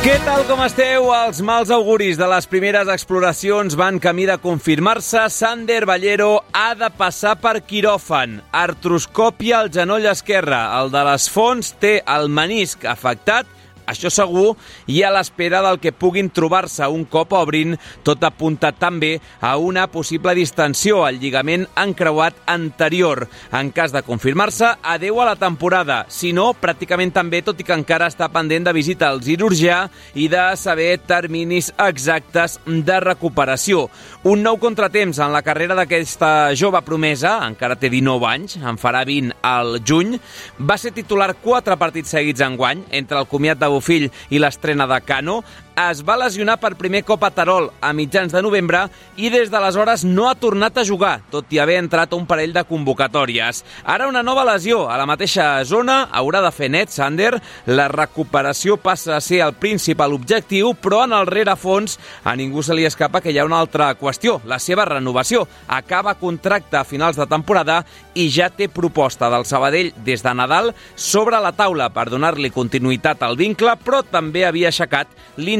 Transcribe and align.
Què 0.00 0.14
tal 0.24 0.46
com 0.48 0.62
esteu? 0.64 1.10
Els 1.12 1.42
mals 1.44 1.68
auguris 1.76 2.16
de 2.16 2.24
les 2.32 2.46
primeres 2.48 2.88
exploracions 2.88 3.74
van 3.76 3.98
camí 4.00 4.24
de 4.24 4.38
confirmar-se. 4.40 5.26
Sander 5.28 5.82
Ballero 5.84 6.38
ha 6.56 6.70
de 6.72 6.88
passar 6.96 7.34
per 7.42 7.58
quiròfan. 7.60 8.38
Artroscòpia 8.62 9.58
al 9.58 9.68
genoll 9.68 10.08
esquerre. 10.08 10.56
El 10.80 10.88
de 10.94 11.04
les 11.04 11.28
fonts 11.28 11.74
té 11.84 11.98
el 12.16 12.32
menisc 12.32 12.88
afectat 12.88 13.59
això 13.90 14.10
segur, 14.12 14.54
i 14.86 15.02
a 15.02 15.10
l'espera 15.14 15.60
del 15.66 15.80
que 15.82 15.92
puguin 15.92 16.30
trobar-se 16.30 16.86
un 16.88 17.04
cop 17.10 17.34
obrin, 17.36 17.76
tot 18.06 18.22
apunta 18.24 18.72
també 18.72 19.16
a 19.40 19.56
una 19.58 19.86
possible 19.90 20.34
distensió 20.38 21.04
al 21.04 21.20
lligament 21.20 21.66
encreuat 21.78 22.38
anterior. 22.50 23.26
En 23.52 23.72
cas 23.74 23.92
de 23.92 24.02
confirmar-se, 24.06 24.72
adeu 24.82 25.20
a 25.20 25.28
la 25.32 25.36
temporada. 25.36 26.04
Si 26.08 26.32
no, 26.36 26.50
pràcticament 26.54 27.12
també, 27.14 27.42
tot 27.44 27.60
i 27.60 27.66
que 27.66 27.76
encara 27.76 28.08
està 28.10 28.30
pendent 28.32 28.66
de 28.66 28.74
visita 28.76 29.10
al 29.10 29.22
cirurgià 29.24 29.82
i 30.14 30.28
de 30.30 30.44
saber 30.56 30.92
terminis 31.06 31.72
exactes 31.78 32.58
de 32.66 33.00
recuperació. 33.02 33.88
Un 34.30 34.44
nou 34.44 34.58
contratemps 34.60 35.20
en 35.20 35.32
la 35.34 35.42
carrera 35.42 35.76
d'aquesta 35.78 36.52
jove 36.58 36.80
promesa, 36.86 37.38
encara 37.46 37.78
té 37.80 37.90
19 37.92 38.28
anys, 38.28 38.58
en 38.60 38.78
farà 38.80 39.02
20 39.08 39.38
al 39.46 39.78
juny, 39.86 40.16
va 40.60 40.76
ser 40.80 40.92
titular 40.96 41.32
quatre 41.40 41.76
partits 41.80 42.12
seguits 42.16 42.44
en 42.44 42.56
guany, 42.60 42.84
entre 42.96 43.18
el 43.20 43.28
comiat 43.30 43.60
de 43.60 43.70
Bofill 43.80 44.10
i 44.30 44.38
l'estrena 44.38 44.86
de 44.86 45.00
Cano, 45.08 45.40
es 45.76 46.02
va 46.04 46.16
lesionar 46.18 46.58
per 46.60 46.74
primer 46.78 47.02
cop 47.06 47.22
a 47.24 47.30
Tarol 47.32 47.70
a 47.80 47.92
mitjans 47.96 48.32
de 48.34 48.42
novembre 48.42 48.82
i 49.16 49.30
des 49.32 49.50
d'aleshores 49.50 50.04
no 50.04 50.28
ha 50.28 50.34
tornat 50.34 50.76
a 50.78 50.84
jugar, 50.84 51.20
tot 51.30 51.50
i 51.54 51.60
haver 51.60 51.78
entrat 51.80 52.12
un 52.16 52.26
parell 52.28 52.52
de 52.52 52.64
convocatòries. 52.68 53.62
Ara 53.84 54.08
una 54.08 54.22
nova 54.22 54.44
lesió 54.44 54.86
a 54.90 54.98
la 55.00 55.06
mateixa 55.08 55.64
zona, 55.64 56.02
haurà 56.12 56.42
de 56.44 56.52
fer 56.52 56.70
net 56.70 56.92
Sander. 56.92 57.32
La 57.66 57.88
recuperació 57.88 58.76
passa 58.80 59.16
a 59.16 59.20
ser 59.24 59.40
el 59.44 59.54
principal 59.54 60.12
objectiu, 60.16 60.74
però 60.74 61.04
en 61.06 61.14
el 61.16 61.28
rerefons 61.30 61.98
a 62.24 62.36
ningú 62.36 62.62
se 62.62 62.76
li 62.76 62.84
escapa 62.88 63.20
que 63.20 63.32
hi 63.32 63.38
ha 63.38 63.46
una 63.48 63.60
altra 63.60 63.92
qüestió, 63.94 64.40
la 64.44 64.58
seva 64.58 64.84
renovació. 64.88 65.46
Acaba 65.68 66.16
contracte 66.20 66.76
a 66.76 66.84
finals 66.84 67.16
de 67.16 67.26
temporada 67.30 67.84
i 68.14 68.28
ja 68.32 68.50
té 68.50 68.68
proposta 68.68 69.30
del 69.30 69.46
Sabadell 69.48 69.92
des 70.04 70.22
de 70.22 70.34
Nadal 70.34 70.74
sobre 70.96 71.40
la 71.40 71.52
taula 71.56 71.90
per 71.94 72.08
donar-li 72.10 72.50
continuïtat 72.50 73.22
al 73.22 73.38
vincle, 73.40 73.76
però 73.84 74.02
també 74.04 74.44
havia 74.44 74.68
aixecat 74.68 75.08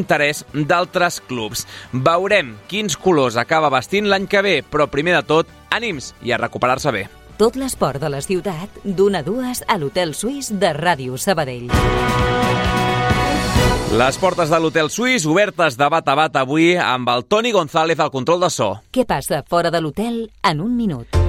l'interès 0.01 0.41
interès 0.41 0.45
d'altres 0.67 1.21
clubs. 1.29 1.67
Veurem 1.93 2.57
quins 2.69 2.97
colors 2.97 3.37
acaba 3.37 3.71
vestint 3.71 4.09
l'any 4.09 4.27
que 4.27 4.43
ve, 4.43 4.57
però 4.63 4.89
primer 4.91 5.17
de 5.19 5.25
tot, 5.27 5.49
ànims 5.71 6.15
i 6.23 6.33
a 6.33 6.41
recuperar-se 6.41 6.93
bé. 6.93 7.07
Tot 7.41 7.57
l'esport 7.57 8.01
de 8.01 8.11
la 8.13 8.21
ciutat, 8.21 8.69
d'una 8.85 9.21
a 9.21 9.25
dues 9.25 9.63
a 9.67 9.79
l'Hotel 9.79 10.13
Suís 10.15 10.51
de 10.53 10.75
Ràdio 10.77 11.17
Sabadell. 11.17 11.71
Les 13.91 14.19
portes 14.23 14.51
de 14.53 14.59
l'Hotel 14.61 14.91
Suís 14.91 15.25
obertes 15.27 15.77
de 15.77 15.89
bat 15.91 16.07
a 16.07 16.15
bat 16.15 16.37
avui 16.39 16.77
amb 16.79 17.09
el 17.11 17.25
Toni 17.27 17.51
González 17.53 17.99
al 17.99 18.13
control 18.13 18.45
de 18.45 18.53
so. 18.53 18.77
Què 18.93 19.07
passa 19.09 19.43
fora 19.49 19.73
de 19.73 19.81
l'hotel 19.81 20.29
en 20.45 20.61
un 20.61 20.77
minut? 20.77 21.20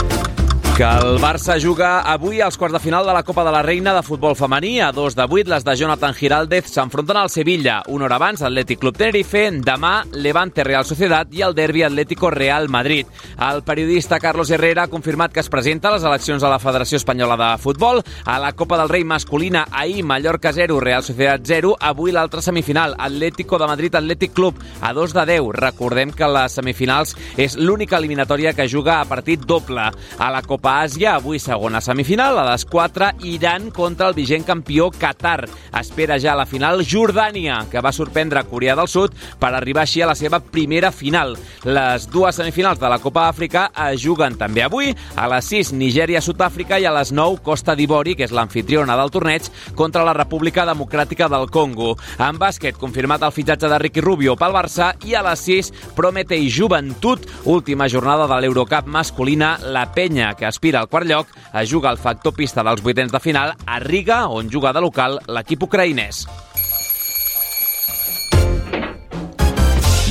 Que 0.77 0.87
el 0.87 1.19
Barça 1.21 1.59
juga 1.61 1.99
avui 2.09 2.39
als 2.41 2.55
quarts 2.57 2.73
de 2.73 2.79
final 2.81 3.05
de 3.05 3.13
la 3.13 3.21
Copa 3.21 3.43
de 3.43 3.51
la 3.53 3.61
Reina 3.61 3.91
de 3.93 4.01
futbol 4.01 4.37
femení. 4.39 4.79
A 4.81 4.91
dos 4.95 5.13
de 5.13 5.25
vuit, 5.29 5.45
les 5.47 5.65
de 5.67 5.75
Jonathan 5.77 6.13
Giraldez 6.15 6.71
s'enfronten 6.71 7.17
al 7.19 7.29
Sevilla. 7.29 7.81
Una 7.91 8.07
hora 8.07 8.15
abans, 8.15 8.41
Atlètic 8.41 8.79
Club 8.79 8.97
Tenerife. 8.97 9.43
Demà, 9.61 10.05
Levante 10.13 10.63
Real 10.63 10.87
Societat 10.87 11.35
i 11.35 11.43
el 11.45 11.53
derbi 11.53 11.83
Atlético 11.83 12.31
Real 12.31 12.69
Madrid. 12.69 13.05
El 13.37 13.61
periodista 13.67 14.19
Carlos 14.19 14.49
Herrera 14.49 14.83
ha 14.83 14.89
confirmat 14.89 15.33
que 15.33 15.41
es 15.43 15.49
presenta 15.49 15.89
a 15.89 15.97
les 15.97 16.07
eleccions 16.07 16.41
a 16.41 16.49
la 16.49 16.59
Federació 16.59 16.97
Espanyola 16.97 17.37
de 17.37 17.51
Futbol. 17.61 18.01
A 18.25 18.39
la 18.39 18.53
Copa 18.53 18.79
del 18.79 18.89
Rei 18.89 19.03
masculina, 19.03 19.67
ahir 19.71 20.03
Mallorca 20.03 20.53
0, 20.53 20.79
Real 20.79 21.03
Societat 21.03 21.45
0. 21.45 21.75
Avui 21.79 22.15
l'altra 22.15 22.41
semifinal, 22.41 22.95
Atlético 22.97 23.59
de 23.59 23.67
Madrid 23.67 23.99
Atlètic 23.99 24.33
Club, 24.33 24.57
a 24.81 24.93
dos 24.93 25.13
de 25.13 25.25
10. 25.25 25.51
Recordem 25.61 26.15
que 26.15 26.31
les 26.31 26.57
semifinals 26.57 27.15
és 27.37 27.59
l'única 27.59 27.99
eliminatòria 28.01 28.55
que 28.57 28.69
juga 28.71 29.01
a 29.01 29.05
partit 29.05 29.45
doble. 29.45 29.91
A 30.17 30.31
la 30.31 30.41
Copa 30.41 30.60
Àsia, 30.61 31.16
avui 31.17 31.39
segona 31.41 31.79
semifinal, 31.81 32.38
a 32.38 32.44
les 32.51 32.67
4, 32.69 33.07
Iran 33.25 33.72
contra 33.73 34.07
el 34.11 34.13
vigent 34.13 34.44
campió 34.45 34.91
Qatar. 34.94 35.47
Espera 35.79 36.19
ja 36.22 36.35
la 36.38 36.45
final 36.45 36.83
Jordània, 36.85 37.63
que 37.72 37.81
va 37.81 37.89
sorprendre 37.91 38.44
Corea 38.45 38.75
del 38.77 38.89
Sud 38.91 39.16
per 39.41 39.49
arribar 39.57 39.88
així 39.88 40.03
a 40.03 40.09
la 40.11 40.16
seva 40.16 40.38
primera 40.39 40.91
final. 40.94 41.33
Les 41.66 42.05
dues 42.13 42.38
semifinals 42.38 42.77
de 42.77 42.91
la 42.94 42.99
Copa 43.01 43.23
Àfrica 43.27 43.72
es 43.88 44.03
juguen 44.03 44.38
també 44.38 44.61
avui, 44.61 44.91
a 45.17 45.25
les 45.33 45.49
6, 45.49 45.72
Nigèria-Sud-àfrica 45.79 46.78
i 46.78 46.85
a 46.85 46.93
les 46.93 47.09
9, 47.09 47.41
Costa 47.41 47.73
d'Ivori, 47.75 48.13
que 48.19 48.28
és 48.29 48.35
l'anfitriona 48.35 48.99
del 48.99 49.09
torneig, 49.09 49.49
contra 49.73 50.05
la 50.05 50.13
República 50.13 50.67
Democràtica 50.69 51.25
del 51.31 51.49
Congo. 51.49 51.95
En 52.22 52.38
bàsquet, 52.38 52.78
confirmat 52.78 53.25
el 53.25 53.33
fitxatge 53.33 53.72
de 53.72 53.81
Ricky 53.81 54.05
Rubio 54.05 54.38
pel 54.38 54.53
Barça 54.53 54.93
i 55.09 55.17
a 55.17 55.25
les 55.25 55.41
6, 55.49 55.73
Prometei 55.97 56.51
Joventut, 56.53 57.25
última 57.49 57.89
jornada 57.89 58.29
de 58.29 58.41
l'Eurocup 58.45 58.85
masculina, 58.85 59.55
la 59.66 59.88
penya 59.95 60.35
que 60.38 60.50
aspira 60.51 60.84
al 60.84 60.89
quart 60.91 61.07
lloc, 61.09 61.31
es 61.56 61.72
juga 61.72 61.89
al 61.89 61.97
factor 61.97 62.35
pista 62.35 62.63
dels 62.67 62.84
vuitens 62.84 63.12
de 63.12 63.23
final 63.23 63.56
a 63.66 63.79
Riga, 63.79 64.28
on 64.29 64.51
juga 64.51 64.75
de 64.75 64.84
local 64.84 65.19
l'equip 65.28 65.63
ucraïnès. 65.67 66.25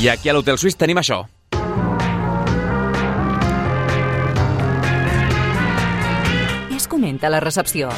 I 0.01 0.09
aquí 0.09 0.31
a 0.31 0.33
l'Hotel 0.33 0.57
Suís 0.57 0.79
tenim 0.81 0.97
això. 0.97 1.21
Es 6.73 6.89
comenta 6.89 7.29
la 7.29 7.45
recepció. 7.45 7.93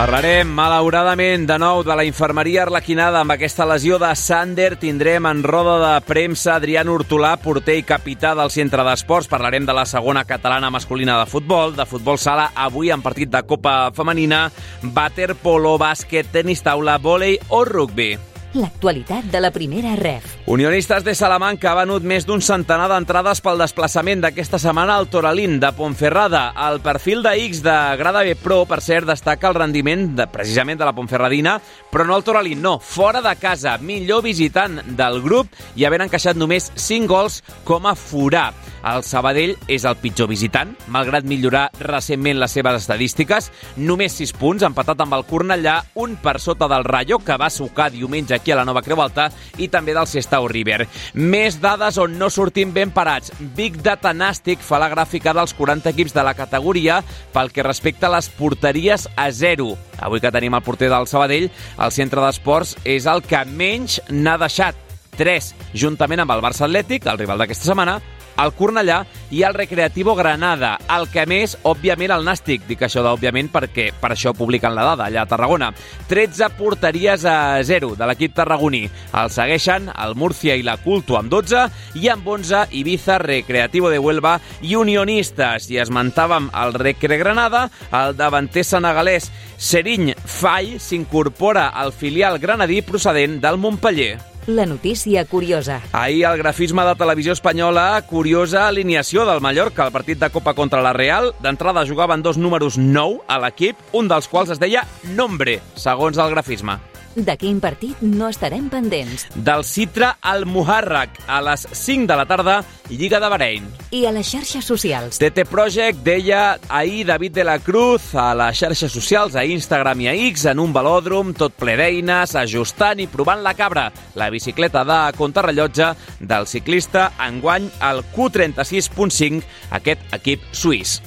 Parlarem, 0.00 0.48
malauradament, 0.48 1.42
de 1.44 1.58
nou 1.60 1.82
de 1.84 1.92
la 1.92 2.06
infermeria 2.08 2.62
arlequinada 2.62 3.20
amb 3.20 3.34
aquesta 3.34 3.66
lesió 3.68 3.98
de 4.00 4.08
Sander. 4.16 4.78
Tindrem 4.80 5.28
en 5.28 5.42
roda 5.44 5.74
de 5.82 5.90
premsa 6.08 6.54
Adrián 6.54 6.88
Hortolà, 6.88 7.34
porter 7.42 7.76
i 7.82 7.84
capità 7.84 8.30
del 8.38 8.48
centre 8.48 8.80
d'esports. 8.86 9.28
Parlarem 9.28 9.68
de 9.68 9.76
la 9.76 9.84
segona 9.84 10.24
catalana 10.24 10.72
masculina 10.72 11.18
de 11.20 11.28
futbol, 11.28 11.76
de 11.76 11.84
futbol 11.84 12.16
sala, 12.16 12.48
avui 12.56 12.88
en 12.88 13.04
partit 13.04 13.28
de 13.28 13.44
Copa 13.44 13.92
Femenina, 13.92 14.46
vàter, 14.80 15.34
polo, 15.36 15.76
bàsquet, 15.76 16.32
tenis 16.32 16.64
taula, 16.64 16.96
vòlei 16.96 17.36
o 17.52 17.66
rugby. 17.68 18.14
L'actualitat 18.58 19.28
de 19.30 19.38
la 19.38 19.52
primera 19.54 19.92
ref. 19.94 20.24
Unionistes 20.50 21.04
de 21.06 21.12
Salamanca 21.14 21.68
ha 21.70 21.76
venut 21.78 22.02
més 22.02 22.24
d'un 22.26 22.40
centenar 22.42 22.88
d'entrades 22.90 23.38
pel 23.44 23.60
desplaçament 23.62 24.24
d'aquesta 24.24 24.58
setmana 24.58 24.96
al 24.98 25.06
Toralín 25.06 25.60
de 25.62 25.70
Ponferrada. 25.76 26.48
El 26.66 26.80
perfil 26.82 27.22
de 27.22 27.36
X 27.44 27.62
de 27.62 27.76
Grada 28.00 28.24
B 28.26 28.34
Pro, 28.34 28.64
per 28.66 28.80
cert, 28.82 29.06
destaca 29.06 29.52
el 29.52 29.54
rendiment 29.54 30.08
de, 30.18 30.26
precisament 30.26 30.80
de 30.80 30.88
la 30.88 30.96
Ponferradina, 30.96 31.60
però 31.92 32.08
no 32.08 32.16
al 32.16 32.26
Toralín, 32.26 32.58
no, 32.64 32.80
fora 32.82 33.22
de 33.22 33.36
casa, 33.38 33.76
millor 33.78 34.24
visitant 34.26 34.80
del 34.98 35.22
grup 35.22 35.54
i 35.78 35.86
havent 35.86 36.08
encaixat 36.08 36.34
només 36.34 36.72
5 36.74 37.06
gols 37.06 37.44
com 37.62 37.86
a 37.86 37.94
forà. 37.94 38.48
El 38.80 39.04
Sabadell 39.04 39.54
és 39.68 39.84
el 39.84 39.98
pitjor 40.00 40.30
visitant, 40.30 40.72
malgrat 40.88 41.26
millorar 41.28 41.66
recentment 41.84 42.38
les 42.40 42.54
seves 42.56 42.80
estadístiques. 42.80 43.50
Només 43.76 44.16
6 44.16 44.32
punts, 44.40 44.64
empatat 44.66 45.04
amb 45.04 45.18
el 45.18 45.26
Cornellà, 45.28 45.76
un 46.00 46.16
per 46.20 46.38
sota 46.40 46.66
del 46.70 46.86
Rayo, 46.88 47.20
que 47.20 47.36
va 47.36 47.50
sucar 47.52 47.90
diumenge 47.92 48.39
aquí 48.40 48.52
a 48.52 48.58
la 48.58 48.66
Nova 48.66 48.82
Creu 48.82 49.00
Alta, 49.04 49.28
i 49.60 49.68
també 49.70 49.94
del 49.96 50.08
Sestao 50.10 50.48
River. 50.50 50.86
Més 51.14 51.60
dades 51.62 52.00
on 52.00 52.18
no 52.18 52.30
sortim 52.32 52.74
ben 52.74 52.90
parats. 52.94 53.34
Big 53.56 53.78
Data 53.84 54.14
Nàstic 54.16 54.64
fa 54.64 54.80
la 54.80 54.90
gràfica 54.92 55.34
dels 55.36 55.54
40 55.54 55.92
equips 55.92 56.16
de 56.16 56.24
la 56.26 56.34
categoria 56.34 57.00
pel 57.34 57.52
que 57.52 57.66
respecta 57.66 58.08
a 58.08 58.14
les 58.16 58.30
porteries 58.34 59.06
a 59.16 59.30
zero. 59.30 59.74
Avui 60.00 60.20
que 60.20 60.32
tenim 60.32 60.56
el 60.56 60.64
porter 60.64 60.90
del 60.90 61.08
Sabadell, 61.10 61.50
el 61.50 61.92
centre 61.92 62.24
d'esports 62.24 62.76
és 62.88 63.06
el 63.10 63.22
que 63.22 63.44
menys 63.46 64.00
n'ha 64.08 64.38
deixat. 64.40 64.88
3, 65.20 65.50
juntament 65.76 66.22
amb 66.22 66.32
el 66.32 66.40
Barça 66.40 66.64
Atlètic, 66.64 67.04
el 67.10 67.18
rival 67.20 67.42
d'aquesta 67.42 67.68
setmana, 67.68 67.98
el 68.40 68.52
Cornellà 68.56 69.02
i 69.30 69.42
el 69.46 69.54
Recreativo 69.54 70.14
Granada. 70.18 70.76
El 70.90 71.06
que 71.12 71.24
més, 71.28 71.56
òbviament, 71.66 72.12
el 72.14 72.26
Nàstic. 72.26 72.64
Dic 72.68 72.82
això 72.82 73.04
d'òbviament 73.04 73.50
perquè 73.52 73.90
per 74.00 74.12
això 74.14 74.32
publiquen 74.36 74.74
la 74.74 74.86
dada 74.88 75.06
allà 75.06 75.24
a 75.24 75.30
Tarragona. 75.30 75.70
13 76.10 76.50
porteries 76.58 77.24
a 77.24 77.62
0 77.64 77.94
de 77.98 78.08
l'equip 78.08 78.34
tarragoní. 78.36 78.86
El 79.14 79.30
segueixen 79.34 79.90
el 79.92 80.16
Murcia 80.16 80.56
i 80.56 80.64
la 80.66 80.78
Culto 80.82 81.18
amb 81.18 81.30
12 81.32 81.66
i 82.00 82.08
amb 82.12 82.26
11 82.26 82.66
Ibiza, 82.80 83.18
Recreativo 83.22 83.90
de 83.90 83.98
Huelva 83.98 84.38
i 84.62 84.76
Unionistes. 84.76 85.70
I 85.70 85.82
esmentàvem 85.84 86.50
el 86.62 86.74
Recre 86.74 87.20
Granada, 87.20 87.68
el 87.92 88.16
davanter 88.18 88.64
senegalès 88.66 89.30
Seriny 89.60 90.14
Fai 90.24 90.78
s'incorpora 90.80 91.68
al 91.68 91.92
filial 91.92 92.38
granadí 92.40 92.80
procedent 92.82 93.40
del 93.44 93.58
Montpellier. 93.60 94.29
La 94.46 94.66
notícia 94.66 95.24
curiosa. 95.24 95.80
Ahir 95.92 96.24
el 96.24 96.38
grafisme 96.38 96.84
de 96.84 96.94
televisió 96.96 97.32
espanyola, 97.32 98.02
curiosa 98.08 98.66
alineació 98.68 99.26
del 99.28 99.40
Mallorca 99.40 99.84
al 99.84 99.92
partit 99.92 100.18
de 100.18 100.30
Copa 100.30 100.54
contra 100.54 100.82
la 100.82 100.94
Real. 100.96 101.34
D'entrada 101.44 101.86
jugaven 101.86 102.22
dos 102.22 102.38
números 102.38 102.78
9 102.78 103.20
a 103.28 103.38
l'equip, 103.38 103.76
un 103.92 104.08
dels 104.08 104.28
quals 104.28 104.50
es 104.56 104.62
deia 104.62 104.86
Nombre, 105.16 105.60
segons 105.76 106.18
el 106.18 106.32
grafisme. 106.32 106.89
De 107.16 107.34
quin 107.34 107.58
partit 107.58 107.98
no 108.06 108.28
estarem 108.30 108.68
pendents? 108.70 109.24
Del 109.34 109.64
Citra 109.66 110.12
al 110.22 110.44
Muharrak, 110.46 111.16
a 111.26 111.40
les 111.42 111.66
5 111.66 112.06
de 112.06 112.18
la 112.20 112.26
tarda, 112.30 112.60
Lliga 112.88 113.18
de 113.18 113.30
Bahrein. 113.32 113.66
I 113.90 114.04
a 114.06 114.12
les 114.14 114.30
xarxes 114.30 114.64
socials? 114.64 115.18
TT 115.18 115.42
Project 115.50 116.04
deia 116.06 116.60
ahir 116.68 117.08
David 117.10 117.34
de 117.34 117.44
la 117.48 117.58
Cruz 117.58 118.12
a 118.14 118.30
les 118.38 118.62
xarxes 118.62 118.94
socials, 118.94 119.34
a 119.34 119.44
Instagram 119.44 120.06
i 120.06 120.10
a 120.12 120.14
X, 120.30 120.46
en 120.54 120.62
un 120.62 120.74
velòdrom, 120.74 121.34
tot 121.34 121.58
ple 121.58 121.74
d'eines, 121.80 122.36
ajustant 122.38 123.02
i 123.02 123.10
provant 123.10 123.42
la 123.42 123.56
cabra, 123.58 123.88
la 124.14 124.30
bicicleta 124.30 124.86
de 124.86 125.02
contrarrellotge 125.18 125.92
del 126.20 126.46
ciclista 126.46 127.10
enguany 127.26 127.72
al 127.82 128.04
Q36.5, 128.14 129.42
aquest 129.82 130.14
equip 130.14 130.46
suís. 130.54 131.00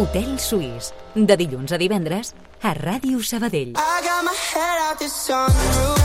Hotel 0.00 0.38
Suís, 0.40 0.94
de 1.12 1.36
dilluns 1.36 1.74
a 1.76 1.78
divendres, 1.78 2.30
a 2.64 2.72
Ràdio 2.72 3.20
Sabadell. 3.20 3.74
I 3.76 4.00
got 4.00 4.24
my 4.24 4.32
head 4.32 4.78
out 4.88 4.96
the 4.98 5.08
sunroof. 5.12 6.00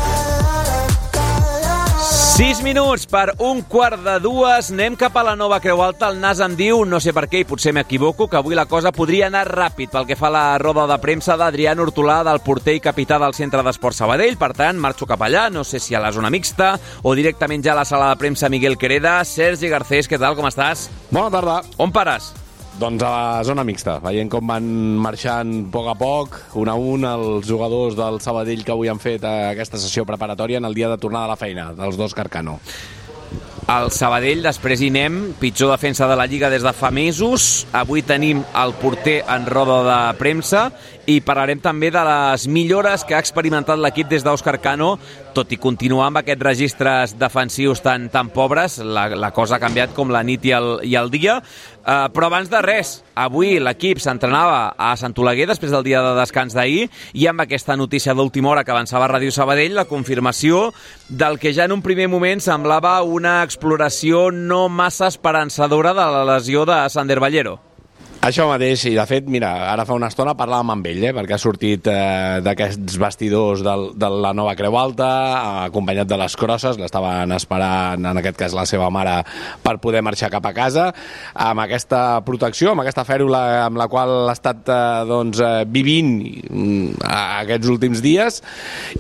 6 2.36 2.60
minuts 2.66 3.06
per 3.08 3.32
un 3.40 3.62
quart 3.64 4.02
de 4.04 4.18
dues. 4.20 4.68
Anem 4.74 4.98
cap 5.00 5.16
a 5.16 5.24
la 5.24 5.38
nova 5.40 5.62
Creu 5.64 5.80
Alta. 5.80 6.10
El 6.12 6.20
nas 6.20 6.42
em 6.44 6.58
diu, 6.60 6.84
no 6.84 7.00
sé 7.00 7.14
per 7.16 7.30
què, 7.32 7.46
i 7.46 7.48
potser 7.48 7.72
m'equivoco, 7.72 8.28
que 8.28 8.36
avui 8.36 8.60
la 8.60 8.68
cosa 8.68 8.92
podria 8.92 9.30
anar 9.32 9.46
ràpid 9.48 9.96
pel 9.96 10.12
que 10.12 10.20
fa 10.20 10.28
a 10.28 10.36
la 10.36 10.46
roda 10.60 10.84
de 10.92 11.00
premsa 11.00 11.40
d'Adrià 11.40 11.72
Hortolà, 11.80 12.20
del 12.28 12.44
porter 12.44 12.76
i 12.76 12.84
capità 12.84 13.16
del 13.24 13.40
Centre 13.40 13.64
d'Esport 13.64 13.96
Sabadell. 13.96 14.36
Per 14.36 14.52
tant, 14.60 14.76
marxo 14.76 15.08
cap 15.08 15.24
allà, 15.24 15.48
no 15.48 15.64
sé 15.64 15.80
si 15.80 15.96
a 15.96 16.04
la 16.04 16.12
zona 16.12 16.30
mixta 16.30 16.74
o 17.04 17.16
directament 17.16 17.64
ja 17.64 17.72
a 17.72 17.80
la 17.80 17.88
sala 17.88 18.12
de 18.12 18.20
premsa 18.20 18.52
Miguel 18.52 18.76
Quereda. 18.76 19.22
Sergi 19.24 19.72
Garcés, 19.72 20.12
què 20.12 20.20
tal, 20.20 20.36
com 20.36 20.52
estàs? 20.52 20.90
Bona 21.16 21.32
tarda. 21.32 21.62
On 21.80 21.96
pares? 21.96 22.34
Doncs 22.76 23.04
a 23.08 23.10
la 23.10 23.44
zona 23.48 23.64
mixta, 23.64 24.00
veient 24.04 24.28
com 24.28 24.50
van 24.52 24.66
marxant 25.00 25.54
a 25.62 25.70
poc 25.72 25.86
a 25.88 25.94
poc, 25.96 26.36
un 26.60 26.68
a 26.68 26.76
un, 26.76 27.06
els 27.08 27.48
jugadors 27.48 27.96
del 27.96 28.20
Sabadell 28.20 28.66
que 28.68 28.74
avui 28.74 28.92
han 28.92 29.00
fet 29.00 29.24
eh, 29.24 29.54
aquesta 29.54 29.80
sessió 29.80 30.04
preparatòria 30.04 30.60
en 30.60 30.68
el 30.68 30.76
dia 30.76 30.90
de 30.92 31.00
tornada 31.00 31.30
a 31.30 31.34
la 31.34 31.40
feina, 31.40 31.70
dels 31.78 31.96
dos 31.96 32.14
Carcano. 32.18 32.60
El 33.66 33.88
Sabadell, 33.90 34.44
després 34.46 34.84
hi 34.84 34.92
anem, 34.92 35.16
pitjor 35.40 35.72
defensa 35.72 36.06
de 36.06 36.20
la 36.20 36.28
Lliga 36.30 36.52
des 36.54 36.62
de 36.62 36.74
fa 36.76 36.92
mesos. 36.94 37.66
Avui 37.74 38.04
tenim 38.06 38.44
el 38.62 38.76
porter 38.78 39.22
en 39.24 39.48
roda 39.50 39.80
de 39.88 40.20
premsa 40.20 40.68
i 41.06 41.20
parlarem 41.22 41.60
també 41.62 41.92
de 41.94 42.02
les 42.06 42.48
millores 42.50 43.04
que 43.06 43.16
ha 43.16 43.22
experimentat 43.22 43.78
l'equip 43.80 44.10
des 44.10 44.24
d'Òscar 44.26 44.58
Cano, 44.62 44.96
tot 45.36 45.52
i 45.54 45.60
continuar 45.62 46.08
amb 46.10 46.22
aquests 46.22 46.46
registres 46.46 47.16
defensius 47.20 47.84
tan, 47.86 48.08
tan 48.10 48.32
pobres, 48.34 48.80
la, 48.80 49.08
la 49.14 49.32
cosa 49.36 49.58
ha 49.58 49.62
canviat 49.62 49.94
com 49.94 50.14
la 50.14 50.24
nit 50.26 50.46
i 50.48 50.56
el, 50.56 50.70
i 50.88 50.96
el 50.98 51.12
dia. 51.14 51.38
Uh, 51.86 52.08
però 52.10 52.32
abans 52.32 52.50
de 52.50 52.62
res, 52.66 52.96
avui 53.14 53.60
l'equip 53.62 54.02
s'entrenava 54.02 54.74
a 54.74 54.96
Sant 54.98 55.14
Oleguer 55.22 55.46
després 55.52 55.74
del 55.76 55.86
dia 55.86 56.02
de 56.02 56.16
descans 56.18 56.56
d'ahir 56.58 56.88
i 57.14 57.28
amb 57.30 57.46
aquesta 57.46 57.78
notícia 57.78 58.16
d'última 58.18 58.50
hora 58.50 58.66
que 58.66 58.74
avançava 58.74 59.12
Ràdio 59.12 59.34
Sabadell, 59.36 59.78
la 59.78 59.86
confirmació 59.86 60.72
del 61.10 61.38
que 61.38 61.54
ja 61.54 61.70
en 61.70 61.78
un 61.78 61.86
primer 61.86 62.10
moment 62.10 62.42
semblava 62.42 62.98
una 63.04 63.44
exploració 63.44 64.32
no 64.34 64.66
massa 64.70 65.12
esperançadora 65.14 65.94
de 65.94 66.10
la 66.18 66.26
lesió 66.34 66.66
de 66.66 66.82
Sander 66.90 67.22
Ballero. 67.22 67.65
Això 68.26 68.48
mateix, 68.50 68.82
i 68.90 68.96
de 68.98 69.04
fet, 69.06 69.28
mira, 69.30 69.52
ara 69.70 69.84
fa 69.86 69.94
una 69.94 70.08
estona 70.10 70.32
parlàvem 70.34 70.72
amb 70.74 70.88
ell, 70.90 71.04
eh, 71.06 71.12
perquè 71.14 71.36
ha 71.36 71.38
sortit 71.38 71.86
eh, 71.92 72.40
d'aquests 72.42 72.96
vestidors 72.98 73.62
del, 73.62 73.92
de 74.02 74.08
la 74.10 74.32
nova 74.34 74.56
Creu 74.58 74.74
Alta, 74.82 75.10
acompanyat 75.68 76.10
de 76.10 76.18
les 76.18 76.34
crosses, 76.42 76.80
l'estaven 76.82 77.36
esperant, 77.36 78.02
en 78.02 78.18
aquest 78.18 78.40
cas, 78.40 78.56
la 78.58 78.64
seva 78.66 78.88
mare, 78.90 79.20
per 79.62 79.76
poder 79.84 80.02
marxar 80.02 80.32
cap 80.34 80.48
a 80.50 80.54
casa, 80.58 80.88
amb 81.38 81.62
aquesta 81.68 82.00
protecció, 82.26 82.72
amb 82.72 82.82
aquesta 82.82 83.04
fèrula 83.06 83.44
amb 83.68 83.78
la 83.78 83.86
qual 83.94 84.16
ha 84.32 84.34
estat 84.34 84.74
eh, 84.74 84.80
doncs, 85.06 85.44
eh, 85.46 85.62
vivint 85.70 86.10
mm, 86.50 87.06
aquests 87.44 87.70
últims 87.76 88.02
dies, 88.02 88.42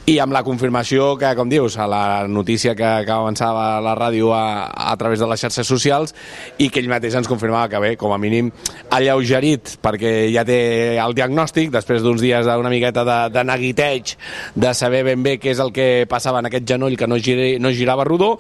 i 0.06 0.19
amb 0.21 0.38
la 0.38 0.44
confirmació 0.45 1.16
que, 1.18 1.33
com 1.33 1.50
dius, 1.50 1.80
a 1.81 1.89
la 1.89 2.04
notícia 2.30 2.75
que, 2.78 2.94
que 3.10 3.18
avançava 3.18 3.81
la 3.81 3.98
ràdio 3.98 4.30
a, 4.38 4.45
a 4.69 4.94
través 5.01 5.25
de 5.25 5.33
les 5.33 5.48
xarxes 5.48 5.66
socials, 5.66 6.13
i 6.62 6.69
que 6.69 6.86
ell 6.86 6.94
mateix 6.94 7.18
ens 7.18 7.33
confirmava 7.33 7.74
que 7.74 7.83
bé, 7.88 7.94
com 7.98 8.13
a 8.13 8.21
mínim, 8.21 8.54
allà 8.94 9.14
alleugerit 9.15 9.75
perquè 9.83 10.27
ja 10.33 10.45
té 10.47 10.59
el 11.01 11.15
diagnòstic 11.17 11.71
després 11.73 12.03
d'uns 12.03 12.21
dies 12.21 12.45
d'una 12.45 12.71
miqueta 12.71 13.06
de, 13.07 13.17
de 13.33 13.45
neguiteig 13.47 14.15
de 14.56 14.73
saber 14.77 15.03
ben 15.07 15.23
bé 15.23 15.38
què 15.39 15.53
és 15.56 15.62
el 15.63 15.71
que 15.75 16.06
passava 16.09 16.41
en 16.44 16.50
aquest 16.50 16.67
genoll 16.67 16.97
que 17.00 17.07
no, 17.07 17.17
giri, 17.17 17.56
no 17.63 17.71
girava 17.75 18.06
rodó 18.07 18.35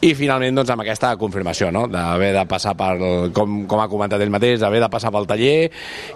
i 0.00 0.14
finalment 0.18 0.60
doncs, 0.60 0.72
amb 0.72 0.86
aquesta 0.86 1.14
confirmació 1.20 1.72
no? 1.74 1.86
d'haver 1.90 2.32
de 2.38 2.46
passar 2.50 2.76
per, 2.78 2.94
com, 3.34 3.62
com 3.68 3.82
ha 3.82 3.90
comentat 3.90 4.22
ell 4.22 4.32
mateix, 4.32 4.62
haver 4.62 4.82
de 4.82 4.90
passar 4.92 5.12
pel 5.14 5.28
taller 5.28 5.70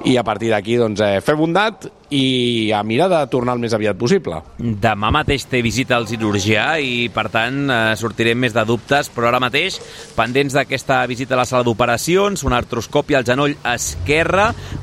i 0.06 0.16
a 0.16 0.24
partir 0.26 0.52
d'aquí 0.54 0.78
doncs, 0.80 1.02
eh, 1.02 1.20
fer 1.24 1.36
bondat 1.38 1.88
i 2.10 2.70
a 2.70 2.82
mirar 2.86 3.08
de 3.10 3.20
tornar 3.30 3.56
el 3.56 3.62
més 3.62 3.74
aviat 3.74 3.98
possible. 3.98 4.38
Demà 4.58 5.10
mateix 5.14 5.46
té 5.50 5.58
visita 5.64 5.96
al 5.96 6.06
cirurgià 6.06 6.76
i, 6.78 7.08
per 7.12 7.26
tant, 7.34 7.64
eh, 7.66 7.96
sortirem 7.98 8.38
més 8.38 8.54
de 8.54 8.62
dubtes, 8.68 9.10
però 9.10 9.30
ara 9.30 9.42
mateix, 9.42 9.80
pendents 10.14 10.54
d'aquesta 10.54 11.02
visita 11.10 11.34
a 11.34 11.42
la 11.42 11.48
sala 11.48 11.66
d'operacions, 11.66 12.44
una 12.46 12.60
artroscòpia 12.62 13.18
al 13.18 13.26
genoll 13.26 13.56
esquerre, 13.64 13.95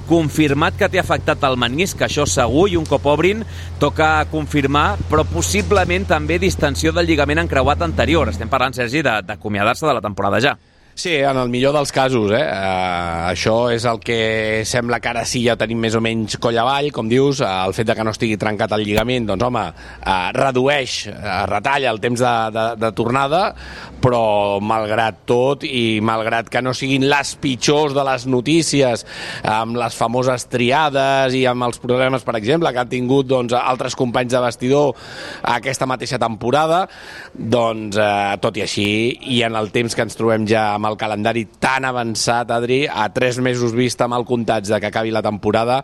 confirmat 0.09 0.77
que 0.79 0.89
té 0.89 0.99
afectat 0.99 1.43
el 1.47 1.57
menisc, 1.59 2.01
això 2.01 2.25
segur, 2.27 2.67
i 2.71 2.77
un 2.79 2.87
cop 2.89 3.05
obrin 3.05 3.43
toca 3.79 4.25
confirmar, 4.31 4.97
però 5.09 5.23
possiblement 5.29 6.07
també 6.09 6.39
distensió 6.39 6.91
del 6.91 7.07
lligament 7.07 7.45
encreuat 7.45 7.81
anterior. 7.81 8.29
Estem 8.29 8.49
parlant, 8.49 8.73
Sergi, 8.73 9.03
d'acomiadar-se 9.03 9.87
de 9.87 9.93
la 9.93 10.03
temporada 10.03 10.41
ja. 10.43 10.57
Sí, 10.95 11.15
en 11.15 11.37
el 11.41 11.49
millor 11.49 11.73
dels 11.73 11.89
casos, 11.89 12.29
eh? 12.37 12.43
Uh, 12.45 13.31
això 13.31 13.71
és 13.73 13.81
el 13.89 13.97
que 13.97 14.61
sembla 14.69 14.99
que 15.01 15.09
ara 15.09 15.23
sí 15.25 15.39
ja 15.41 15.55
tenim 15.57 15.79
més 15.81 15.95
o 15.97 16.01
menys 16.05 16.35
coll 16.37 16.59
avall, 16.61 16.91
com 16.93 17.07
dius, 17.09 17.39
uh, 17.41 17.63
el 17.65 17.73
fet 17.73 17.87
de 17.89 17.95
que 17.97 18.03
no 18.05 18.11
estigui 18.13 18.37
trencat 18.37 18.75
el 18.77 18.83
lligament, 18.85 19.25
doncs 19.25 19.41
home, 19.47 19.63
uh, 19.73 20.27
redueix, 20.37 20.97
uh, 21.09 21.47
retalla 21.49 21.89
el 21.89 21.97
temps 22.03 22.21
de, 22.21 22.33
de, 22.53 22.65
de 22.83 22.91
tornada, 22.93 23.39
però 24.03 24.59
malgrat 24.61 25.23
tot 25.25 25.65
i 25.65 25.97
malgrat 26.05 26.51
que 26.53 26.61
no 26.61 26.75
siguin 26.77 27.07
les 27.09 27.33
pitjors 27.41 27.97
de 27.97 28.05
les 28.05 28.27
notícies, 28.29 29.07
amb 29.49 29.81
les 29.81 29.97
famoses 29.97 30.45
triades 30.45 31.33
i 31.33 31.41
amb 31.49 31.65
els 31.71 31.81
problemes, 31.81 32.21
per 32.21 32.37
exemple, 32.37 32.69
que 32.69 32.83
han 32.83 32.93
tingut 32.93 33.31
doncs, 33.33 33.57
altres 33.57 33.97
companys 33.97 34.37
de 34.37 34.43
vestidor 34.45 34.93
aquesta 35.55 35.89
mateixa 35.89 36.21
temporada, 36.21 36.83
doncs 37.33 37.97
uh, 37.97 38.37
tot 38.45 38.61
i 38.61 38.67
així, 38.69 38.87
i 39.33 39.41
en 39.49 39.57
el 39.57 39.73
temps 39.73 39.97
que 39.97 40.05
ens 40.05 40.21
trobem 40.21 40.45
ja 40.45 40.69
amb 40.75 40.82
el 40.89 40.97
calendari 40.99 41.45
tan 41.59 41.85
avançat, 41.85 42.51
Adri, 42.51 42.83
a 42.87 43.07
tres 43.13 43.39
mesos 43.39 43.73
vista 43.73 44.07
amb 44.07 44.17
el 44.19 44.27
comptatge 44.27 44.73
de 44.73 44.79
que 44.81 44.91
acabi 44.91 45.11
la 45.11 45.23
temporada, 45.25 45.81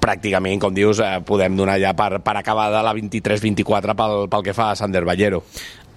pràcticament, 0.00 0.60
com 0.62 0.74
dius, 0.74 1.00
eh, 1.00 1.18
podem 1.26 1.56
donar 1.56 1.78
ja 1.82 1.94
per, 1.98 2.20
per 2.24 2.36
acabar 2.38 2.70
de 2.72 2.82
la 2.84 2.94
23-24 2.94 3.96
pel, 3.98 4.24
pel 4.30 4.46
que 4.46 4.56
fa 4.56 4.70
a 4.72 4.78
Sander 4.78 5.04
Ballero. 5.04 5.42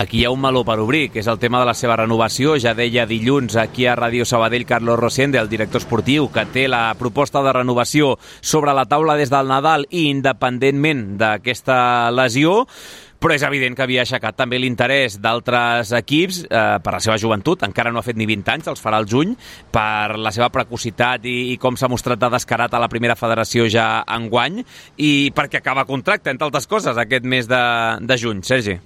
Aquí 0.02 0.18
hi 0.18 0.24
ha 0.26 0.32
un 0.34 0.42
meló 0.42 0.64
per 0.66 0.80
obrir, 0.82 1.12
que 1.14 1.20
és 1.22 1.28
el 1.30 1.38
tema 1.38 1.60
de 1.62 1.68
la 1.70 1.76
seva 1.78 1.94
renovació. 2.00 2.56
Ja 2.58 2.72
deia 2.74 3.04
dilluns 3.06 3.54
aquí 3.62 3.86
a 3.86 3.94
Ràdio 4.00 4.26
Sabadell 4.26 4.66
Carlos 4.66 4.98
Rosende, 4.98 5.38
el 5.38 5.52
director 5.52 5.84
esportiu, 5.84 6.26
que 6.34 6.48
té 6.50 6.64
la 6.72 6.96
proposta 6.98 7.44
de 7.46 7.54
renovació 7.54 8.16
sobre 8.42 8.74
la 8.74 8.88
taula 8.90 9.14
des 9.20 9.30
del 9.30 9.52
Nadal 9.52 9.86
i 9.92 10.08
independentment 10.10 11.20
d'aquesta 11.22 12.10
lesió 12.18 12.64
però 13.22 13.36
és 13.38 13.46
evident 13.46 13.78
que 13.78 13.86
havia 13.86 14.02
aixecat 14.02 14.36
també 14.40 14.58
l'interès 14.60 15.20
d'altres 15.22 15.94
equips 16.02 16.42
eh, 16.48 16.62
per 16.84 16.96
la 16.98 17.02
seva 17.04 17.20
joventut, 17.22 17.62
encara 17.68 17.94
no 17.94 18.02
ha 18.02 18.06
fet 18.06 18.18
ni 18.18 18.26
20 18.30 18.54
anys, 18.56 18.70
els 18.74 18.82
farà 18.82 19.02
el 19.02 19.10
juny, 19.10 19.36
per 19.72 20.18
la 20.18 20.34
seva 20.34 20.50
precocitat 20.54 21.28
i, 21.30 21.54
i 21.54 21.60
com 21.62 21.78
s'ha 21.78 21.92
mostrat 21.92 22.22
de 22.22 22.32
descarat 22.34 22.74
a 22.74 22.82
la 22.82 22.90
primera 22.92 23.18
federació 23.20 23.70
ja 23.70 24.02
enguany, 24.18 24.64
i 24.98 25.12
perquè 25.38 25.62
acaba 25.62 25.86
contracte, 25.90 26.34
entre 26.34 26.50
altres 26.50 26.68
coses, 26.68 26.98
aquest 26.98 27.28
mes 27.30 27.50
de, 27.52 27.62
de 28.02 28.18
juny. 28.18 28.42
Sergi. 28.48 28.80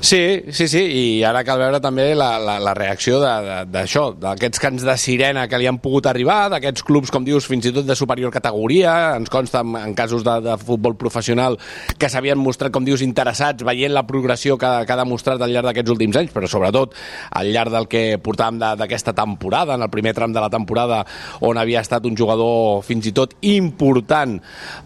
Sí, 0.00 0.44
sí, 0.52 0.68
sí, 0.68 0.82
i 0.84 1.04
ara 1.24 1.40
cal 1.46 1.58
veure 1.58 1.78
també 1.80 2.10
la, 2.14 2.36
la, 2.38 2.58
la 2.60 2.72
reacció 2.76 3.16
d'això, 3.18 4.10
d'aquests 4.20 4.60
cants 4.60 4.84
de 4.84 4.94
sirena 5.00 5.46
que 5.48 5.56
li 5.56 5.66
han 5.66 5.78
pogut 5.80 6.06
arribar, 6.10 6.50
d'aquests 6.52 6.84
clubs, 6.86 7.10
com 7.10 7.24
dius, 7.24 7.46
fins 7.48 7.64
i 7.66 7.72
tot 7.72 7.86
de 7.88 7.96
superior 7.96 8.30
categoria, 8.34 9.16
ens 9.16 9.32
consta 9.32 9.62
en, 9.64 9.72
en 9.80 9.94
casos 9.96 10.22
de, 10.26 10.34
de 10.44 10.56
futbol 10.60 10.98
professional 11.00 11.56
que 11.96 12.10
s'havien 12.12 12.38
mostrat, 12.38 12.74
com 12.74 12.84
dius, 12.84 13.00
interessats, 13.06 13.64
veient 13.66 13.94
la 13.96 14.04
progressió 14.06 14.58
que, 14.60 14.68
que 14.84 14.94
ha 14.94 14.98
demostrat 15.00 15.40
al 15.40 15.54
llarg 15.54 15.70
d'aquests 15.70 15.94
últims 15.96 16.20
anys, 16.20 16.34
però 16.36 16.50
sobretot 16.50 16.94
al 17.40 17.50
llarg 17.56 17.72
del 17.72 17.88
que 17.90 18.04
portàvem 18.22 18.60
d'aquesta 18.82 19.16
temporada, 19.16 19.80
en 19.80 19.88
el 19.88 19.92
primer 19.92 20.12
tram 20.14 20.36
de 20.36 20.44
la 20.44 20.52
temporada, 20.52 21.00
on 21.40 21.56
havia 21.56 21.80
estat 21.80 22.04
un 22.06 22.18
jugador 22.20 22.84
fins 22.86 23.08
i 23.08 23.14
tot 23.16 23.32
important 23.48 24.36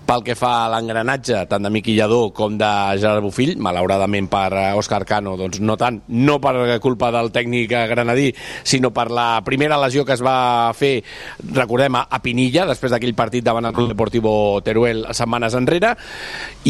pel 0.07 0.25
que 0.27 0.39
fa 0.39 0.55
a 0.63 0.71
l'engranatge, 0.77 1.43
tant 1.51 1.67
de 1.67 1.75
Miqui 1.75 1.99
Lladó 1.99 2.29
com 2.37 2.55
de 2.61 2.71
Gerard 3.03 3.27
Bufill, 3.27 3.57
malauradament 3.59 4.31
per 4.31 4.49
Òscar 4.79 5.00
Arcano, 5.01 5.37
doncs 5.41 5.61
no 5.65 5.77
tant, 5.81 6.03
no 6.09 6.39
per 6.43 6.79
culpa 6.85 7.11
del 7.15 7.33
tècnic 7.35 7.73
granadí, 7.91 8.31
sinó 8.63 8.93
per 8.95 9.09
la 9.11 9.29
primera 9.47 9.79
lesió 9.81 10.05
que 10.05 10.15
es 10.17 10.25
va 10.25 10.73
fer, 10.77 10.99
recordem, 11.57 11.99
a 12.01 12.21
Pinilla, 12.23 12.67
després 12.69 12.93
d'aquell 12.93 13.17
partit 13.19 13.45
davant 13.47 13.69
el 13.69 13.77
Club 13.77 13.91
Deportivo 13.95 14.35
Teruel 14.65 15.07
setmanes 15.17 15.57
enrere, 15.59 15.97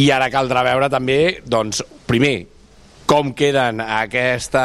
i 0.00 0.08
ara 0.14 0.30
caldrà 0.32 0.64
veure 0.66 0.90
també, 0.92 1.20
doncs, 1.44 1.82
primer, 2.08 2.38
com 3.10 3.32
queden 3.34 3.82
aquesta, 3.82 4.62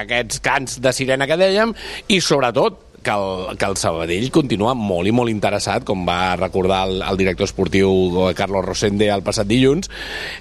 aquests 0.00 0.40
cants 0.42 0.80
de 0.82 0.90
sirena 0.90 1.28
que 1.30 1.38
dèiem 1.38 1.70
i 2.10 2.18
sobretot 2.18 2.83
que 3.04 3.14
el, 3.14 3.56
que 3.60 3.68
el 3.68 3.76
Sabadell 3.78 4.30
continua 4.34 4.74
molt 4.74 5.06
i 5.06 5.12
molt 5.14 5.30
interessat, 5.30 5.84
com 5.86 6.02
va 6.08 6.34
recordar 6.40 6.80
el, 6.88 7.02
el 7.04 7.20
director 7.20 7.46
esportiu 7.46 8.32
Carlos 8.34 8.64
Rosende 8.66 9.10
el 9.12 9.22
passat 9.26 9.46
dilluns, 9.46 9.90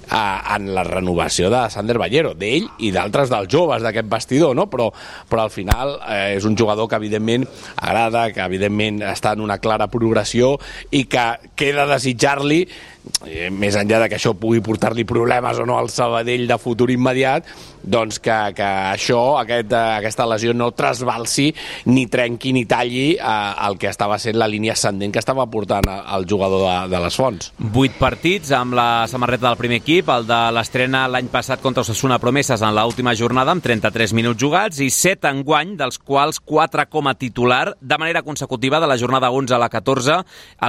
eh, 0.08 0.55
en 0.55 0.72
la 0.74 0.86
renovació 0.88 1.51
de 1.53 1.65
Sander 1.74 2.00
Ballero, 2.01 2.34
d'ell 2.39 2.70
i 2.79 2.93
d'altres 2.96 3.29
dels 3.34 3.51
joves 3.51 3.84
d'aquest 3.86 4.10
vestidor, 4.10 4.55
no? 4.58 4.70
però, 4.72 4.89
però 5.29 5.46
al 5.46 5.53
final 5.53 5.98
eh, 6.08 6.39
és 6.39 6.48
un 6.50 6.58
jugador 6.58 6.89
que 6.89 7.00
evidentment 7.01 7.46
agrada, 7.75 8.29
que 8.34 8.41
evidentment 8.41 9.03
està 9.12 9.36
en 9.36 9.43
una 9.43 9.60
clara 9.62 9.89
progressió 9.91 10.55
i 10.91 11.05
que 11.12 11.27
queda 11.60 11.86
desitjar-li 11.91 12.63
eh, 12.63 13.50
més 13.51 13.77
enllà 13.79 14.03
de 14.03 14.10
que 14.12 14.20
això 14.20 14.34
pugui 14.39 14.63
portar-li 14.63 15.05
problemes 15.10 15.60
o 15.60 15.67
no 15.67 15.77
al 15.77 15.91
Sabadell 15.93 16.48
de 16.50 16.60
futur 16.62 16.89
immediat, 16.93 17.48
doncs 17.84 18.20
que, 18.24 18.38
que 18.58 18.70
això, 18.94 19.22
aquest, 19.42 19.72
eh, 19.72 19.98
aquesta 20.00 20.28
lesió 20.30 20.54
no 20.56 20.72
trasbalsi 20.75 21.50
ni 21.92 22.06
trenqui 22.12 22.54
ni 22.56 22.66
talli 22.70 23.13
eh, 23.16 23.34
el 23.68 23.78
que 23.80 23.92
estava 23.92 24.18
sent 24.22 24.38
la 24.40 24.48
línia 24.50 24.74
ascendent 24.74 25.13
que 25.13 25.22
estava 25.22 25.46
portant 25.52 25.88
el 25.88 26.28
jugador 26.30 26.63
de, 26.63 26.75
de 26.96 27.04
les 27.04 27.18
Fonts. 27.20 27.52
Vuit 27.74 27.94
partits 28.00 28.54
amb 28.56 28.75
la 28.78 29.06
samarreta 29.12 29.50
del 29.50 29.60
primer 29.60 29.82
equip, 29.82 30.10
el 30.13 30.28
de 30.30 30.40
l'estrena 30.56 31.06
l'any 31.12 31.30
passat 31.34 31.62
contra 31.63 31.84
Osasuna 31.84 32.20
Promeses 32.24 32.63
en 32.63 32.74
l'última 32.75 33.13
jornada 33.18 33.54
amb 33.54 33.63
33 33.63 34.16
minuts 34.18 34.40
jugats 34.42 34.80
i 34.84 34.90
7 34.94 35.30
en 35.30 35.44
guany, 35.46 35.75
dels 35.80 36.00
quals 36.00 36.40
4 36.40 36.88
com 36.92 37.08
a 37.10 37.16
titular 37.20 37.75
de 37.80 37.98
manera 38.00 38.24
consecutiva 38.24 38.80
de 38.80 38.88
la 38.88 38.98
jornada 38.98 39.32
11 39.32 39.56
a 39.56 39.62
la 39.62 39.70
14, 39.70 40.20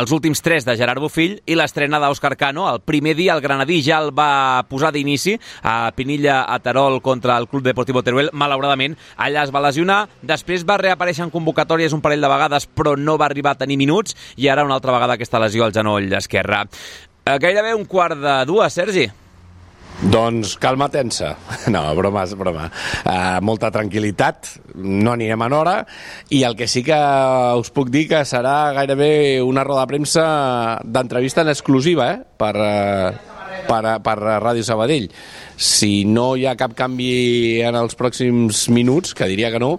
els 0.01 0.15
últims 0.15 0.43
3 0.43 0.67
de 0.67 0.77
Gerard 0.79 1.03
Bofill 1.03 1.39
i 1.47 1.57
l'estrena 1.59 2.01
d'Òscar 2.03 2.35
Cano. 2.41 2.67
El 2.71 2.81
primer 2.85 3.15
dia 3.19 3.35
el 3.35 3.43
Granadí 3.45 3.81
ja 3.85 4.01
el 4.03 4.13
va 4.17 4.65
posar 4.69 4.93
d'inici 4.95 5.37
a 5.63 5.93
Pinilla, 5.97 6.43
a 6.49 6.59
Terol, 6.65 7.01
contra 7.05 7.37
el 7.39 7.47
Club 7.49 7.63
Deportivo 7.69 8.03
Teruel. 8.03 8.33
Malauradament, 8.33 8.97
allà 9.21 9.45
es 9.45 9.53
va 9.55 9.63
lesionar, 9.63 10.05
després 10.25 10.65
va 10.67 10.81
reaparèixer 10.81 11.29
en 11.29 11.35
convocatòries 11.35 11.95
un 11.95 12.03
parell 12.05 12.25
de 12.25 12.33
vegades, 12.33 12.67
però 12.67 12.97
no 12.99 13.19
va 13.21 13.29
arribar 13.29 13.55
a 13.55 13.61
tenir 13.61 13.79
minuts, 13.79 14.17
i 14.41 14.49
ara 14.49 14.65
una 14.65 14.81
altra 14.81 14.97
vegada 14.97 15.19
aquesta 15.19 15.43
lesió 15.43 15.67
al 15.67 15.77
genoll 15.77 16.09
esquerre. 16.17 16.65
Eh, 17.25 17.37
gairebé 17.41 17.77
un 17.77 17.85
quart 17.85 18.19
de 18.21 18.41
dues, 18.49 18.73
Sergi. 18.73 19.07
Doncs 20.03 20.57
calma 20.59 20.89
tensa. 20.91 21.35
No, 21.75 21.83
broma, 21.97 22.25
és 22.27 22.35
broma. 22.37 22.67
Uh, 23.07 23.39
molta 23.47 23.71
tranquil·litat, 23.73 24.51
no 24.77 25.15
anirem 25.15 25.45
en 25.47 25.55
hora, 25.57 25.77
i 26.35 26.43
el 26.45 26.57
que 26.59 26.69
sí 26.69 26.83
que 26.85 26.99
us 27.61 27.71
puc 27.75 27.89
dir 27.95 28.05
que 28.11 28.25
serà 28.29 28.75
gairebé 28.77 29.41
una 29.43 29.65
roda 29.65 29.87
de 29.87 29.93
premsa 29.95 30.27
d'entrevista 30.85 31.45
en 31.45 31.55
exclusiva, 31.55 32.11
eh? 32.13 32.21
Per, 32.37 32.53
uh, 32.59 33.33
per, 33.69 33.83
per 34.05 34.17
Ràdio 34.21 34.67
Sabadell 34.67 35.09
si 35.57 36.05
no 36.05 36.35
hi 36.37 36.47
ha 36.47 36.57
cap 36.59 36.75
canvi 36.79 37.63
en 37.65 37.79
els 37.79 37.97
pròxims 37.99 38.67
minuts, 38.75 39.15
que 39.15 39.29
diria 39.31 39.53
que 39.55 39.63
no, 39.63 39.77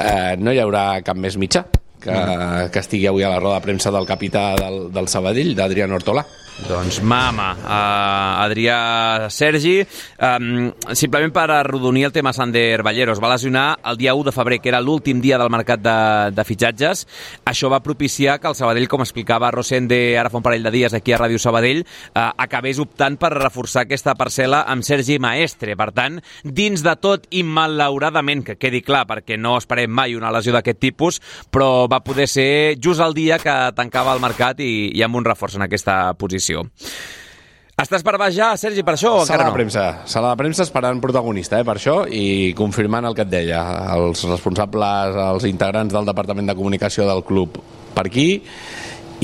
eh, 0.00 0.36
no 0.38 0.52
hi 0.52 0.60
haurà 0.62 1.02
cap 1.06 1.18
més 1.20 1.38
mitjà 1.40 1.64
que, 2.04 2.12
mm. 2.12 2.70
que 2.72 2.82
estigui 2.84 3.08
avui 3.08 3.24
a 3.24 3.32
la 3.32 3.40
roda 3.40 3.58
de 3.58 3.66
premsa 3.68 3.92
del 3.94 4.08
capità 4.08 4.52
del, 4.60 4.88
del 4.94 5.08
Sabadell, 5.08 5.54
d'Adrián 5.56 5.92
Hortolà. 5.96 6.24
Doncs 6.54 7.00
mama, 7.02 7.48
uh, 7.58 8.44
Adrià 8.44 9.26
Sergi. 9.28 9.80
Um, 10.22 10.70
simplement 10.94 11.32
per 11.34 11.48
arrodonir 11.50 12.04
el 12.06 12.12
tema 12.14 12.32
Sander 12.32 12.78
Ballero, 12.86 13.12
es 13.12 13.20
va 13.20 13.32
lesionar 13.32 13.80
el 13.90 13.98
dia 13.98 14.14
1 14.14 14.28
de 14.28 14.32
febrer, 14.32 14.60
que 14.62 14.70
era 14.70 14.80
l'últim 14.80 15.18
dia 15.20 15.36
del 15.36 15.50
mercat 15.50 15.82
de, 15.82 15.96
de 16.30 16.44
fitxatges. 16.46 17.02
Això 17.50 17.68
va 17.72 17.82
propiciar 17.82 18.38
que 18.38 18.46
el 18.48 18.54
Sabadell, 18.54 18.86
com 18.88 19.02
explicava 19.02 19.50
Rosende 19.50 19.98
ara 20.16 20.30
fa 20.30 20.38
un 20.38 20.46
parell 20.46 20.62
de 20.62 20.72
dies 20.76 20.94
aquí 20.94 21.12
a 21.12 21.18
Ràdio 21.24 21.42
Sabadell, 21.42 21.82
uh, 21.82 22.30
acabés 22.46 22.78
optant 22.78 23.18
per 23.18 23.32
reforçar 23.34 23.82
aquesta 23.82 24.14
parcel·la 24.14 24.62
amb 24.70 24.86
Sergi 24.86 25.18
Maestre. 25.18 25.74
Per 25.74 25.90
tant, 25.90 26.20
dins 26.46 26.86
de 26.86 26.94
tot 27.02 27.26
i 27.34 27.42
malauradament, 27.42 28.46
que 28.46 28.58
quedi 28.62 28.84
clar, 28.86 29.02
perquè 29.10 29.40
no 29.40 29.56
esperem 29.58 29.90
mai 29.90 30.14
una 30.14 30.30
lesió 30.30 30.54
d'aquest 30.54 30.80
tipus, 30.86 31.20
però 31.50 31.90
va 31.90 32.04
poder 32.06 32.30
ser 32.30 32.78
just 32.78 33.02
el 33.02 33.18
dia 33.18 33.42
que 33.42 33.58
tancava 33.74 34.14
el 34.14 34.22
mercat 34.22 34.62
i, 34.62 34.94
i 34.94 35.02
amb 35.02 35.18
un 35.18 35.26
reforç 35.26 35.58
en 35.58 35.66
aquesta 35.66 35.98
posició 36.14 36.43
edició. 36.44 36.68
Estàs 37.74 38.04
per 38.06 38.14
baix 38.20 38.36
ja, 38.36 38.52
Sergi, 38.54 38.84
per 38.86 38.94
això 38.94 39.10
o 39.16 39.22
sala 39.26 39.34
encara 39.34 39.48
no? 39.48 39.50
de 39.50 39.58
premsa. 39.58 39.84
Sala 40.06 40.30
de 40.30 40.38
premsa 40.38 40.62
esperant 40.62 41.00
protagonista, 41.02 41.58
eh, 41.58 41.66
per 41.66 41.74
això, 41.80 42.04
i 42.06 42.54
confirmant 42.54 43.08
el 43.08 43.16
que 43.18 43.24
et 43.26 43.32
deia. 43.32 43.62
Els 43.96 44.22
responsables, 44.28 45.18
els 45.24 45.46
integrants 45.50 45.94
del 45.94 46.06
Departament 46.06 46.52
de 46.52 46.54
Comunicació 46.54 47.08
del 47.08 47.24
club 47.26 47.58
per 47.96 48.06
aquí, 48.06 48.28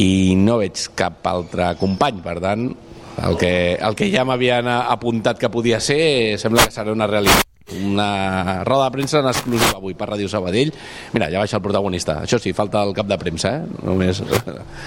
i 0.03 0.11
no 0.39 0.59
veig 0.59 0.83
cap 0.99 1.23
altre 1.31 1.77
company, 1.79 2.19
per 2.25 2.41
tant, 2.43 2.67
el 3.21 3.39
que, 3.39 3.53
el 3.77 3.95
que 3.95 4.11
ja 4.11 4.27
m'havien 4.27 4.67
apuntat 4.71 5.39
que 5.39 5.51
podia 5.53 5.79
ser 5.83 6.39
sembla 6.41 6.65
que 6.67 6.75
serà 6.75 6.95
una 6.95 7.07
realitat 7.11 7.47
una 7.71 8.65
roda 8.65 8.89
de 8.89 8.95
premsa 8.97 9.21
en 9.21 9.29
exclusiva 9.31 9.77
avui 9.77 9.95
per 9.95 10.09
Ràdio 10.11 10.27
Sabadell. 10.27 10.73
Mira, 11.15 11.29
ja 11.31 11.39
baixa 11.39 11.61
el 11.61 11.63
protagonista. 11.63 12.17
Això 12.25 12.41
sí, 12.43 12.51
falta 12.57 12.83
el 12.83 12.91
cap 12.97 13.07
de 13.07 13.19
premsa, 13.21 13.53
eh? 13.61 13.85
Només 13.87 14.23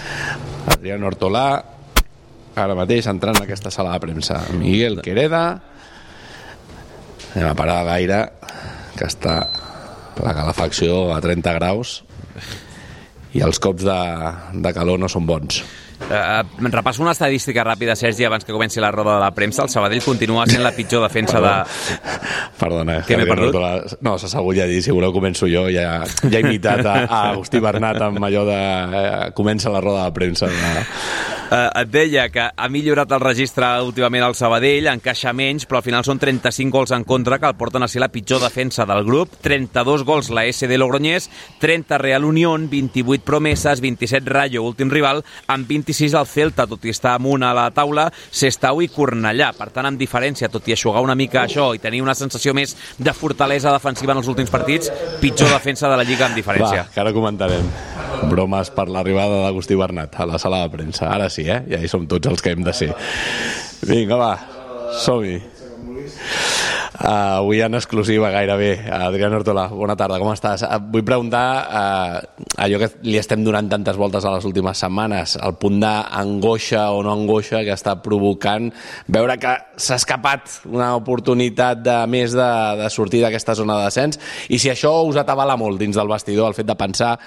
Adrián 0.74 1.08
Hortolà, 1.08 1.46
ara 2.56 2.76
mateix 2.78 3.08
entrant 3.10 3.38
en 3.40 3.48
aquesta 3.48 3.72
sala 3.74 3.94
de 3.96 4.04
premsa. 4.04 4.40
Miguel 4.58 5.02
Quereda, 5.06 5.44
anem 7.34 7.50
a 7.50 7.56
parar 7.58 7.82
l'aire, 7.88 8.26
que 8.98 9.10
està 9.10 9.38
la 10.22 10.34
calefacció 10.38 11.08
a 11.16 11.22
30 11.22 11.56
graus 11.58 12.02
i 13.34 13.42
els 13.42 13.58
cops 13.60 13.86
de, 13.88 14.02
de 14.62 14.74
calor 14.76 15.02
no 15.02 15.10
són 15.10 15.26
bons. 15.26 15.64
Uh, 16.04 16.44
repasso 16.68 17.02
una 17.02 17.14
estadística 17.16 17.64
ràpida, 17.64 17.96
Sergi, 17.96 18.26
abans 18.28 18.44
que 18.44 18.52
comenci 18.52 18.82
la 18.84 18.92
roda 18.92 19.16
de 19.16 19.22
la 19.24 19.32
premsa. 19.32 19.64
El 19.64 19.72
Sabadell 19.72 20.04
continua 20.04 20.46
sent 20.50 20.64
la 20.64 20.74
pitjor 20.76 21.06
defensa 21.06 21.40
de... 21.42 21.54
Perdona. 22.60 23.00
Què 23.08 23.18
m'he 23.18 23.28
perdut? 23.30 23.56
La... 23.62 23.72
No, 24.04 24.18
s'ha 24.20 24.30
sabut 24.32 24.58
ja 24.58 24.68
dir, 24.70 24.82
si 24.84 24.94
voleu 24.94 25.14
començo 25.16 25.48
jo. 25.50 25.66
Ja, 25.72 26.02
ja 26.28 26.42
he 26.42 26.44
imitat 26.44 26.84
a, 26.84 26.98
a 27.08 27.22
Agustí 27.32 27.62
Bernat 27.64 28.02
amb 28.04 28.20
allò 28.28 28.44
de... 28.50 28.60
Eh, 29.00 29.32
comença 29.38 29.72
la 29.74 29.82
roda 29.84 30.04
de 30.10 30.16
premsa. 30.18 30.52
De... 30.52 30.86
Uh, 31.54 31.70
et 31.84 31.92
deia 31.94 32.28
que 32.34 32.48
ha 32.50 32.70
millorat 32.74 33.12
el 33.14 33.22
registre 33.22 33.70
últimament 33.86 34.26
al 34.26 34.34
Sabadell, 34.34 34.90
encaixa 34.90 35.36
menys, 35.38 35.68
però 35.70 35.82
al 35.82 35.86
final 35.86 36.06
són 36.08 36.20
35 36.22 36.74
gols 36.74 36.96
en 36.96 37.06
contra 37.06 37.38
que 37.40 37.50
el 37.52 37.58
porten 37.60 37.86
a 37.86 37.92
ser 37.92 38.02
la 38.02 38.10
pitjor 38.10 38.42
defensa 38.42 38.88
del 38.90 39.06
grup. 39.06 39.38
32 39.46 40.04
gols 40.08 40.32
la 40.34 40.48
SD 40.50 40.80
Logroñés, 40.82 41.30
30 41.62 42.02
Real 42.02 42.26
Unión, 42.26 42.70
28 42.72 43.24
Promeses, 43.24 43.82
27 43.82 44.30
Rayo, 44.30 44.64
últim 44.66 44.90
rival, 44.90 45.24
amb 45.48 45.70
25 45.70 45.94
26 45.94 46.14
al 46.16 46.28
Celta, 46.28 46.66
tot 46.68 46.84
i 46.86 46.92
estar 46.94 47.14
amunt 47.18 47.44
a 47.46 47.54
la 47.56 47.68
taula, 47.76 48.08
Sestau 48.32 48.82
i 48.84 48.90
Cornellà. 48.92 49.52
Per 49.58 49.70
tant, 49.76 49.88
amb 49.90 50.00
diferència, 50.00 50.50
tot 50.52 50.68
i 50.68 50.76
aixugar 50.76 51.04
una 51.06 51.16
mica 51.16 51.44
això 51.44 51.72
i 51.76 51.82
tenir 51.84 52.02
una 52.04 52.16
sensació 52.18 52.56
més 52.58 52.76
de 52.98 53.14
fortalesa 53.14 53.74
defensiva 53.76 54.16
en 54.16 54.24
els 54.24 54.32
últims 54.32 54.52
partits, 54.54 54.92
pitjor 55.22 55.52
defensa 55.54 55.92
de 55.92 56.00
la 56.00 56.08
Lliga 56.08 56.28
amb 56.28 56.40
diferència. 56.40 56.88
Va, 56.88 56.90
que 56.94 57.04
ara 57.04 57.14
comentarem. 57.16 57.70
Bromes 58.30 58.70
per 58.72 58.88
l'arribada 58.88 59.42
d'Agustí 59.44 59.76
Bernat 59.76 60.16
a 60.22 60.28
la 60.30 60.40
sala 60.40 60.64
de 60.64 60.72
premsa. 60.74 61.10
Ara 61.12 61.30
sí, 61.34 61.43
eh? 61.50 61.62
Ja 61.76 61.82
hi 61.82 61.92
som 61.92 62.08
tots 62.08 62.32
els 62.32 62.42
que 62.42 62.56
hem 62.56 62.64
de 62.64 62.74
ser. 62.76 62.94
Vinga, 63.88 64.20
va, 64.20 64.34
som-hi. 65.04 65.42
Uh, 66.94 67.42
avui 67.42 67.60
en 67.60 67.74
exclusiva 67.74 68.30
gairebé. 68.30 68.86
Adrián 68.94 69.34
Hortola, 69.34 69.66
bona 69.68 69.96
tarda, 69.98 70.20
com 70.22 70.30
estàs? 70.30 70.62
Uh, 70.64 70.78
vull 70.94 71.02
preguntar 71.04 71.42
uh, 71.66 72.46
allò 72.62 72.80
que 72.80 72.90
li 73.10 73.18
estem 73.18 73.42
donant 73.44 73.68
tantes 73.72 73.98
voltes 74.00 74.24
a 74.24 74.32
les 74.36 74.46
últimes 74.46 74.78
setmanes, 74.78 75.34
el 75.42 75.58
punt 75.60 75.82
d'angoixa 75.82 76.86
o 76.94 77.02
no 77.04 77.16
angoixa 77.18 77.64
que 77.66 77.74
està 77.74 77.98
provocant 78.06 78.70
veure 79.12 79.36
que 79.42 79.56
s'ha 79.76 79.98
escapat 80.00 80.62
una 80.70 80.94
oportunitat 80.96 81.84
de 81.84 82.00
més 82.08 82.38
de, 82.38 82.52
de 82.86 82.92
sortir 82.94 83.26
d'aquesta 83.26 83.58
zona 83.60 83.82
de 83.82 83.90
descens 83.90 84.22
i 84.54 84.62
si 84.62 84.72
això 84.72 84.94
us 85.10 85.20
atabala 85.20 85.58
molt 85.60 85.82
dins 85.82 85.98
del 85.98 86.14
vestidor, 86.14 86.54
el 86.54 86.60
fet 86.62 86.70
de 86.70 86.78
pensar 86.78 87.18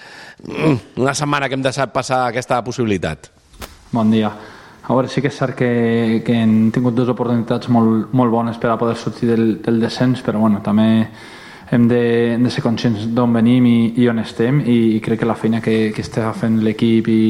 mm, 0.46 1.02
una 1.02 1.12
setmana 1.18 1.50
que 1.50 1.58
hem 1.58 1.66
deixat 1.66 1.92
passar 1.92 2.28
aquesta 2.30 2.62
possibilitat. 2.64 3.35
Bon 3.92 4.10
dia. 4.10 4.32
a 4.82 4.92
veure, 4.92 5.08
sí 5.08 5.20
que 5.22 5.28
és 5.30 5.36
cert 5.38 5.56
que, 5.58 6.22
que 6.26 6.34
hem 6.34 6.70
tingut 6.70 6.94
dues 6.94 7.08
oportunitats 7.10 7.68
molt, 7.74 8.12
molt 8.14 8.30
bones 8.30 8.58
per 8.58 8.70
a 8.70 8.76
poder 8.78 8.94
sortir 8.98 9.28
del, 9.30 9.46
del 9.62 9.80
descens, 9.82 10.22
però 10.22 10.38
bueno, 10.38 10.60
també 10.62 11.08
hem 11.74 11.88
de, 11.90 12.02
hem 12.34 12.44
de 12.46 12.50
ser 12.50 12.62
conscients 12.62 13.08
d'on 13.14 13.34
venim 13.34 13.66
i, 13.66 13.78
i 13.98 14.06
on 14.08 14.22
estem 14.22 14.60
i, 14.62 14.76
i 14.96 15.00
crec 15.02 15.20
que 15.22 15.26
la 15.26 15.34
feina 15.34 15.60
que, 15.62 15.90
que 15.94 16.02
està 16.06 16.30
fent 16.38 16.60
l'equip 16.62 17.10
i, 17.10 17.24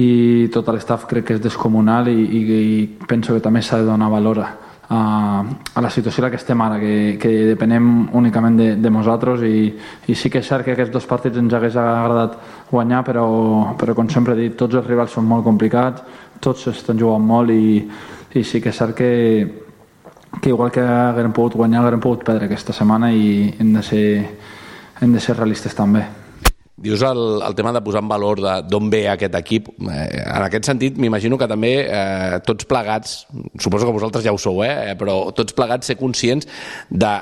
i 0.00 0.08
tot 0.52 0.68
l'estaf 0.72 1.04
crec 1.10 1.28
que 1.28 1.36
és 1.36 1.44
descomunal 1.44 2.08
i, 2.08 2.16
i, 2.24 2.40
i 2.56 2.86
penso 3.08 3.36
que 3.36 3.44
també 3.44 3.60
s'ha 3.60 3.82
de 3.82 3.88
donar 3.88 4.08
valor 4.12 4.40
a, 4.44 4.48
a 4.90 5.80
la 5.82 5.90
situació 5.90 6.22
en 6.22 6.24
la 6.24 6.30
que 6.32 6.38
estem 6.40 6.60
ara, 6.64 6.78
que, 6.80 7.18
que 7.20 7.28
depenem 7.50 8.08
únicament 8.16 8.56
de, 8.56 8.68
de 8.80 8.90
nosaltres 8.90 9.42
i, 9.44 9.68
i 10.08 10.14
sí 10.16 10.30
que 10.32 10.40
és 10.40 10.48
cert 10.48 10.64
que 10.64 10.72
aquests 10.72 10.94
dos 10.94 11.06
partits 11.08 11.36
ens 11.36 11.52
hagués 11.52 11.76
agradat 11.76 12.38
guanyar, 12.70 13.02
però, 13.04 13.26
però 13.76 13.94
com 13.94 14.08
sempre 14.08 14.32
he 14.32 14.46
dit, 14.46 14.56
tots 14.56 14.78
els 14.80 14.86
rivals 14.88 15.12
són 15.12 15.28
molt 15.28 15.44
complicats, 15.44 16.00
tots 16.40 16.70
estan 16.72 16.98
jugant 17.00 17.24
molt 17.24 17.52
i, 17.52 17.82
i 18.32 18.44
sí 18.44 18.62
que 18.64 18.72
és 18.72 18.80
cert 18.80 18.96
que, 18.96 19.10
que 20.40 20.54
igual 20.54 20.72
que 20.72 20.84
haguem 20.84 21.36
pogut 21.36 21.58
guanyar, 21.60 21.84
haguem 21.84 22.00
pogut 22.00 22.24
perdre 22.24 22.48
aquesta 22.48 22.72
setmana 22.72 23.12
i 23.12 23.52
hem 23.58 23.74
de 23.76 23.84
ser, 23.84 24.08
hem 25.02 25.12
de 25.12 25.20
ser 25.20 25.36
realistes 25.36 25.76
també. 25.76 26.06
Dius 26.78 27.02
el, 27.02 27.42
el 27.42 27.54
tema 27.58 27.72
de 27.74 27.82
posar 27.82 28.04
en 28.04 28.10
valor 28.10 28.40
d'on 28.70 28.90
ve 28.90 29.02
aquest 29.10 29.34
equip. 29.34 29.72
Eh, 29.82 30.04
en 30.22 30.44
aquest 30.44 30.68
sentit, 30.70 30.98
m'imagino 31.02 31.38
que 31.38 31.48
també 31.50 31.72
eh, 31.82 32.38
tots 32.46 32.68
plegats, 32.70 33.24
suposo 33.58 33.88
que 33.88 33.96
vosaltres 33.96 34.22
ja 34.26 34.34
ho 34.34 34.38
sou, 34.38 34.62
eh, 34.62 34.94
però 34.98 35.24
tots 35.34 35.56
plegats 35.58 35.90
ser 35.90 35.98
conscients 35.98 36.46
de 36.90 37.16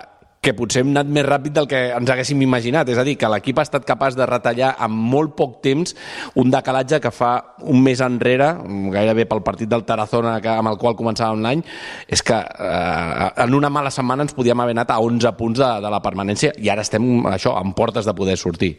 que 0.46 0.52
potser 0.54 0.84
hem 0.84 0.92
anat 0.92 1.08
més 1.10 1.24
ràpid 1.26 1.54
del 1.56 1.66
que 1.66 1.78
ens 1.96 2.10
haguéssim 2.12 2.42
imaginat. 2.44 2.86
És 2.92 3.00
a 3.00 3.04
dir, 3.06 3.16
que 3.18 3.30
l'equip 3.32 3.58
ha 3.58 3.64
estat 3.66 3.86
capaç 3.88 4.14
de 4.14 4.28
retallar 4.28 4.74
en 4.84 4.92
molt 4.94 5.34
poc 5.38 5.56
temps 5.64 5.96
un 6.38 6.52
decalatge 6.52 7.00
que 7.02 7.10
fa 7.10 7.32
un 7.66 7.82
mes 7.82 8.02
enrere, 8.04 8.52
gairebé 8.94 9.26
pel 9.26 9.42
partit 9.46 9.72
del 9.72 9.86
Tarazona 9.88 10.36
que, 10.44 10.52
amb 10.52 10.70
el 10.70 10.78
qual 10.78 10.98
començàvem 10.98 11.42
l'any, 11.42 11.64
és 12.06 12.22
que 12.22 12.36
eh, 12.38 13.30
en 13.46 13.58
una 13.58 13.72
mala 13.72 13.90
setmana 13.90 14.26
ens 14.26 14.36
podíem 14.36 14.60
haver 14.62 14.76
anat 14.76 14.94
a 14.94 15.00
11 15.02 15.34
punts 15.40 15.64
de, 15.64 15.72
de 15.82 15.96
la 15.96 16.02
permanència 16.04 16.54
i 16.62 16.70
ara 16.70 16.86
estem 16.86 17.26
això 17.32 17.56
en 17.58 17.74
portes 17.74 18.06
de 18.06 18.14
poder 18.14 18.38
sortir. 18.38 18.76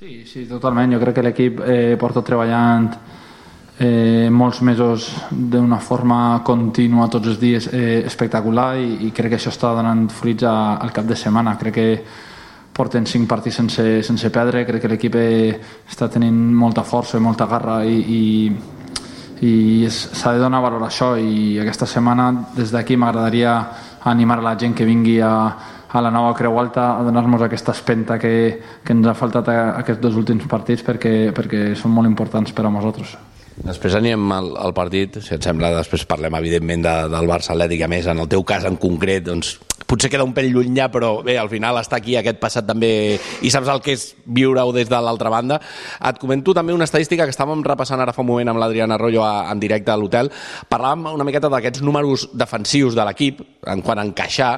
Sí, 0.00 0.24
sí, 0.24 0.46
totalment. 0.48 0.94
Jo 0.94 0.98
crec 1.02 1.18
que 1.18 1.22
l'equip 1.26 1.58
eh, 1.60 1.96
porta 2.00 2.22
treballant 2.24 2.86
eh, 3.76 4.30
molts 4.32 4.62
mesos 4.64 5.10
d'una 5.28 5.76
forma 5.76 6.40
contínua 6.40 7.10
tots 7.12 7.28
els 7.28 7.36
dies 7.36 7.66
eh, 7.68 7.98
espectacular 8.08 8.78
i, 8.80 8.86
i 9.04 9.10
crec 9.12 9.34
que 9.34 9.36
això 9.36 9.52
està 9.52 9.74
donant 9.76 10.06
fruits 10.08 10.46
a, 10.48 10.54
al 10.80 10.94
cap 10.96 11.04
de 11.04 11.18
setmana. 11.20 11.52
Crec 11.60 11.76
que 11.76 11.84
porten 12.72 13.04
cinc 13.04 13.28
partits 13.28 13.58
sense, 13.60 13.84
sense 14.08 14.30
perdre, 14.32 14.64
crec 14.64 14.80
que 14.80 14.90
l'equip 14.94 15.18
eh, 15.20 15.58
està 15.84 16.08
tenint 16.08 16.38
molta 16.48 16.80
força 16.80 17.20
i 17.20 17.26
molta 17.26 17.44
garra 17.50 17.82
i, 17.84 17.98
i, 18.00 18.22
i 19.44 19.52
s'ha 19.92 20.32
de 20.32 20.40
donar 20.40 20.62
valor 20.64 20.86
a 20.86 20.88
això 20.88 21.10
i 21.20 21.58
aquesta 21.60 21.84
setmana 21.84 22.30
des 22.56 22.72
d'aquí 22.72 22.96
m'agradaria 22.96 23.58
animar 24.08 24.40
la 24.40 24.56
gent 24.56 24.72
que 24.72 24.88
vingui 24.88 25.18
a, 25.20 25.34
a 25.92 26.00
la 26.00 26.10
nova 26.10 26.34
Creu 26.38 26.58
Alta 26.60 26.96
a 26.98 27.02
donar-nos 27.02 27.42
aquesta 27.42 27.72
espenta 27.72 28.18
que, 28.18 28.60
que 28.84 28.94
ens 28.94 29.06
ha 29.06 29.16
faltat 29.18 29.48
a, 29.50 29.58
aquests 29.80 30.02
dos 30.02 30.16
últims 30.16 30.46
partits 30.50 30.86
perquè, 30.86 31.32
perquè 31.34 31.74
són 31.78 31.94
molt 31.96 32.10
importants 32.10 32.54
per 32.54 32.66
a 32.66 32.70
nosaltres. 32.70 33.16
Després 33.60 33.94
anem 33.98 34.30
al, 34.32 34.54
al 34.56 34.72
partit, 34.76 35.18
si 35.24 35.34
et 35.36 35.44
sembla, 35.44 35.72
després 35.76 36.06
parlem 36.08 36.36
evidentment 36.38 36.84
de, 36.86 36.94
del 37.12 37.28
Barça 37.28 37.52
Atlètic, 37.54 37.84
a 37.84 37.90
més, 37.92 38.08
en 38.08 38.22
el 38.22 38.30
teu 38.30 38.44
cas 38.46 38.64
en 38.68 38.78
concret, 38.80 39.26
doncs 39.26 39.58
potser 39.90 40.10
queda 40.12 40.24
un 40.24 40.32
pèl 40.36 40.50
llunyà, 40.52 40.86
però 40.92 41.16
bé, 41.26 41.34
al 41.40 41.50
final 41.50 41.78
està 41.80 41.98
aquí 41.98 42.14
aquest 42.16 42.38
passat 42.40 42.66
també 42.68 42.90
i 43.42 43.50
saps 43.50 43.68
el 43.72 43.80
que 43.82 43.96
és 43.96 44.04
viure-ho 44.24 44.72
des 44.76 44.88
de 44.90 45.00
l'altra 45.02 45.32
banda. 45.32 45.58
Et 46.08 46.20
comento 46.22 46.54
també 46.54 46.76
una 46.76 46.86
estadística 46.86 47.26
que 47.26 47.34
estàvem 47.34 47.64
repassant 47.66 48.00
ara 48.00 48.14
fa 48.14 48.22
un 48.22 48.30
moment 48.30 48.52
amb 48.52 48.62
l'Adriana 48.62 48.94
Arroyo 48.96 49.24
en 49.26 49.62
directe 49.62 49.90
a 49.90 49.98
l'hotel. 49.98 50.30
Parlàvem 50.70 51.10
una 51.10 51.26
miqueta 51.26 51.50
d'aquests 51.50 51.82
números 51.82 52.28
defensius 52.32 52.94
de 52.94 53.08
l'equip, 53.08 53.42
en 53.66 53.82
quant 53.82 53.98
a 53.98 54.06
encaixar, 54.06 54.54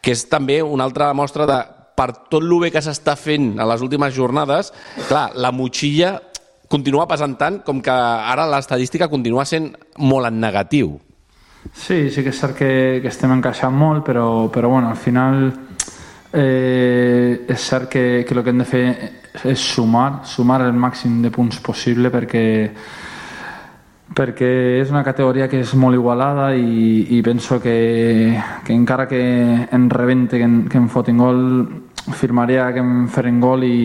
que 0.00 0.16
és 0.16 0.24
també 0.32 0.62
una 0.64 0.88
altra 0.88 1.12
mostra 1.14 1.46
de 1.50 1.60
per 2.00 2.14
tot 2.32 2.40
el 2.40 2.54
bé 2.62 2.70
que 2.72 2.80
s'està 2.80 3.12
fent 3.20 3.58
a 3.60 3.66
les 3.68 3.82
últimes 3.84 4.14
jornades, 4.16 4.72
clar, 5.10 5.26
la 5.36 5.52
motxilla 5.52 6.14
continua 6.70 7.08
passant 7.10 7.34
tant 7.38 7.60
com 7.66 7.80
que 7.82 7.92
ara 7.92 8.46
l'estadística 8.46 9.10
continua 9.10 9.44
sent 9.44 9.72
molt 9.98 10.30
en 10.30 10.38
negatiu. 10.40 10.94
Sí, 11.74 12.08
sí 12.08 12.22
que 12.22 12.30
és 12.30 12.38
cert 12.40 12.56
que, 12.56 12.70
que 13.02 13.10
estem 13.10 13.34
encaixant 13.34 13.74
molt, 13.74 14.04
però, 14.06 14.48
però 14.54 14.70
bueno, 14.70 14.88
al 14.88 14.96
final 14.96 15.50
eh, 16.32 17.44
és 17.48 17.66
cert 17.66 17.90
que, 17.90 18.24
que 18.26 18.34
el 18.36 18.42
que 18.44 18.54
hem 18.54 18.62
de 18.62 18.68
fer 18.70 18.84
és 19.50 19.60
sumar, 19.60 20.22
sumar 20.24 20.60
el 20.64 20.72
màxim 20.72 21.20
de 21.22 21.30
punts 21.34 21.60
possible 21.62 22.10
perquè 22.10 22.44
perquè 24.10 24.80
és 24.80 24.90
una 24.90 25.04
categoria 25.06 25.46
que 25.46 25.60
és 25.62 25.74
molt 25.78 25.94
igualada 25.94 26.48
i, 26.58 27.04
i 27.14 27.20
penso 27.22 27.60
que, 27.62 28.34
que 28.66 28.74
encara 28.74 29.06
que 29.06 29.20
en 29.70 29.90
rebente 29.90 30.38
que, 30.38 30.48
en, 30.48 30.56
que 30.68 30.80
em 30.80 30.88
fotin 30.90 31.20
gol 31.22 31.44
firmaria 32.18 32.72
que 32.74 32.82
em 32.82 33.06
feren 33.12 33.38
gol 33.38 33.62
i, 33.68 33.76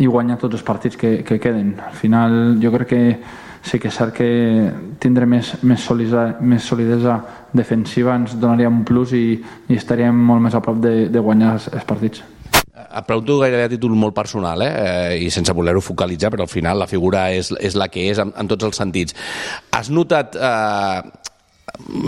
i 0.00 0.08
guanyar 0.08 0.38
tots 0.40 0.56
els 0.58 0.64
partits 0.66 0.96
que, 0.96 1.18
que 1.26 1.40
queden. 1.40 1.74
Al 1.84 1.96
final 1.96 2.36
jo 2.62 2.72
crec 2.72 2.88
que 2.88 3.02
sí 3.62 3.78
que 3.78 3.88
és 3.92 3.96
cert 3.96 4.14
que 4.16 4.26
tindre 5.02 5.26
més, 5.28 5.54
més, 5.62 5.82
solidesa, 5.84 6.38
més 6.40 6.64
solidesa 6.66 7.18
defensiva 7.54 8.16
ens 8.18 8.34
donaria 8.40 8.70
un 8.70 8.82
plus 8.84 9.14
i, 9.14 9.26
i 9.68 9.78
estaríem 9.78 10.16
molt 10.30 10.42
més 10.42 10.56
a 10.58 10.62
prop 10.64 10.80
de, 10.82 11.08
de 11.12 11.22
guanyar 11.22 11.56
els, 11.56 11.68
els 11.72 11.86
partits. 11.86 12.24
Et 12.82 13.06
pregunto 13.06 13.38
gairebé 13.40 13.68
a 13.68 13.70
títol 13.72 13.94
molt 13.96 14.14
personal, 14.16 14.64
eh? 14.64 14.72
eh 14.72 15.24
i 15.24 15.30
sense 15.30 15.54
voler-ho 15.54 15.80
focalitzar, 15.80 16.32
però 16.34 16.44
al 16.44 16.50
final 16.50 16.80
la 16.82 16.90
figura 16.90 17.28
és, 17.32 17.52
és 17.60 17.76
la 17.78 17.88
que 17.88 18.08
és 18.10 18.18
en, 18.20 18.32
en 18.36 18.50
tots 18.50 18.66
els 18.68 18.76
sentits. 18.76 19.16
Has 19.72 19.88
notat 19.92 20.36
eh, 20.36 21.00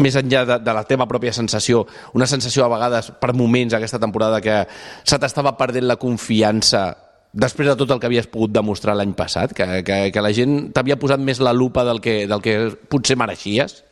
més 0.02 0.18
enllà 0.18 0.44
de, 0.48 0.58
de 0.64 0.74
la 0.76 0.84
teva 0.88 1.06
pròpia 1.08 1.32
sensació, 1.32 1.84
una 2.18 2.26
sensació 2.26 2.66
a 2.66 2.72
vegades 2.74 3.12
per 3.20 3.32
moments 3.36 3.76
aquesta 3.76 4.02
temporada 4.02 4.42
que 4.44 4.64
se 5.04 5.20
t'estava 5.20 5.54
perdent 5.56 5.86
la 5.88 6.00
confiança 6.00 6.88
després 7.34 7.68
de 7.68 7.74
tot 7.76 7.90
el 7.90 8.00
que 8.00 8.06
havies 8.06 8.28
pogut 8.30 8.52
demostrar 8.54 8.94
l'any 8.94 9.12
passat, 9.18 9.52
que, 9.56 9.66
que, 9.86 9.98
que 10.14 10.22
la 10.22 10.30
gent 10.32 10.70
t'havia 10.74 10.96
posat 11.00 11.20
més 11.20 11.42
la 11.42 11.52
lupa 11.52 11.84
del 11.84 12.00
que, 12.00 12.22
del 12.30 12.44
que 12.44 12.54
potser 12.88 13.18
mereixies? 13.18 13.82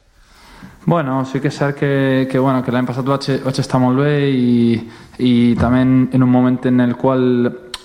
Bueno, 0.86 1.24
sí 1.26 1.40
que 1.42 1.50
és 1.50 1.58
cert 1.58 1.76
que, 1.78 2.28
que, 2.30 2.38
bueno, 2.38 2.62
que 2.62 2.72
l'any 2.74 2.86
passat 2.86 3.06
vaig, 3.06 3.28
vaig 3.42 3.58
estar 3.58 3.80
molt 3.82 3.98
bé 4.02 4.14
i, 4.30 4.78
i 5.18 5.32
també 5.58 5.82
en, 5.82 6.22
un 6.22 6.30
moment 6.30 6.58
en 6.70 6.82
el 6.86 6.96
qual 6.98 7.22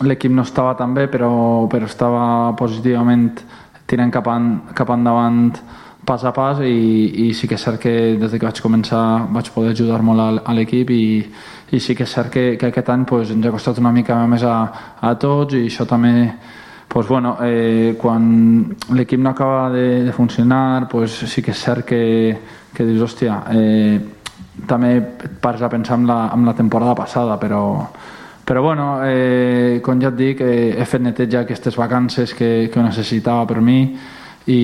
l'equip 0.05 0.33
no 0.33 0.45
estava 0.45 0.75
tan 0.77 0.93
bé 0.93 1.07
però, 1.09 1.31
però 1.69 1.89
estava 1.89 2.53
positivament 2.57 3.31
tirant 3.89 4.13
cap, 4.13 4.29
en, 4.33 4.49
cap 4.77 4.93
endavant 4.93 5.51
pas 6.07 6.23
a 6.23 6.31
pas 6.33 6.61
i, 6.63 7.27
i 7.27 7.33
sí 7.35 7.49
que 7.49 7.57
és 7.57 7.65
cert 7.65 7.81
que 7.81 7.93
des 8.17 8.33
que 8.33 8.45
vaig 8.45 8.61
començar 8.63 9.03
vaig 9.33 9.49
poder 9.53 9.73
ajudar 9.73 10.01
molt 10.05 10.41
a 10.45 10.57
l'equip 10.57 10.93
i, 10.93 11.05
i 11.71 11.79
sí 11.79 11.95
que 11.95 12.05
és 12.07 12.13
cert 12.13 12.31
que, 12.31 12.55
que 12.57 12.69
aquest 12.69 12.89
any 12.93 13.03
pues, 13.05 13.31
ens 13.33 13.45
ha 13.45 13.51
costat 13.51 13.79
una 13.81 13.91
mica 13.91 14.15
més 14.29 14.43
a, 14.47 14.55
a 15.03 15.15
tots 15.19 15.57
i 15.57 15.65
això 15.67 15.85
també 15.87 16.13
pues, 16.87 17.07
bueno, 17.07 17.35
eh, 17.43 17.95
quan 17.99 18.75
l'equip 18.95 19.19
no 19.19 19.29
acaba 19.29 19.69
de, 19.69 20.03
de 20.03 20.13
funcionar 20.13 20.87
pues, 20.87 21.11
sí 21.27 21.43
que 21.43 21.51
és 21.51 21.63
cert 21.63 21.85
que, 21.85 22.37
que 22.73 22.85
dius, 22.87 23.03
hòstia, 23.09 23.41
eh, 23.51 23.99
també 24.65 25.01
pares 25.41 25.61
a 25.61 25.69
pensar 25.69 25.99
en 25.99 26.07
la, 26.07 26.31
en 26.33 26.45
la 26.47 26.55
temporada 26.55 26.95
passada, 26.95 27.37
però, 27.37 27.61
però 28.47 28.63
bueno, 28.63 28.87
eh, 29.03 29.81
com 29.83 29.99
ja 30.01 30.13
et 30.13 30.17
dic, 30.17 30.41
eh, 30.41 30.71
he 30.79 30.87
fet 30.87 31.03
neteja 31.03 31.43
aquestes 31.43 31.75
vacances 31.75 32.33
que, 32.33 32.69
que 32.71 32.87
necessitava 32.87 33.45
per 33.45 33.59
mi 33.59 33.81
i, 34.47 34.59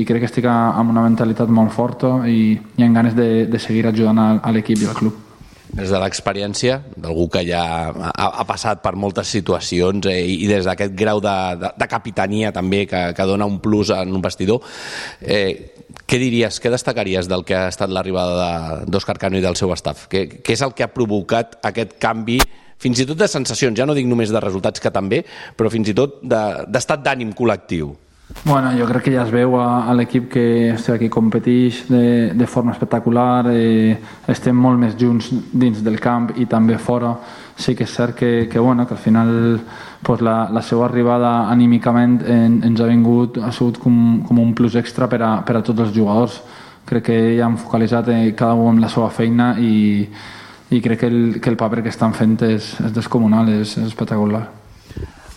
i 0.00 0.04
crec 0.08 0.24
que 0.24 0.32
estic 0.32 0.48
amb 0.48 0.96
una 0.96 1.04
mentalitat 1.04 1.52
molt 1.52 1.76
forta 1.76 2.22
i, 2.26 2.56
i 2.56 2.88
amb 2.88 2.96
ganes 2.96 3.14
de, 3.14 3.46
de 3.46 3.60
seguir 3.60 3.86
ajudant 3.92 4.18
a, 4.18 4.28
a 4.40 4.56
l'equip 4.56 4.80
i 4.80 4.88
al 4.88 4.96
club 4.96 5.27
des 5.68 5.90
de 5.92 5.98
l'experiència 6.00 6.78
d'algú 6.96 7.28
que 7.32 7.42
ja 7.46 7.62
ha, 7.92 8.28
ha 8.28 8.44
passat 8.48 8.80
per 8.84 8.94
moltes 8.96 9.28
situacions 9.28 10.08
eh, 10.10 10.20
i 10.24 10.46
des 10.50 10.68
d'aquest 10.68 10.94
grau 10.98 11.20
de, 11.24 11.34
de, 11.60 11.72
de 11.78 11.88
capitania 11.90 12.52
també 12.52 12.84
que, 12.88 13.02
que 13.14 13.28
dona 13.28 13.46
un 13.48 13.58
plus 13.64 13.92
en 13.94 14.14
un 14.14 14.24
vestidor 14.24 14.64
eh, 15.20 15.74
què 16.08 16.18
diries, 16.20 16.60
què 16.60 16.72
destacaries 16.72 17.28
del 17.28 17.44
que 17.44 17.56
ha 17.56 17.68
estat 17.68 17.92
l'arribada 17.92 18.84
d'Òscar 18.88 19.18
Cano 19.20 19.36
i 19.36 19.44
del 19.44 19.56
seu 19.60 19.72
staff? 19.76 20.06
Què, 20.08 20.24
què 20.44 20.56
és 20.56 20.64
el 20.64 20.72
que 20.76 20.86
ha 20.86 20.92
provocat 20.92 21.58
aquest 21.68 21.98
canvi 22.00 22.38
fins 22.78 23.00
i 23.02 23.06
tot 23.08 23.18
de 23.18 23.28
sensacions, 23.28 23.76
ja 23.76 23.86
no 23.88 23.96
dic 23.96 24.06
només 24.08 24.32
de 24.32 24.40
resultats 24.40 24.80
que 24.80 24.92
també, 24.94 25.24
però 25.58 25.70
fins 25.72 25.90
i 25.90 25.96
tot 25.98 26.20
d'estat 26.22 27.02
de, 27.02 27.04
d'ànim 27.08 27.34
col·lectiu? 27.36 27.92
Bueno, 28.44 28.70
jo 28.76 28.84
crec 28.84 29.04
que 29.04 29.12
ja 29.14 29.22
es 29.24 29.30
veu 29.32 29.54
a, 29.56 29.88
a 29.88 29.94
l'equip 29.96 30.26
que 30.28 30.42
estic 30.74 30.98
aquí 30.98 31.08
competeix 31.08 31.86
de, 31.88 32.34
de 32.36 32.46
forma 32.46 32.74
espectacular, 32.74 33.48
eh, 33.48 33.96
estem 34.28 34.56
molt 34.56 34.76
més 34.76 34.98
junts 35.00 35.30
dins 35.32 35.80
del 35.84 35.96
camp 36.00 36.34
i 36.36 36.44
també 36.44 36.76
fora. 36.76 37.14
Sí 37.56 37.72
que 37.74 37.86
és 37.88 37.94
cert 37.96 38.14
que, 38.18 38.46
que, 38.52 38.60
bueno, 38.60 38.86
que 38.86 38.94
al 38.94 39.00
final 39.00 39.32
pues, 40.04 40.20
la, 40.20 40.50
la 40.52 40.60
seva 40.60 40.84
arribada 40.90 41.48
anímicament 41.48 42.20
en, 42.28 42.60
ens 42.68 42.84
ha 42.84 42.90
vingut, 42.92 43.40
ha 43.40 43.50
sigut 43.52 43.80
com, 43.80 44.20
com 44.28 44.44
un 44.44 44.52
plus 44.54 44.76
extra 44.76 45.08
per 45.08 45.22
a, 45.24 45.32
per 45.40 45.56
a 45.56 45.64
tots 45.64 45.88
els 45.88 45.96
jugadors. 45.96 46.38
Crec 46.88 47.08
que 47.08 47.18
ja 47.38 47.48
han 47.48 47.56
focalitzat 47.56 48.12
eh, 48.12 48.22
cada 48.36 48.60
un 48.60 48.74
amb 48.76 48.84
la 48.84 48.92
seva 48.92 49.08
feina 49.08 49.54
i, 49.56 50.04
i 50.68 50.84
crec 50.84 51.00
que 51.00 51.08
el, 51.08 51.20
que 51.40 51.48
el 51.48 51.56
paper 51.56 51.82
que 51.82 51.96
estan 51.96 52.12
fent 52.12 52.36
és, 52.44 52.74
és 52.84 52.92
descomunal, 52.92 53.48
és, 53.56 53.78
és 53.80 53.88
espectacular. 53.88 54.44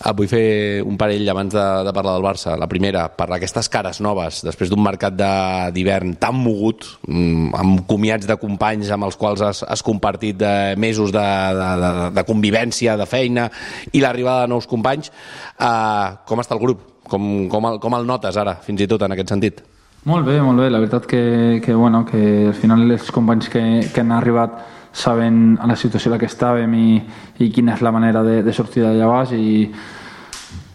Et 0.02 0.16
vull 0.18 0.26
fer 0.26 0.82
un 0.82 0.96
parell 0.98 1.28
abans 1.30 1.52
de, 1.54 1.64
de 1.86 1.92
parlar 1.94 2.16
del 2.16 2.24
Barça. 2.24 2.56
La 2.58 2.66
primera, 2.70 3.04
per 3.14 3.28
aquestes 3.36 3.68
cares 3.70 4.00
noves, 4.02 4.40
després 4.42 4.70
d'un 4.72 4.82
mercat 4.82 5.14
d'hivern 5.14 6.16
tan 6.22 6.34
mogut, 6.34 6.88
mm, 7.06 7.52
amb 7.58 7.84
comiats 7.86 8.26
de 8.26 8.36
companys 8.40 8.90
amb 8.90 9.06
els 9.06 9.18
quals 9.20 9.44
has, 9.46 9.62
has 9.62 9.84
compartit 9.86 10.40
de 10.40 10.74
mesos 10.76 11.14
de, 11.14 11.26
de, 11.58 11.68
de, 11.84 11.92
de 12.18 12.26
convivència, 12.26 12.96
de 12.98 13.06
feina, 13.06 13.46
i 13.92 14.02
l'arribada 14.02 14.48
de 14.48 14.54
nous 14.54 14.66
companys, 14.66 15.12
eh, 15.60 16.08
com 16.26 16.42
està 16.42 16.58
el 16.58 16.64
grup? 16.64 16.82
Com, 17.06 17.46
com, 17.52 17.70
el, 17.70 17.78
com 17.82 17.94
el 17.98 18.08
notes 18.08 18.38
ara, 18.40 18.56
fins 18.64 18.82
i 18.82 18.90
tot, 18.90 19.06
en 19.06 19.14
aquest 19.14 19.30
sentit? 19.30 19.62
Molt 20.08 20.26
bé, 20.26 20.40
molt 20.42 20.58
bé. 20.58 20.68
La 20.70 20.80
veritat 20.82 21.06
que, 21.06 21.60
que, 21.62 21.74
bueno, 21.78 22.02
que 22.08 22.48
al 22.48 22.56
final 22.58 22.88
els 22.90 23.10
companys 23.14 23.50
que, 23.52 23.62
que 23.94 24.02
han 24.02 24.10
arribat 24.16 24.81
saben 24.92 25.58
la 25.64 25.76
situació 25.76 26.10
en 26.10 26.16
la 26.16 26.20
que 26.20 26.28
estàvem 26.30 26.74
i, 26.76 27.02
i 27.40 27.50
quina 27.50 27.74
és 27.74 27.82
la 27.82 27.92
manera 27.92 28.22
de, 28.22 28.42
de 28.44 28.52
sortir 28.52 28.84
d'allà 28.84 29.08
baix 29.08 29.32
i, 29.36 29.70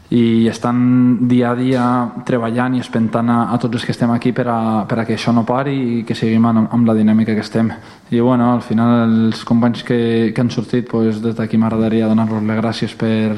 i 0.09 0.47
estan 0.47 1.27
dia 1.27 1.51
a 1.51 1.57
dia 1.57 1.83
treballant 2.25 2.77
i 2.77 2.81
espentant 2.81 3.29
a, 3.29 3.39
a 3.51 3.59
tots 3.59 3.75
els 3.75 3.85
que 3.85 3.93
estem 3.93 4.11
aquí 4.15 4.31
per 4.31 4.47
a, 4.47 4.59
per 4.87 5.01
a 5.01 5.05
que 5.05 5.17
això 5.17 5.33
no 5.35 5.45
pari 5.45 5.75
i 5.99 6.01
que 6.07 6.15
seguim 6.15 6.47
amb, 6.47 6.65
amb 6.71 6.87
la 6.87 6.95
dinàmica 6.95 7.35
que 7.35 7.43
estem. 7.43 7.71
I 8.09 8.23
bueno, 8.23 8.53
al 8.53 8.63
final 8.63 9.03
els 9.27 9.43
companys 9.45 9.83
que, 9.83 10.31
que 10.33 10.41
han 10.41 10.51
sortit, 10.51 10.87
pues, 10.89 11.21
des 11.21 11.35
d'aquí 11.35 11.59
m'agradaria 11.59 12.07
donar-los 12.07 12.43
les 12.43 12.61
gràcies 12.63 12.95
per, 12.95 13.35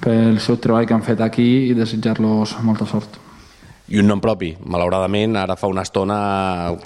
pel 0.00 0.40
seu 0.40 0.60
treball 0.62 0.86
que 0.86 0.94
han 0.94 1.06
fet 1.06 1.20
aquí 1.20 1.48
i 1.70 1.74
desitjar-los 1.74 2.58
molta 2.62 2.86
sort. 2.86 3.25
I 3.86 4.00
un 4.02 4.08
nom 4.10 4.18
propi, 4.18 4.48
malauradament, 4.66 5.36
ara 5.38 5.54
fa 5.54 5.68
una 5.70 5.84
estona 5.86 6.16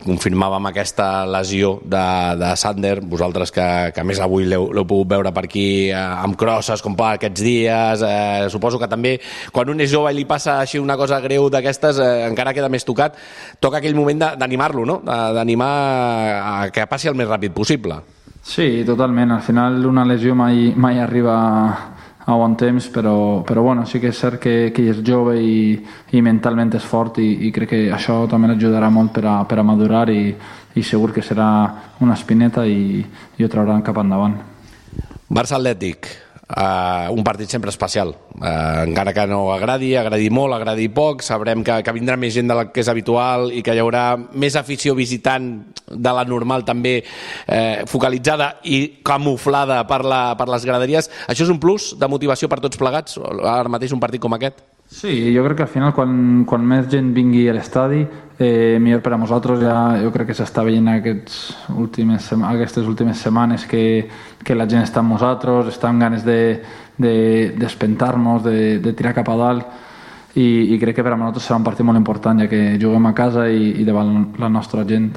confirmàvem 0.02 0.66
aquesta 0.68 1.24
lesió 1.24 1.78
de, 1.80 2.02
de 2.36 2.50
Sander, 2.60 2.98
vosaltres 3.00 3.54
que, 3.56 3.64
que 3.96 4.04
més 4.04 4.20
avui 4.20 4.44
l'heu 4.44 4.68
pogut 4.84 5.08
veure 5.08 5.32
per 5.32 5.46
aquí 5.46 5.64
eh, 5.88 5.96
amb 5.96 6.36
crosses, 6.36 6.84
com 6.84 6.98
per 6.98 7.14
aquests 7.14 7.40
dies, 7.46 8.04
eh, 8.04 8.50
suposo 8.52 8.76
que 8.76 8.90
també 8.92 9.14
quan 9.48 9.72
un 9.72 9.80
és 9.80 9.88
jove 9.88 10.12
i 10.12 10.18
li 10.18 10.26
passa 10.28 10.58
així 10.60 10.76
una 10.76 10.98
cosa 11.00 11.22
greu 11.24 11.48
d'aquestes, 11.48 12.02
eh, 12.04 12.26
encara 12.28 12.52
queda 12.52 12.68
més 12.68 12.84
tocat, 12.84 13.16
toca 13.64 13.80
aquell 13.80 13.96
moment 13.96 14.20
d'animar-lo, 14.36 14.84
no? 14.84 15.00
D'animar 15.00 15.72
a 16.36 16.54
que 16.68 16.84
passi 16.90 17.08
el 17.08 17.16
més 17.16 17.32
ràpid 17.32 17.56
possible. 17.56 17.96
Sí, 18.44 18.82
totalment. 18.84 19.32
Al 19.32 19.42
final 19.44 19.80
una 19.86 20.04
lesió 20.04 20.36
mai, 20.36 20.74
mai 20.76 21.00
arriba 21.00 21.40
a 22.34 22.38
bon 22.38 22.54
temps, 22.56 22.88
però, 22.92 23.42
però 23.46 23.62
bueno, 23.62 23.86
sí 23.86 24.00
que 24.00 24.10
és 24.12 24.18
cert 24.18 24.40
que, 24.42 24.70
que 24.74 24.86
és 24.92 25.02
jove 25.06 25.36
i, 25.40 25.74
i 26.12 26.22
mentalment 26.22 26.72
és 26.78 26.86
fort 26.86 27.18
i, 27.22 27.28
i 27.46 27.52
crec 27.54 27.72
que 27.72 27.80
això 27.94 28.22
també 28.30 28.50
l'ajudarà 28.50 28.90
molt 28.90 29.12
per 29.16 29.24
a, 29.26 29.36
per 29.48 29.58
a 29.60 29.66
madurar 29.66 30.08
i, 30.12 30.34
i 30.74 30.82
segur 30.86 31.12
que 31.14 31.24
serà 31.24 31.50
una 32.00 32.14
espineta 32.18 32.66
i, 32.66 33.00
i 33.38 33.44
ho 33.44 33.50
trauran 33.50 33.82
cap 33.86 33.98
endavant. 34.02 34.38
Barça 35.30 35.58
Atlètic, 35.58 36.08
uh, 36.56 37.10
un 37.12 37.22
partit 37.24 37.50
sempre 37.50 37.70
especial. 37.70 38.14
Uh, 38.40 38.86
encara 38.86 39.12
que 39.12 39.26
no 39.30 39.52
agradi, 39.54 39.94
agradi 39.98 40.30
molt, 40.30 40.54
agradi 40.56 40.88
poc, 40.92 41.24
sabrem 41.26 41.64
que, 41.66 41.80
que 41.84 41.94
vindrà 41.96 42.16
més 42.20 42.34
gent 42.34 42.50
de 42.50 42.56
la 42.56 42.66
que 42.70 42.82
és 42.82 42.90
habitual 42.90 43.50
i 43.54 43.62
que 43.66 43.74
hi 43.74 43.82
haurà 43.82 44.04
més 44.18 44.56
afició 44.58 44.94
visitant 44.98 45.50
de 45.90 46.14
la 46.14 46.24
normal 46.24 46.64
també 46.64 47.00
eh, 47.00 47.82
focalitzada 47.90 48.52
i 48.64 49.02
camuflada 49.06 49.82
per, 49.90 50.02
la, 50.06 50.22
per 50.38 50.48
les 50.52 50.66
graderies. 50.66 51.10
Això 51.26 51.46
és 51.46 51.52
un 51.52 51.58
plus 51.62 51.92
de 51.98 52.10
motivació 52.10 52.48
per 52.50 52.60
tots 52.62 52.78
plegats, 52.80 53.18
ara 53.18 53.72
mateix 53.72 53.94
un 53.96 54.02
partit 54.02 54.22
com 54.22 54.38
aquest? 54.38 54.62
Sí, 54.90 55.32
jo 55.32 55.44
crec 55.44 55.56
que 55.56 55.62
al 55.62 55.70
final 55.70 55.92
quan, 55.94 56.42
quan 56.50 56.64
més 56.66 56.88
gent 56.90 57.12
vingui 57.14 57.44
a 57.48 57.52
l'estadi 57.54 58.00
eh, 58.02 58.76
millor 58.82 59.04
per 59.04 59.12
a 59.14 59.18
nosaltres 59.22 59.60
ja 59.62 59.76
jo 60.02 60.10
crec 60.10 60.32
que 60.32 60.34
s'està 60.34 60.64
veient 60.66 60.90
aquests 60.90 61.36
últimes, 61.78 62.26
aquestes 62.48 62.90
últimes 62.90 63.22
setmanes 63.22 63.68
que, 63.70 63.84
que 64.42 64.58
la 64.58 64.66
gent 64.66 64.82
està 64.82 64.98
amb 65.04 65.14
nosaltres, 65.14 65.70
està 65.70 65.92
amb 65.92 66.02
ganes 66.02 66.26
de, 66.26 66.40
de, 66.98 67.14
d'espentar-nos, 67.54 68.42
de, 68.42 68.58
de 68.82 68.92
tirar 68.98 69.14
cap 69.14 69.30
a 69.30 69.38
dalt 69.38 69.80
i, 70.34 70.74
i 70.74 70.82
crec 70.82 70.98
que 70.98 71.06
per 71.06 71.14
a 71.14 71.22
nosaltres 71.22 71.46
serà 71.46 71.62
un 71.62 71.70
partit 71.70 71.86
molt 71.86 72.02
important 72.02 72.42
ja 72.42 72.50
que 72.50 72.64
juguem 72.82 73.06
a 73.06 73.14
casa 73.14 73.46
i, 73.46 73.76
i 73.78 73.86
davant 73.86 74.32
la 74.42 74.50
nostra 74.50 74.82
gent. 74.90 75.12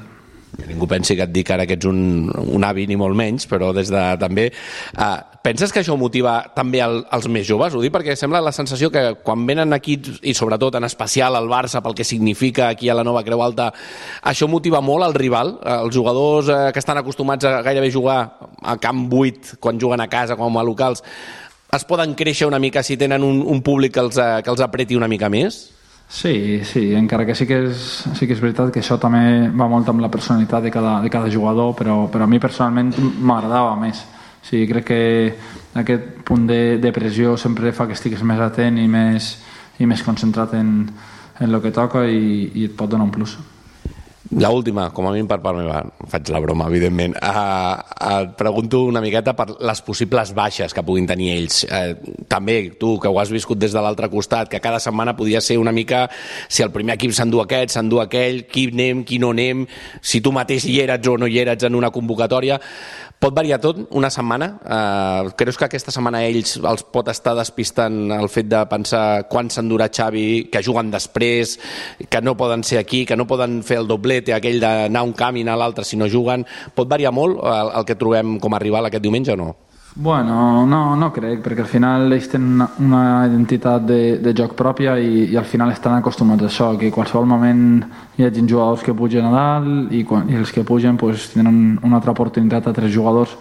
Que 0.54 0.68
ningú 0.70 0.86
pensi 0.90 1.16
que 1.18 1.26
et 1.26 1.32
dic 1.34 1.50
ara 1.54 1.66
que 1.66 1.78
ets 1.78 1.88
un, 1.90 2.30
un 2.30 2.66
avi 2.66 2.86
ni 2.90 2.98
molt 3.00 3.18
menys, 3.18 3.48
però 3.50 3.72
des 3.76 3.90
de 3.94 4.02
també... 4.22 4.50
Uh, 4.94 5.18
penses 5.44 5.74
que 5.74 5.82
això 5.82 5.98
motiva 6.00 6.38
també 6.56 6.80
el, 6.86 7.02
els 7.12 7.28
més 7.28 7.48
joves? 7.48 7.74
Ho 7.76 7.82
dic 7.84 7.92
perquè 7.92 8.16
sembla 8.16 8.40
la 8.44 8.54
sensació 8.56 8.92
que 8.94 9.18
quan 9.26 9.48
venen 9.50 9.76
aquí, 9.76 9.98
i 10.22 10.36
sobretot 10.38 10.78
en 10.80 10.88
especial 10.88 11.36
al 11.36 11.50
Barça, 11.52 11.82
pel 11.84 11.98
que 11.98 12.06
significa 12.08 12.70
aquí 12.70 12.88
a 12.88 12.96
la 12.96 13.04
nova 13.04 13.26
Creu 13.26 13.42
Alta, 13.44 13.72
això 14.24 14.48
motiva 14.48 14.82
molt 14.86 15.10
el 15.10 15.18
rival? 15.18 15.58
Uh, 15.60 15.80
els 15.88 15.96
jugadors 15.98 16.52
uh, 16.54 16.66
que 16.72 16.84
estan 16.84 17.02
acostumats 17.02 17.50
a 17.50 17.60
gairebé 17.66 17.92
jugar 17.92 18.20
a 18.62 18.78
camp 18.78 19.08
buit 19.10 19.56
quan 19.60 19.82
juguen 19.82 20.06
a 20.06 20.12
casa 20.12 20.38
com 20.40 20.58
a 20.58 20.64
locals, 20.64 21.02
es 21.74 21.86
poden 21.90 22.14
créixer 22.14 22.48
una 22.48 22.62
mica 22.62 22.84
si 22.86 22.98
tenen 22.98 23.24
un, 23.26 23.42
un 23.50 23.62
públic 23.66 23.96
que 23.96 24.04
els, 24.04 24.18
eh, 24.22 24.42
que 24.46 24.52
els 24.54 24.62
apreti 24.62 24.98
una 25.00 25.10
mica 25.10 25.30
més? 25.34 25.73
Sí, 26.14 26.64
sí, 26.64 26.94
encara 26.94 27.26
que 27.26 27.34
sí 27.34 27.48
que 27.50 27.56
és, 27.66 27.78
sí 28.14 28.28
que 28.30 28.36
és 28.36 28.42
veritat 28.42 28.70
que 28.70 28.84
això 28.84 29.00
també 29.02 29.48
va 29.50 29.66
molt 29.66 29.88
amb 29.90 30.04
la 30.04 30.12
personalitat 30.14 30.62
de 30.62 30.70
cada, 30.72 31.00
de 31.02 31.10
cada 31.10 31.32
jugador, 31.34 31.72
però, 31.74 31.96
però 32.14 32.28
a 32.28 32.30
mi 32.30 32.38
personalment 32.38 32.92
m'agradava 33.18 33.74
més. 33.82 34.04
Sí, 34.46 34.62
crec 34.70 34.86
que 34.92 35.00
aquest 35.82 36.06
punt 36.28 36.46
de, 36.46 36.78
de 36.78 36.92
pressió 36.94 37.34
sempre 37.42 37.74
fa 37.74 37.88
que 37.90 37.98
estiguis 37.98 38.22
més 38.22 38.44
atent 38.46 38.78
i 38.78 38.86
més, 38.86 39.32
i 39.82 39.90
més 39.90 40.06
concentrat 40.06 40.54
en, 40.60 40.70
en 41.42 41.50
el 41.50 41.62
que 41.66 41.74
toca 41.74 42.06
i, 42.06 42.46
i 42.62 42.70
et 42.70 42.78
pot 42.78 42.94
donar 42.94 43.10
un 43.10 43.18
plus. 43.18 43.34
La 44.32 44.50
última, 44.50 44.88
com 44.96 45.06
a 45.06 45.12
mínim 45.12 45.28
per 45.28 45.38
part 45.44 45.58
meva, 45.60 45.82
faig 46.10 46.30
la 46.32 46.40
broma, 46.42 46.70
evidentment. 46.72 47.18
Uh, 47.20 47.76
et 48.08 48.32
pregunto 48.40 48.86
una 48.88 49.02
miqueta 49.04 49.34
per 49.36 49.50
les 49.60 49.82
possibles 49.84 50.32
baixes 50.34 50.74
que 50.74 50.84
puguin 50.86 51.10
tenir 51.10 51.34
ells. 51.36 51.60
Uh, 51.68 52.24
també, 52.32 52.72
tu, 52.80 52.96
que 53.04 53.12
ho 53.12 53.20
has 53.20 53.34
viscut 53.36 53.60
des 53.60 53.76
de 53.76 53.84
l'altre 53.84 54.08
costat, 54.10 54.48
que 54.50 54.64
cada 54.64 54.80
setmana 54.80 55.18
podia 55.20 55.44
ser 55.44 55.60
una 55.60 55.76
mica 55.76 56.06
si 56.48 56.64
el 56.64 56.72
primer 56.72 56.96
equip 56.96 57.12
s'endú 57.14 57.44
aquest, 57.44 57.76
s'endú 57.76 58.00
aquell, 58.00 58.46
qui 58.48 58.70
anem, 58.72 59.04
qui 59.04 59.20
no 59.20 59.34
anem, 59.36 59.68
si 60.02 60.24
tu 60.24 60.32
mateix 60.32 60.66
hi 60.72 60.80
eres 60.86 61.12
o 61.12 61.18
no 61.20 61.28
hi 61.28 61.44
eres 61.44 61.68
en 61.68 61.76
una 61.76 61.92
convocatòria. 61.92 62.62
Pot 63.24 63.32
variar 63.32 63.56
tot 63.64 63.78
una 63.96 64.10
setmana? 64.12 64.50
Uh, 64.68 65.30
creus 65.40 65.56
que 65.56 65.64
aquesta 65.70 65.94
setmana 65.96 66.26
ells 66.28 66.58
els 66.60 66.82
pot 66.92 67.08
estar 67.08 67.32
despistant 67.38 68.12
el 68.12 68.28
fet 68.28 68.50
de 68.52 68.60
pensar 68.68 69.30
quan 69.32 69.48
s'endurà 69.48 69.88
Xavi, 69.88 70.50
que 70.52 70.60
juguen 70.60 70.92
després, 70.92 71.54
que 72.12 72.20
no 72.20 72.36
poden 72.36 72.68
ser 72.68 72.82
aquí, 72.82 73.06
que 73.08 73.16
no 73.16 73.24
poden 73.24 73.62
fer 73.64 73.80
el 73.80 73.88
doblete 73.88 74.36
aquell 74.36 74.60
d'anar 74.60 75.06
un 75.08 75.16
camp 75.16 75.40
i 75.40 75.46
anar 75.48 75.56
a 75.56 75.62
l'altre 75.62 75.88
si 75.88 75.96
no 75.96 76.12
juguen? 76.12 76.44
Pot 76.76 76.92
variar 76.92 77.16
molt 77.16 77.40
el, 77.40 77.72
el 77.80 77.88
que 77.88 77.96
trobem 77.96 78.42
com 78.44 78.58
a 78.58 78.60
rival 78.60 78.92
aquest 78.92 79.08
diumenge 79.08 79.38
o 79.38 79.40
no? 79.40 79.54
Bueno, 79.96 80.66
no, 80.66 80.96
no 80.96 81.12
crec, 81.14 81.44
perquè 81.46 81.62
al 81.62 81.70
final 81.70 82.16
ells 82.16 82.26
tenen 82.32 82.56
una, 82.56 82.68
una 82.82 83.02
identitat 83.28 83.84
de, 83.86 84.18
de 84.26 84.32
joc 84.34 84.56
pròpia 84.58 84.96
i, 84.98 85.28
i 85.30 85.38
al 85.38 85.46
final 85.46 85.70
estan 85.70 85.94
acostumats 86.00 86.42
a 86.42 86.50
això, 86.50 86.72
que 86.82 86.90
qualsevol 86.92 87.28
moment 87.30 87.84
hi 88.18 88.26
hagi 88.26 88.42
jugadors 88.50 88.82
que 88.82 88.96
pugen 88.98 89.28
a 89.30 89.34
dalt 89.36 89.94
i, 89.94 90.02
quan, 90.10 90.32
i 90.34 90.40
els 90.40 90.50
que 90.52 90.66
pugen 90.66 90.98
pues, 90.98 91.30
tenen 91.36 91.78
una 91.84 92.00
altra 92.00 92.16
oportunitat 92.16 92.72
a 92.72 92.74
tres 92.74 92.90
jugadors 92.96 93.38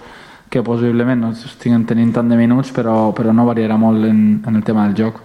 que 0.52 0.60
possiblement 0.60 1.24
no 1.24 1.32
estiguen 1.32 1.86
tenint 1.88 2.12
tant 2.12 2.28
de 2.28 2.36
minuts 2.36 2.74
però, 2.76 3.14
però 3.16 3.32
no 3.32 3.48
variarà 3.48 3.78
molt 3.80 4.04
en, 4.04 4.42
en 4.44 4.60
el 4.60 4.62
tema 4.62 4.84
del 4.84 4.98
joc 4.98 5.22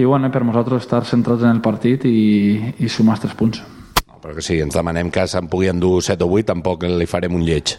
i 0.00 0.08
bueno, 0.08 0.30
per 0.32 0.46
nosaltres 0.48 0.86
estar 0.86 1.04
centrats 1.04 1.44
en 1.44 1.58
el 1.58 1.60
partit 1.60 2.08
i, 2.08 2.72
i 2.80 2.88
sumar 2.88 3.18
els 3.18 3.26
tres 3.26 3.36
punts 3.36 3.60
No, 4.08 4.16
però 4.16 4.32
que 4.32 4.40
sí, 4.40 4.62
ens 4.64 4.72
demanem 4.72 5.12
que 5.12 5.28
se'n 5.28 5.52
pugui 5.52 5.68
endur 5.68 6.00
7 6.00 6.24
o 6.24 6.32
8, 6.32 6.54
tampoc 6.54 6.88
li 6.88 7.04
farem 7.04 7.36
un 7.36 7.44
lleig. 7.44 7.76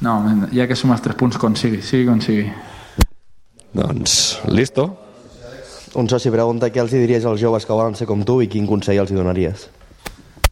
No, 0.00 0.48
ja 0.54 0.66
que 0.66 0.76
sumar 0.78 0.98
els 0.98 1.04
tres 1.04 1.16
punts 1.20 1.38
com 1.40 1.56
sigui, 1.58 1.82
sigui 1.84 2.08
com 2.08 2.20
sigui 2.24 2.48
Doncs, 3.72 4.40
listo. 4.50 4.88
Un 5.94 6.08
soci 6.10 6.30
pregunta 6.30 6.70
què 6.70 6.80
els 6.82 6.94
diries 6.94 7.26
als 7.26 7.40
joves 7.42 7.66
que 7.66 7.74
volen 7.74 7.94
ser 7.98 8.06
com 8.06 8.24
tu 8.26 8.40
i 8.42 8.48
quin 8.50 8.66
consell 8.66 8.98
els 9.02 9.10
hi 9.10 9.18
donaries. 9.18 9.68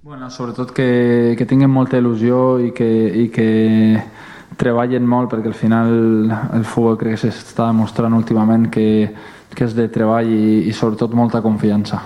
Bueno, 0.02 0.30
sobretot 0.30 0.70
que, 0.74 1.34
que 1.38 1.46
tinguin 1.46 1.70
molta 1.70 1.98
il·lusió 1.98 2.58
i 2.62 2.70
que, 2.74 2.88
i 3.22 3.26
que 3.34 3.48
treballen 4.58 5.06
molt 5.06 5.30
perquè 5.30 5.50
al 5.50 5.58
final 5.58 5.90
el 6.56 6.64
futbol 6.64 6.98
crec 6.98 7.18
que 7.18 7.28
s'està 7.28 7.68
demostrant 7.68 8.14
últimament 8.16 8.68
que, 8.72 8.87
que 9.54 9.66
és 9.66 9.74
de 9.76 9.88
treball 9.92 10.30
i, 10.30 10.68
i 10.70 10.72
sobretot 10.74 11.14
molta 11.18 11.42
confiança. 11.44 12.00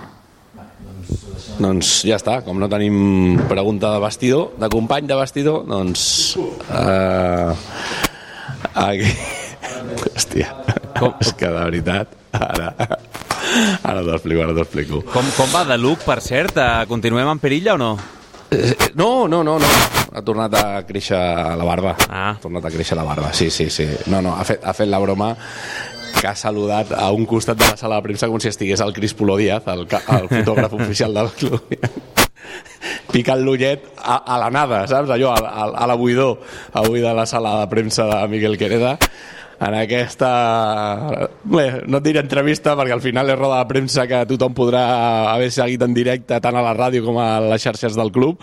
Doncs 1.62 2.02
ja 2.08 2.16
està, 2.18 2.40
com 2.46 2.58
no 2.58 2.68
tenim 2.70 3.38
pregunta 3.50 3.92
de 3.94 4.00
vestidor, 4.02 4.50
de 4.58 4.68
company 4.72 5.06
de 5.06 5.18
vestidor, 5.18 5.62
doncs... 5.68 6.02
Uh, 6.68 7.52
aquí... 8.74 9.06
Hòstia, 10.16 10.48
com? 10.98 11.12
és 11.22 11.32
que 11.38 11.46
de 11.48 11.60
veritat, 11.68 12.12
ara... 12.34 12.72
Ara 13.84 14.00
t'ho 14.00 14.14
explico, 14.14 14.40
ara 14.44 14.54
t'ho 14.56 14.64
explico. 14.64 15.02
Com, 15.12 15.26
com 15.36 15.50
va 15.52 15.64
de 15.68 15.76
Luc, 15.78 16.02
per 16.06 16.18
cert? 16.24 16.56
Eh, 16.56 16.84
Continuem 16.88 17.28
en 17.34 17.40
perilla 17.42 17.74
o 17.76 17.80
no? 17.80 17.90
Eh, 18.52 18.72
No, 18.96 19.26
no, 19.28 19.42
no, 19.44 19.58
no. 19.60 19.72
Ha 20.12 20.22
tornat 20.24 20.54
a 20.56 20.64
créixer 20.88 21.18
la 21.56 21.64
barba. 21.66 21.94
Ah. 22.08 22.30
Ha 22.34 22.40
tornat 22.40 22.64
a 22.68 22.72
créixer 22.72 22.96
la 22.98 23.04
barba, 23.04 23.30
sí, 23.36 23.50
sí, 23.50 23.68
sí. 23.72 23.86
No, 24.12 24.22
no, 24.24 24.34
ha 24.36 24.44
fet, 24.48 24.60
ha 24.64 24.72
fet 24.76 24.88
la 24.92 25.00
broma 25.02 25.30
que 26.18 26.28
ha 26.28 26.34
saludat 26.38 26.92
a 26.96 27.10
un 27.14 27.26
costat 27.26 27.58
de 27.58 27.68
la 27.70 27.76
sala 27.80 27.98
de 27.98 28.06
premsa 28.08 28.28
com 28.30 28.40
si 28.42 28.50
estigués 28.50 28.82
el 28.84 28.94
Cris 28.96 29.14
Polo 29.18 29.36
Díaz, 29.40 29.66
el, 29.72 29.86
el 29.86 30.28
fotògraf 30.30 30.76
oficial 30.78 31.14
del 31.14 31.30
club. 31.38 31.76
Picant 33.12 33.42
l'ullet 33.44 33.84
a, 33.98 34.18
a 34.24 34.38
la 34.40 34.48
nada, 34.54 34.82
saps? 34.90 35.10
Allò, 35.12 35.32
a, 35.34 35.40
a, 35.42 35.68
a 35.84 35.86
la 35.90 35.96
avui 35.96 37.00
de 37.00 37.14
la 37.14 37.26
sala 37.26 37.60
de 37.60 37.68
premsa 37.70 38.08
de 38.08 38.28
Miguel 38.28 38.58
Quereda. 38.58 38.96
En 39.62 39.74
aquesta... 39.78 40.30
Bé, 41.44 41.66
no 41.86 42.00
et 42.00 42.06
diré 42.06 42.22
entrevista 42.22 42.74
perquè 42.78 42.96
al 42.96 43.02
final 43.04 43.30
és 43.30 43.38
roda 43.38 43.60
de 43.60 43.68
premsa 43.70 44.06
que 44.10 44.24
tothom 44.30 44.56
podrà 44.56 44.82
haver 45.32 45.50
seguit 45.54 45.82
en 45.86 45.94
directe 45.94 46.38
tant 46.42 46.58
a 46.58 46.64
la 46.64 46.74
ràdio 46.74 47.04
com 47.06 47.20
a 47.22 47.28
les 47.44 47.62
xarxes 47.62 47.96
del 47.98 48.10
club, 48.14 48.42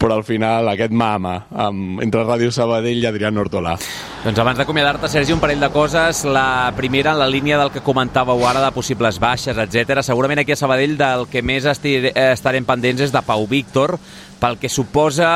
però 0.00 0.16
al 0.16 0.24
final 0.24 0.70
aquest 0.72 0.94
mama 0.94 1.36
amb, 1.50 2.00
entre 2.04 2.24
Ràdio 2.24 2.52
Sabadell 2.54 3.02
i 3.02 3.08
Adrián 3.10 3.36
Hortolà. 3.40 3.76
Doncs 4.24 4.40
abans 4.40 4.60
d'acomiadar-te, 4.60 5.10
Sergi, 5.12 5.34
un 5.36 5.42
parell 5.42 5.60
de 5.60 5.68
coses. 5.74 6.24
La 6.24 6.72
primera, 6.76 7.12
en 7.12 7.20
la 7.20 7.28
línia 7.28 7.58
del 7.60 7.72
que 7.74 7.84
comentàveu 7.84 8.40
ara 8.48 8.64
de 8.64 8.72
possibles 8.72 9.20
baixes, 9.20 9.58
etc. 9.60 10.00
Segurament 10.06 10.40
aquí 10.40 10.54
a 10.54 10.60
Sabadell 10.60 10.96
del 10.96 11.28
que 11.28 11.44
més 11.44 11.68
estir, 11.68 11.98
estarem 12.14 12.64
pendents 12.64 13.04
és 13.04 13.12
de 13.12 13.20
Pau 13.26 13.44
Víctor, 13.50 13.98
pel 14.40 14.58
que 14.60 14.68
suposa 14.68 15.30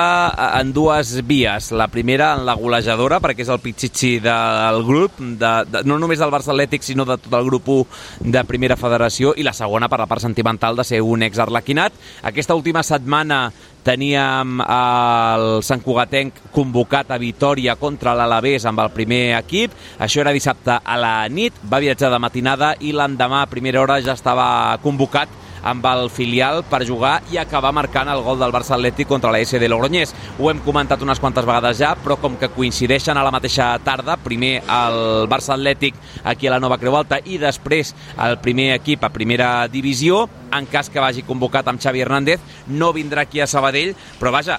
en 0.60 0.72
dues 0.72 1.14
vies. 1.26 1.70
La 1.72 1.88
primera 1.88 2.34
en 2.36 2.44
la 2.46 2.56
golejadora, 2.58 3.20
perquè 3.24 3.44
és 3.44 3.52
el 3.52 3.62
pitxitxi 3.62 4.18
del 4.24 4.82
grup, 4.86 5.16
de, 5.18 5.52
de, 5.70 5.82
no 5.88 5.98
només 6.00 6.20
del 6.20 6.32
Barça 6.34 6.52
Atlètic, 6.54 6.84
sinó 6.84 7.06
de 7.08 7.18
tot 7.22 7.38
el 7.38 7.48
grup 7.48 7.68
1 7.72 8.28
de 8.34 8.44
Primera 8.48 8.76
Federació, 8.76 9.32
i 9.36 9.46
la 9.46 9.56
segona 9.56 9.88
per 9.88 10.02
la 10.02 10.08
part 10.10 10.24
sentimental 10.24 10.76
de 10.76 10.86
ser 10.86 11.02
un 11.02 11.24
ex-arlequinat. 11.26 11.96
Aquesta 12.28 12.56
última 12.58 12.84
setmana 12.86 13.46
teníem 13.88 14.60
el 14.60 15.62
Sant 15.64 15.80
Cugatenc 15.84 16.42
convocat 16.52 17.12
a 17.14 17.18
Vitoria 17.20 17.78
contra 17.80 18.14
l'Alavés 18.18 18.66
amb 18.68 18.82
el 18.84 18.92
primer 18.92 19.38
equip. 19.38 19.72
Això 19.98 20.20
era 20.20 20.34
dissabte 20.36 20.76
a 20.76 21.00
la 21.00 21.14
nit, 21.32 21.56
va 21.64 21.80
viatjar 21.80 22.12
de 22.12 22.20
matinada 22.20 22.74
i 22.84 22.92
l'endemà 22.92 23.44
a 23.44 23.50
primera 23.50 23.80
hora 23.80 24.02
ja 24.04 24.18
estava 24.18 24.76
convocat 24.84 25.47
amb 25.62 25.84
el 25.90 26.08
filial 26.10 26.62
per 26.68 26.84
jugar 26.86 27.18
i 27.32 27.38
acabar 27.40 27.72
marcant 27.76 28.08
el 28.12 28.22
gol 28.26 28.38
del 28.40 28.54
Barça 28.54 28.76
Atlètic 28.76 29.08
contra 29.08 29.32
la 29.34 29.40
SD 29.44 29.68
Logroñés. 29.68 30.14
Ho 30.38 30.50
hem 30.50 30.62
comentat 30.64 31.02
unes 31.02 31.20
quantes 31.20 31.46
vegades 31.46 31.78
ja, 31.80 31.94
però 31.98 32.18
com 32.20 32.36
que 32.38 32.50
coincideixen 32.54 33.16
a 33.16 33.24
la 33.26 33.34
mateixa 33.34 33.70
tarda, 33.84 34.18
primer 34.22 34.58
el 34.62 35.28
Barça 35.30 35.54
Atlètic 35.56 35.96
aquí 36.24 36.48
a 36.48 36.56
la 36.56 36.60
Nova 36.62 36.78
Creu 36.78 36.96
Alta 36.96 37.20
i 37.24 37.38
després 37.38 37.94
el 38.24 38.38
primer 38.42 38.72
equip 38.76 39.04
a 39.04 39.12
primera 39.14 39.50
divisió, 39.72 40.26
en 40.52 40.66
cas 40.66 40.88
que 40.90 41.02
vagi 41.02 41.24
convocat 41.26 41.68
amb 41.68 41.80
Xavi 41.82 42.02
Hernández, 42.02 42.40
no 42.68 42.92
vindrà 42.96 43.24
aquí 43.26 43.40
a 43.40 43.46
Sabadell, 43.46 43.94
però 44.20 44.32
vaja, 44.34 44.58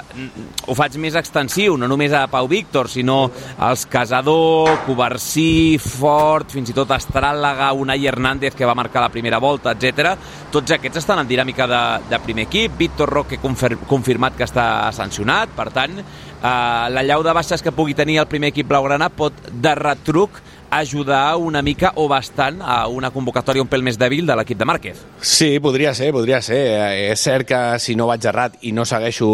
ho 0.68 0.76
faig 0.78 0.98
més 1.02 1.18
extensiu, 1.20 1.78
no 1.78 1.88
només 1.90 2.14
a 2.14 2.26
Pau 2.32 2.48
Víctor, 2.50 2.90
sinó 2.90 3.20
als 3.58 3.86
Casador, 3.90 4.84
Covarsí, 4.86 5.78
Fort, 5.82 6.54
fins 6.56 6.72
i 6.72 6.78
tot 6.78 6.94
Estràlaga, 6.96 7.72
Unai 7.74 8.08
Hernández, 8.08 8.56
que 8.56 8.68
va 8.68 8.78
marcar 8.78 9.04
la 9.06 9.14
primera 9.14 9.40
volta, 9.40 9.74
etc. 9.76 10.16
Tots 10.52 10.78
aquests 10.78 11.02
estan 11.04 11.24
en 11.24 11.30
dinàmica 11.30 11.68
de, 11.70 11.84
de 12.10 12.22
primer 12.24 12.48
equip, 12.50 12.78
Víctor 12.80 13.10
Roque 13.10 13.42
confir, 13.42 13.76
confirmat 13.90 14.38
que 14.38 14.48
està 14.48 14.92
sancionat, 14.96 15.54
per 15.58 15.70
tant, 15.76 16.00
eh, 16.00 16.86
la 16.94 17.04
llau 17.06 17.24
de 17.26 17.36
baixes 17.36 17.64
que 17.66 17.76
pugui 17.76 17.98
tenir 17.98 18.20
el 18.22 18.30
primer 18.32 18.54
equip 18.54 18.70
blaugrana 18.70 19.10
pot 19.10 19.50
de 19.50 19.76
retruc 19.76 20.42
ajudar 20.70 21.38
una 21.38 21.62
mica 21.62 21.94
o 21.96 22.08
bastant 22.08 22.62
a 22.62 22.88
una 22.88 23.12
convocatòria 23.12 23.64
un 23.64 23.70
pèl 23.70 23.84
més 23.86 23.98
dèbil 24.00 24.28
de 24.28 24.36
l'equip 24.38 24.60
de 24.60 24.68
Márquez. 24.70 25.02
Sí, 25.22 25.60
podria 25.60 25.94
ser, 25.98 26.12
podria 26.14 26.42
ser. 26.46 26.60
Eh, 26.76 27.12
és 27.12 27.24
cert 27.24 27.48
que 27.50 27.60
si 27.82 27.96
no 28.00 28.08
vaig 28.10 28.26
errat 28.30 28.58
i 28.68 28.74
no 28.76 28.86
segueixo 28.88 29.28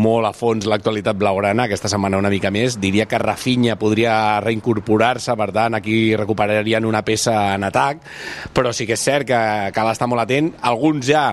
molt 0.00 0.28
a 0.28 0.34
fons 0.36 0.68
l'actualitat 0.68 1.18
blaugrana, 1.18 1.66
aquesta 1.66 1.90
setmana 1.92 2.20
una 2.20 2.32
mica 2.32 2.52
més, 2.54 2.78
diria 2.80 3.06
que 3.10 3.20
Rafinha 3.22 3.78
podria 3.80 4.40
reincorporar-se, 4.44 5.36
per 5.38 5.50
tant, 5.54 5.78
aquí 5.78 6.14
recuperarien 6.16 6.86
una 6.88 7.04
peça 7.06 7.54
en 7.56 7.64
atac, 7.68 8.02
però 8.52 8.72
sí 8.72 8.86
que 8.86 8.98
és 8.98 9.04
cert 9.04 9.28
que 9.28 9.42
cal 9.74 9.92
estar 9.92 10.10
molt 10.10 10.26
atent. 10.26 10.52
Alguns 10.62 11.08
ja 11.08 11.30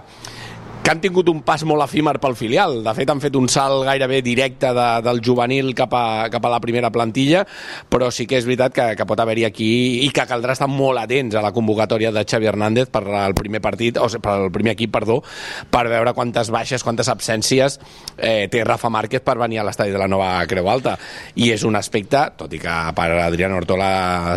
que 0.83 0.91
han 0.91 1.01
tingut 1.03 1.27
un 1.29 1.41
pas 1.43 1.61
molt 1.67 1.83
efímer 1.83 2.15
pel 2.23 2.35
filial. 2.39 2.79
De 2.85 2.93
fet, 2.95 3.09
han 3.11 3.19
fet 3.21 3.35
un 3.35 3.49
salt 3.51 3.83
gairebé 3.87 4.21
directe 4.23 4.71
de, 4.73 4.87
del 5.03 5.19
juvenil 5.25 5.73
cap 5.75 5.93
a, 5.93 6.29
cap 6.31 6.45
a 6.47 6.51
la 6.53 6.59
primera 6.63 6.89
plantilla, 6.89 7.43
però 7.91 8.07
sí 8.15 8.25
que 8.29 8.39
és 8.39 8.47
veritat 8.47 8.73
que, 8.73 8.85
que 8.95 9.07
pot 9.09 9.19
haver-hi 9.19 9.45
aquí 9.47 9.69
i 10.05 10.09
que 10.15 10.25
caldrà 10.29 10.55
estar 10.55 10.69
molt 10.71 11.01
atents 11.01 11.35
a 11.35 11.43
la 11.43 11.51
convocatòria 11.55 12.13
de 12.15 12.23
Xavi 12.23 12.49
Hernández 12.49 12.89
per 12.93 13.03
al 13.03 13.35
primer 13.37 13.61
partit, 13.61 13.99
o 13.99 14.07
per 14.23 14.35
al 14.35 14.53
primer 14.55 14.77
equip, 14.77 14.93
perdó, 14.95 15.19
per 15.69 15.83
veure 15.91 16.15
quantes 16.17 16.49
baixes, 16.53 16.85
quantes 16.85 17.11
absències 17.11 17.79
eh, 18.17 18.47
té 18.51 18.63
Rafa 18.63 18.89
Márquez 18.89 19.25
per 19.25 19.37
venir 19.41 19.59
a 19.59 19.67
l'estadi 19.67 19.91
de 19.93 19.99
la 20.01 20.07
nova 20.07 20.31
Creu 20.49 20.71
Alta. 20.71 20.95
I 21.35 21.51
és 21.57 21.67
un 21.67 21.75
aspecte, 21.75 22.23
tot 22.39 22.55
i 22.55 22.61
que 22.63 22.77
per 22.95 23.09
Adrián 23.19 23.57
Hortola 23.57 23.91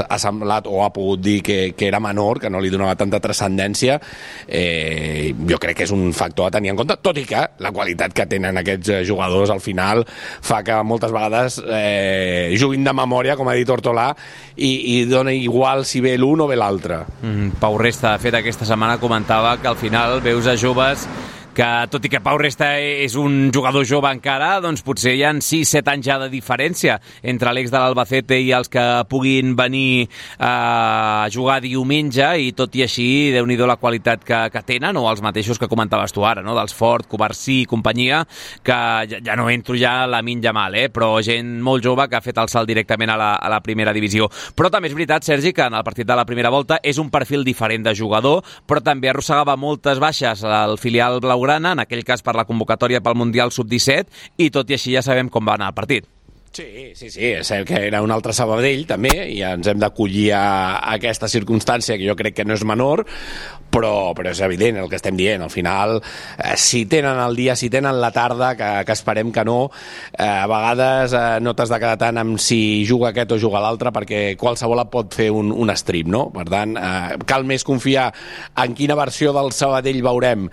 ha 0.04 0.20
semblat 0.20 0.66
o 0.66 0.82
ha 0.82 0.90
pogut 0.92 1.22
dir 1.22 1.38
que, 1.46 1.60
que 1.78 1.88
era 1.88 2.02
menor, 2.02 2.42
que 2.42 2.50
no 2.50 2.60
li 2.60 2.72
donava 2.72 2.98
tanta 2.98 3.22
transcendència, 3.22 4.00
eh, 4.48 5.32
jo 5.48 5.62
crec 5.62 5.80
que 5.80 5.88
és 5.88 5.94
un 5.94 6.10
factor 6.12 6.31
factor 6.32 6.48
a 6.48 6.50
tenir 6.50 6.72
en 6.72 6.80
compte, 6.80 6.96
tot 7.04 7.18
i 7.20 7.26
que 7.28 7.42
la 7.60 7.72
qualitat 7.72 8.14
que 8.16 8.26
tenen 8.26 8.56
aquests 8.58 8.88
eh, 8.88 9.00
jugadors 9.04 9.52
al 9.52 9.60
final 9.60 10.04
fa 10.08 10.62
que 10.64 10.78
moltes 10.82 11.12
vegades 11.12 11.60
eh, 11.62 12.54
juguin 12.58 12.84
de 12.84 12.94
memòria, 12.96 13.36
com 13.36 13.48
ha 13.48 13.56
dit 13.58 13.68
Hortolà, 13.68 14.10
i, 14.56 14.72
i 14.96 15.04
dona 15.06 15.32
igual 15.36 15.84
si 15.84 16.00
ve 16.00 16.16
l'un 16.16 16.40
o 16.40 16.48
ve 16.48 16.56
l'altre. 16.56 17.02
Mm, 17.20 17.58
Pau 17.60 17.76
Resta, 17.78 18.16
de 18.16 18.24
fet, 18.24 18.38
aquesta 18.40 18.68
setmana 18.68 18.98
comentava 19.02 19.58
que 19.60 19.68
al 19.68 19.76
final 19.76 20.20
veus 20.24 20.48
a 20.48 20.56
joves 20.56 21.06
que 21.52 21.68
tot 21.92 22.06
i 22.06 22.10
que 22.12 22.20
Pau 22.24 22.38
Resta 22.40 22.70
és 22.80 23.14
un 23.20 23.50
jugador 23.52 23.84
jove 23.88 24.08
encara, 24.12 24.54
doncs 24.64 24.80
potser 24.84 25.12
hi 25.16 25.22
ha 25.26 25.32
6-7 25.36 25.92
anys 25.92 26.06
ja 26.06 26.16
de 26.22 26.28
diferència 26.32 26.96
entre 27.22 27.52
l'ex 27.52 27.72
de 27.72 27.80
l'Albacete 27.80 28.38
i 28.40 28.50
els 28.56 28.70
que 28.72 28.84
puguin 29.10 29.52
venir 29.58 30.08
a 30.40 31.28
jugar 31.32 31.60
diumenge 31.64 32.30
i 32.40 32.52
tot 32.56 32.72
i 32.76 32.86
així, 32.86 33.08
déu 33.34 33.46
nhi 33.46 33.58
la 33.62 33.76
qualitat 33.76 34.24
que, 34.24 34.38
que 34.50 34.62
tenen, 34.66 34.96
o 34.96 35.04
els 35.10 35.20
mateixos 35.22 35.60
que 35.60 35.68
comentaves 35.68 36.12
tu 36.12 36.24
ara, 36.26 36.42
no? 36.42 36.56
dels 36.56 36.72
Fort, 36.74 37.06
Covarsí 37.10 37.60
i 37.62 37.68
companyia, 37.68 38.22
que 38.64 38.78
ja, 39.10 39.20
ja 39.22 39.36
no 39.38 39.48
entro 39.52 39.76
ja 39.78 40.02
a 40.02 40.08
la 40.10 40.22
minja 40.24 40.54
mal, 40.56 40.74
eh? 40.74 40.88
però 40.88 41.20
gent 41.22 41.60
molt 41.62 41.84
jove 41.84 42.08
que 42.08 42.16
ha 42.16 42.24
fet 42.24 42.40
el 42.40 42.50
salt 42.50 42.70
directament 42.70 43.12
a 43.12 43.18
la, 43.20 43.34
a 43.36 43.52
la 43.52 43.60
primera 43.62 43.92
divisió. 43.92 44.30
Però 44.56 44.72
també 44.72 44.88
és 44.90 44.96
veritat, 44.96 45.28
Sergi, 45.28 45.52
que 45.52 45.68
en 45.68 45.76
el 45.76 45.84
partit 45.84 46.08
de 46.08 46.16
la 46.16 46.26
primera 46.26 46.50
volta 46.50 46.80
és 46.82 46.98
un 46.98 47.12
perfil 47.12 47.44
diferent 47.44 47.84
de 47.84 47.94
jugador, 47.94 48.40
però 48.66 48.82
també 48.82 49.12
arrossegava 49.12 49.58
moltes 49.60 50.00
baixes 50.02 50.42
al 50.48 50.78
filial 50.80 51.20
blau 51.20 51.41
blaugrana, 51.42 51.72
en 51.72 51.82
aquell 51.82 52.04
cas 52.04 52.22
per 52.22 52.36
la 52.38 52.46
convocatòria 52.46 53.02
pel 53.02 53.18
Mundial 53.18 53.50
Sub-17, 53.50 54.06
i 54.38 54.50
tot 54.50 54.70
i 54.70 54.78
així 54.78 54.94
ja 54.94 55.02
sabem 55.02 55.28
com 55.28 55.46
va 55.46 55.58
anar 55.58 55.72
el 55.72 55.78
partit. 55.78 56.06
Sí, 56.52 56.92
sí, 56.92 57.08
sí, 57.08 57.30
és 57.32 57.48
cert 57.48 57.64
que 57.64 57.78
era 57.86 58.02
un 58.04 58.12
altre 58.12 58.34
Sabadell 58.36 58.82
també 58.84 59.08
i 59.32 59.38
ens 59.48 59.70
hem 59.70 59.78
d'acollir 59.80 60.26
a, 60.36 60.44
aquesta 60.92 61.30
circumstància 61.32 61.96
que 61.96 62.04
jo 62.04 62.12
crec 62.18 62.36
que 62.36 62.44
no 62.44 62.52
és 62.52 62.64
menor 62.68 63.06
però, 63.72 64.12
però 64.12 64.28
és 64.34 64.40
evident 64.44 64.76
el 64.82 64.90
que 64.90 64.98
estem 64.98 65.16
dient 65.16 65.40
al 65.40 65.48
final, 65.48 65.94
eh, 66.36 66.58
si 66.60 66.84
tenen 66.84 67.16
el 67.22 67.38
dia 67.38 67.54
si 67.56 67.70
tenen 67.72 67.96
la 68.02 68.10
tarda, 68.12 68.50
que, 68.58 68.68
que 68.84 68.92
esperem 68.92 69.30
que 69.32 69.46
no 69.48 69.70
eh, 70.12 70.26
a 70.26 70.44
vegades 70.50 71.14
eh, 71.16 71.22
no 71.40 71.54
t'has 71.56 71.72
de 71.72 71.78
quedar 71.80 71.96
tant 72.02 72.20
amb 72.20 72.36
si 72.36 72.84
juga 72.84 73.14
aquest 73.14 73.32
o 73.32 73.40
juga 73.40 73.62
l'altre 73.64 73.88
perquè 73.96 74.20
qualsevol 74.36 74.84
et 74.84 74.92
pot 74.92 75.16
fer 75.16 75.30
un, 75.32 75.54
un 75.56 75.72
strip 75.72 76.12
no? 76.12 76.26
per 76.36 76.44
tant, 76.52 76.76
eh, 76.76 77.16
cal 77.24 77.48
més 77.48 77.64
confiar 77.64 78.10
en 78.60 78.76
quina 78.76 78.98
versió 78.98 79.32
del 79.32 79.54
Sabadell 79.56 80.02
veurem 80.04 80.50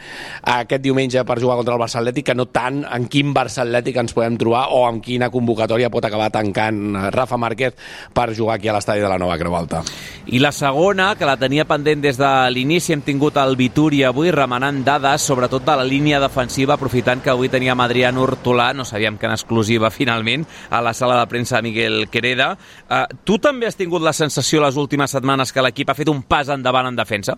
aquest 0.55 0.87
diumenge 0.87 1.27
per 1.27 1.41
jugar 1.43 1.59
contra 1.59 1.75
el 1.75 1.83
Barça 1.83 1.99
Atlètic 1.99 2.31
que 2.31 2.39
no 2.39 2.47
tant 2.47 2.85
en 2.87 3.11
quin 3.11 3.35
Barça 3.35 3.65
Atlètic 3.67 3.99
ens 3.99 4.15
podem 4.15 4.39
trobar 4.39 4.69
o 4.71 4.85
en 4.87 5.03
quina 5.03 5.27
convocatòria 5.33 5.88
pot 5.91 6.05
acabar 6.05 6.29
tancant 6.33 6.79
eh, 6.95 7.09
Rafa 7.13 7.37
Márquez 7.37 7.75
per 8.13 8.29
jugar 8.35 8.57
aquí 8.57 8.69
a 8.69 8.75
l'estadi 8.75 9.03
de 9.03 9.09
la 9.09 9.17
Nova 9.21 9.37
Creu 9.37 9.55
Alta. 9.55 9.81
I 10.27 10.39
la 10.39 10.51
segona, 10.55 11.11
que 11.17 11.27
la 11.27 11.37
tenia 11.41 11.65
pendent 11.69 12.03
des 12.03 12.19
de 12.19 12.29
l'inici, 12.53 12.93
hem 12.93 13.03
tingut 13.05 13.37
el 13.41 13.57
Vitúria 13.59 14.09
avui 14.13 14.31
remenant 14.31 14.83
dades, 14.85 15.25
sobretot 15.25 15.65
de 15.65 15.77
la 15.81 15.87
línia 15.87 16.21
defensiva, 16.21 16.75
aprofitant 16.75 17.23
que 17.23 17.33
avui 17.33 17.49
teníem 17.49 17.79
Adrián 17.81 18.17
Hortolà, 18.17 18.71
no 18.73 18.85
sabíem 18.85 19.17
que 19.17 19.27
en 19.27 19.35
exclusiva 19.35 19.89
finalment, 19.99 20.45
a 20.69 20.81
la 20.85 20.93
sala 20.93 21.19
de 21.19 21.27
premsa 21.27 21.61
Miguel 21.65 22.07
Quereda. 22.09 22.53
Uh, 22.89 23.05
tu 23.25 23.39
també 23.41 23.67
has 23.67 23.77
tingut 23.79 24.05
la 24.05 24.13
sensació 24.13 24.63
les 24.63 24.77
últimes 24.77 25.11
setmanes 25.11 25.53
que 25.53 25.63
l'equip 25.65 25.89
ha 25.89 25.97
fet 25.97 26.09
un 26.09 26.23
pas 26.23 26.49
endavant 26.49 26.87
en 26.89 26.97
defensa? 26.97 27.37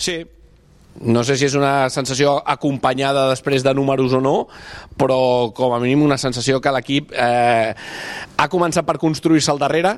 Sí, 0.00 0.22
no 1.00 1.22
sé 1.24 1.36
si 1.38 1.46
és 1.46 1.56
una 1.56 1.88
sensació 1.92 2.36
acompanyada 2.44 3.28
després 3.30 3.64
de 3.64 3.74
números 3.76 4.12
o 4.16 4.20
no, 4.20 4.34
però 5.00 5.50
com 5.56 5.74
a 5.74 5.80
mínim 5.82 6.02
una 6.04 6.18
sensació 6.20 6.60
que 6.60 6.72
l'equip 6.74 7.14
eh, 7.14 7.74
ha 8.36 8.48
començat 8.52 8.86
per 8.88 8.98
construir-se 9.00 9.52
al 9.52 9.62
darrere, 9.62 9.94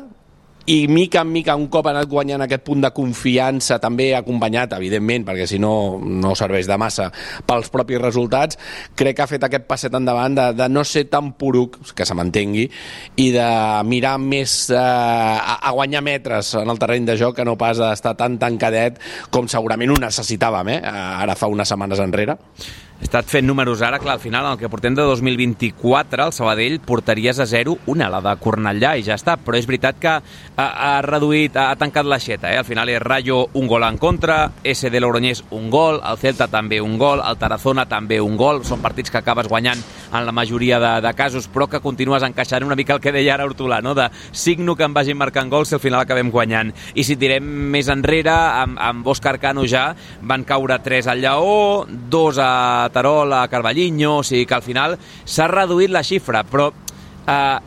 i 0.66 0.87
mica 0.88 1.22
en 1.22 1.33
mica 1.33 1.57
un 1.59 1.68
cop 1.72 1.88
ha 1.88 1.94
anat 1.94 2.09
guanyant 2.11 2.44
aquest 2.44 2.64
punt 2.66 2.83
de 2.85 2.90
confiança 2.94 3.79
també 3.83 4.12
acompanyat, 4.14 4.77
evidentment, 4.79 5.27
perquè 5.27 5.46
si 5.51 5.59
no 5.62 5.98
no 6.03 6.35
serveix 6.38 6.68
de 6.70 6.79
massa 6.79 7.09
pels 7.46 7.70
propis 7.72 8.01
resultats, 8.03 8.59
crec 8.98 9.16
que 9.16 9.25
ha 9.25 9.31
fet 9.31 9.46
aquest 9.48 9.66
passet 9.70 9.94
endavant 9.98 10.37
de, 10.38 10.46
de 10.59 10.68
no 10.70 10.85
ser 10.87 11.09
tan 11.11 11.33
poruc 11.38 11.79
que 11.96 12.07
se 12.07 12.14
m'entengui, 12.18 12.68
i 13.16 13.29
de 13.35 13.48
mirar 13.88 14.16
més 14.22 14.55
eh, 14.70 14.79
a, 14.79 15.59
a 15.59 15.75
guanyar 15.75 16.05
metres 16.07 16.55
en 16.61 16.70
el 16.70 16.81
terreny 16.81 17.09
de 17.09 17.18
joc 17.20 17.37
que 17.38 17.48
no 17.48 17.59
pas 17.59 17.81
d'estar 17.81 18.14
tan 18.18 18.38
tancadet 18.42 19.01
com 19.35 19.51
segurament 19.51 19.94
ho 19.94 20.01
necessitàvem, 20.03 20.77
eh? 20.77 20.81
ara 20.87 21.37
fa 21.38 21.51
unes 21.51 21.68
setmanes 21.68 22.03
enrere. 22.03 22.38
He 23.03 23.09
estat 23.11 23.27
fent 23.27 23.43
números 23.49 23.81
ara, 23.83 23.99
clar, 23.99 24.15
al 24.15 24.21
final, 24.23 24.47
el 24.47 24.59
que 24.61 24.69
portem 24.71 24.95
de 24.95 25.03
2024, 25.03 26.29
el 26.29 26.33
Sabadell 26.33 26.79
portaries 26.87 27.41
a 27.43 27.47
zero 27.51 27.75
una, 27.91 28.07
la 28.09 28.21
de 28.23 28.37
Cornellà, 28.38 28.93
i 28.95 29.03
ja 29.03 29.17
està. 29.19 29.35
Però 29.43 29.59
és 29.59 29.67
veritat 29.67 29.99
que 29.99 30.12
ha, 30.15 30.21
ha 30.62 30.93
reduït, 31.03 31.59
ha, 31.59 31.73
ha 31.73 31.79
tancat 31.81 32.07
l'aixeta, 32.07 32.53
eh? 32.55 32.61
Al 32.61 32.69
final 32.69 32.93
és 32.95 33.03
Rayo 33.03 33.41
un 33.59 33.67
gol 33.67 33.83
en 33.83 33.99
contra, 33.99 34.37
SD 34.62 35.01
Logroñés 35.03 35.43
un 35.51 35.67
gol, 35.75 35.99
el 35.99 36.21
Celta 36.23 36.47
també 36.47 36.79
un 36.81 36.95
gol, 37.01 37.25
el 37.27 37.41
Tarazona 37.43 37.88
també 37.91 38.21
un 38.23 38.38
gol, 38.38 38.62
són 38.62 38.85
partits 38.87 39.11
que 39.11 39.19
acabes 39.19 39.51
guanyant 39.51 39.83
en 40.12 40.23
la 40.23 40.33
majoria 40.33 40.79
de, 40.79 40.93
de 41.03 41.12
casos, 41.19 41.51
però 41.51 41.67
que 41.67 41.83
continues 41.83 42.23
encaixant 42.23 42.62
una 42.62 42.79
mica 42.79 42.95
el 42.95 43.03
que 43.03 43.11
deia 43.11 43.35
ara 43.35 43.49
Hortolà, 43.51 43.81
no? 43.83 43.97
de 43.99 44.07
signo 44.31 44.77
que 44.79 44.87
em 44.87 44.95
vagin 44.95 45.19
marcant 45.19 45.51
gols 45.51 45.73
si 45.73 45.79
al 45.81 45.83
final 45.83 46.05
acabem 46.05 46.31
guanyant. 46.31 46.71
I 46.95 47.03
si 47.03 47.19
tirem 47.19 47.51
més 47.75 47.91
enrere, 47.91 48.31
amb, 48.31 48.79
amb 48.79 49.11
Òscar 49.11 49.41
Cano 49.43 49.67
ja 49.67 49.88
van 50.23 50.47
caure 50.47 50.79
3 50.79 51.11
al 51.11 51.27
Lleó, 51.27 51.83
2 51.91 52.38
a 52.38 52.53
Terol, 52.93 53.33
a 53.33 53.47
Carballinho, 53.49 54.19
o 54.21 54.25
sigui 54.27 54.47
que 54.47 54.57
al 54.59 54.65
final 54.65 54.97
s'ha 55.25 55.49
reduït 55.51 55.93
la 55.93 56.05
xifra, 56.07 56.45
però 56.45 56.71
eh, 57.27 57.59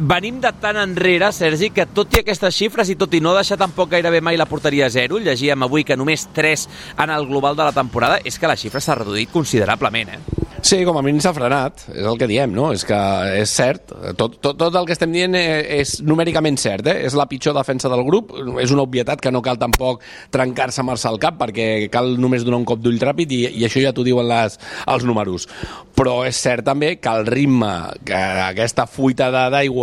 venim 0.00 0.40
de 0.40 0.52
tan 0.60 0.76
enrere, 0.76 1.30
Sergi, 1.32 1.70
que 1.70 1.86
tot 1.86 2.12
i 2.16 2.20
aquestes 2.20 2.56
xifres 2.56 2.90
i 2.92 2.96
tot 3.00 3.14
i 3.16 3.22
no 3.24 3.34
deixar 3.36 3.58
tampoc 3.60 3.92
gairebé 3.94 4.20
mai 4.20 4.36
la 4.36 4.48
porteria 4.48 4.86
a 4.86 4.92
zero, 4.92 5.20
llegíem 5.22 5.64
avui 5.64 5.84
que 5.84 5.96
només 5.96 6.28
3 6.36 6.68
en 6.98 7.14
el 7.14 7.26
global 7.26 7.56
de 7.56 7.64
la 7.64 7.72
temporada, 7.72 8.20
és 8.24 8.38
que 8.38 8.50
la 8.50 8.58
xifra 8.58 8.82
s'ha 8.84 8.98
reduït 9.00 9.32
considerablement, 9.32 10.12
eh? 10.18 10.44
Sí, 10.60 10.80
com 10.82 10.96
a 10.98 11.02
mínim 11.06 11.20
s'ha 11.22 11.30
frenat, 11.32 11.84
és 11.94 12.02
el 12.02 12.16
que 12.18 12.26
diem, 12.26 12.50
no? 12.50 12.72
És 12.74 12.82
que 12.84 12.96
és 13.38 13.50
cert, 13.54 13.92
tot, 14.18 14.34
tot, 14.42 14.56
tot 14.58 14.74
el 14.74 14.88
que 14.88 14.94
estem 14.96 15.12
dient 15.14 15.36
és 15.38 15.94
numèricament 16.02 16.58
cert, 16.58 16.88
eh? 16.90 16.96
És 17.06 17.14
la 17.16 17.28
pitjor 17.30 17.54
defensa 17.54 17.88
del 17.88 18.02
grup, 18.04 18.34
és 18.58 18.74
una 18.74 18.82
obvietat 18.82 19.22
que 19.22 19.30
no 19.30 19.40
cal 19.44 19.60
tampoc 19.60 20.02
trencar-se 20.34 20.82
amb 20.82 20.96
el 20.96 21.20
cap 21.22 21.38
perquè 21.38 21.86
cal 21.94 22.16
només 22.18 22.44
donar 22.44 22.58
un 22.58 22.66
cop 22.66 22.82
d'ull 22.82 22.98
ràpid 22.98 23.32
i, 23.32 23.40
i 23.60 23.64
això 23.68 23.80
ja 23.84 23.94
t'ho 23.94 24.04
diuen 24.04 24.26
les, 24.28 24.58
els 24.90 25.06
números. 25.06 25.46
Però 25.94 26.20
és 26.26 26.36
cert 26.36 26.66
també 26.66 26.96
que 26.98 27.14
el 27.14 27.26
ritme, 27.30 27.70
que 28.04 28.18
aquesta 28.18 28.88
fuita 28.90 29.30
d'aigua 29.30 29.77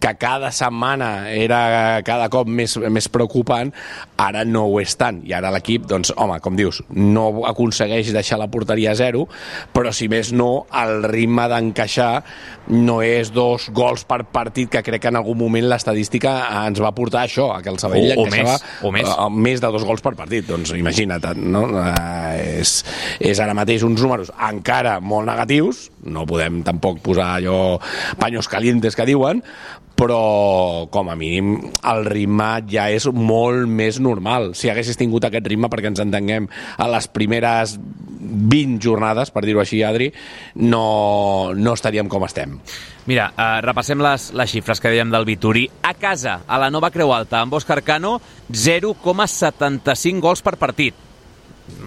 que 0.00 0.12
cada 0.20 0.50
setmana 0.54 1.30
era 1.32 2.00
cada 2.06 2.28
cop 2.32 2.48
més, 2.48 2.76
més 2.90 3.08
preocupant, 3.12 3.72
ara 4.20 4.44
no 4.46 4.66
ho 4.70 4.80
és 4.82 4.94
tant. 5.00 5.22
I 5.26 5.34
ara 5.36 5.50
l'equip, 5.54 5.86
doncs, 5.90 6.12
home, 6.16 6.38
com 6.44 6.56
dius, 6.58 6.82
no 6.90 7.44
aconsegueix 7.48 8.12
deixar 8.14 8.38
la 8.40 8.48
porteria 8.52 8.92
a 8.92 8.98
zero, 8.98 9.26
però 9.74 9.92
si 9.94 10.08
més 10.12 10.32
no, 10.32 10.66
el 10.74 11.02
ritme 11.10 11.46
d'encaixar 11.50 12.22
no 12.74 13.00
és 13.04 13.30
dos 13.34 13.68
gols 13.76 14.04
per 14.08 14.22
partit, 14.32 14.70
que 14.72 14.82
crec 14.86 15.02
que 15.04 15.10
en 15.12 15.18
algun 15.20 15.38
moment 15.38 15.66
l'estadística 15.68 16.36
ens 16.64 16.80
va 16.82 16.94
portar 16.96 17.24
això, 17.26 17.50
a 17.56 17.60
que 17.62 17.70
el 17.72 17.78
Sabadell 17.82 18.14
O- 18.16 18.22
o 18.22 18.26
encaixava 18.26 18.52
més, 18.54 18.64
o 18.82 18.92
més. 18.94 19.08
uh, 19.08 19.28
més 19.30 19.60
de 19.60 19.70
dos 19.74 19.84
gols 19.84 20.00
per 20.04 20.14
partit. 20.16 20.46
Doncs 20.48 20.72
imagina't, 20.76 21.26
no? 21.36 21.64
Uh, 21.74 22.60
és, 22.60 22.76
és 23.20 23.40
ara 23.40 23.54
mateix 23.56 23.82
uns 23.86 24.00
números 24.00 24.30
encara 24.48 24.98
molt 25.04 25.26
negatius, 25.28 25.88
no 26.04 26.24
podem 26.28 26.62
tampoc 26.64 26.98
posar 27.04 27.30
allò 27.38 27.78
paños 28.20 28.48
calientes 28.48 28.96
que 28.96 29.06
diuen, 29.08 29.23
però 29.94 30.88
com 30.90 31.10
a 31.10 31.14
mínim 31.16 31.56
el 31.86 32.04
ritme 32.08 32.48
ja 32.70 32.88
és 32.90 33.06
molt 33.06 33.68
més 33.70 34.00
normal. 34.02 34.52
Si 34.58 34.70
haguessis 34.70 34.98
tingut 34.98 35.26
aquest 35.26 35.46
ritme, 35.46 35.70
perquè 35.70 35.92
ens 35.92 36.02
entenguem, 36.02 36.48
a 36.78 36.88
les 36.90 37.06
primeres 37.08 37.76
20 37.78 38.80
jornades, 38.82 39.30
per 39.30 39.44
dir-ho 39.46 39.62
així, 39.62 39.82
Adri, 39.86 40.10
no, 40.56 41.52
no 41.54 41.76
estaríem 41.76 42.10
com 42.10 42.26
estem. 42.26 42.58
Mira, 43.06 43.30
eh, 43.36 43.60
repassem 43.64 44.00
les, 44.02 44.30
les 44.34 44.50
xifres 44.50 44.80
que 44.80 44.90
dèiem 44.92 45.12
del 45.12 45.26
Vituri. 45.28 45.68
A 45.84 45.94
casa, 45.94 46.40
a 46.48 46.58
la 46.60 46.70
nova 46.72 46.90
Creu 46.90 47.12
Alta, 47.14 47.42
amb 47.44 47.54
Òscar 47.54 47.82
Cano, 47.84 48.16
0,75 48.50 50.24
gols 50.24 50.42
per 50.44 50.56
partit. 50.60 50.96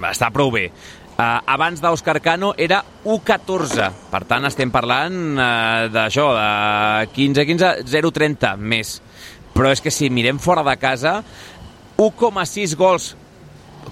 Està 0.08 0.30
prou 0.34 0.50
bé. 0.54 0.70
Uh, 1.18 1.42
abans 1.50 1.80
d'Òscar 1.82 2.20
Cano 2.22 2.52
era 2.62 2.84
1,14. 3.02 3.88
Per 4.12 4.20
tant, 4.30 4.44
estem 4.46 4.70
parlant 4.70 5.16
uh, 5.34 5.88
d'això, 5.90 6.28
de 6.38 7.08
15-15, 7.16 7.72
0,30 7.90 8.52
més. 8.62 8.92
Però 9.56 9.72
és 9.74 9.82
que 9.82 9.90
si 9.90 10.12
mirem 10.14 10.38
fora 10.38 10.62
de 10.68 10.76
casa, 10.78 11.16
1,6 11.98 12.78
gols 12.78 13.16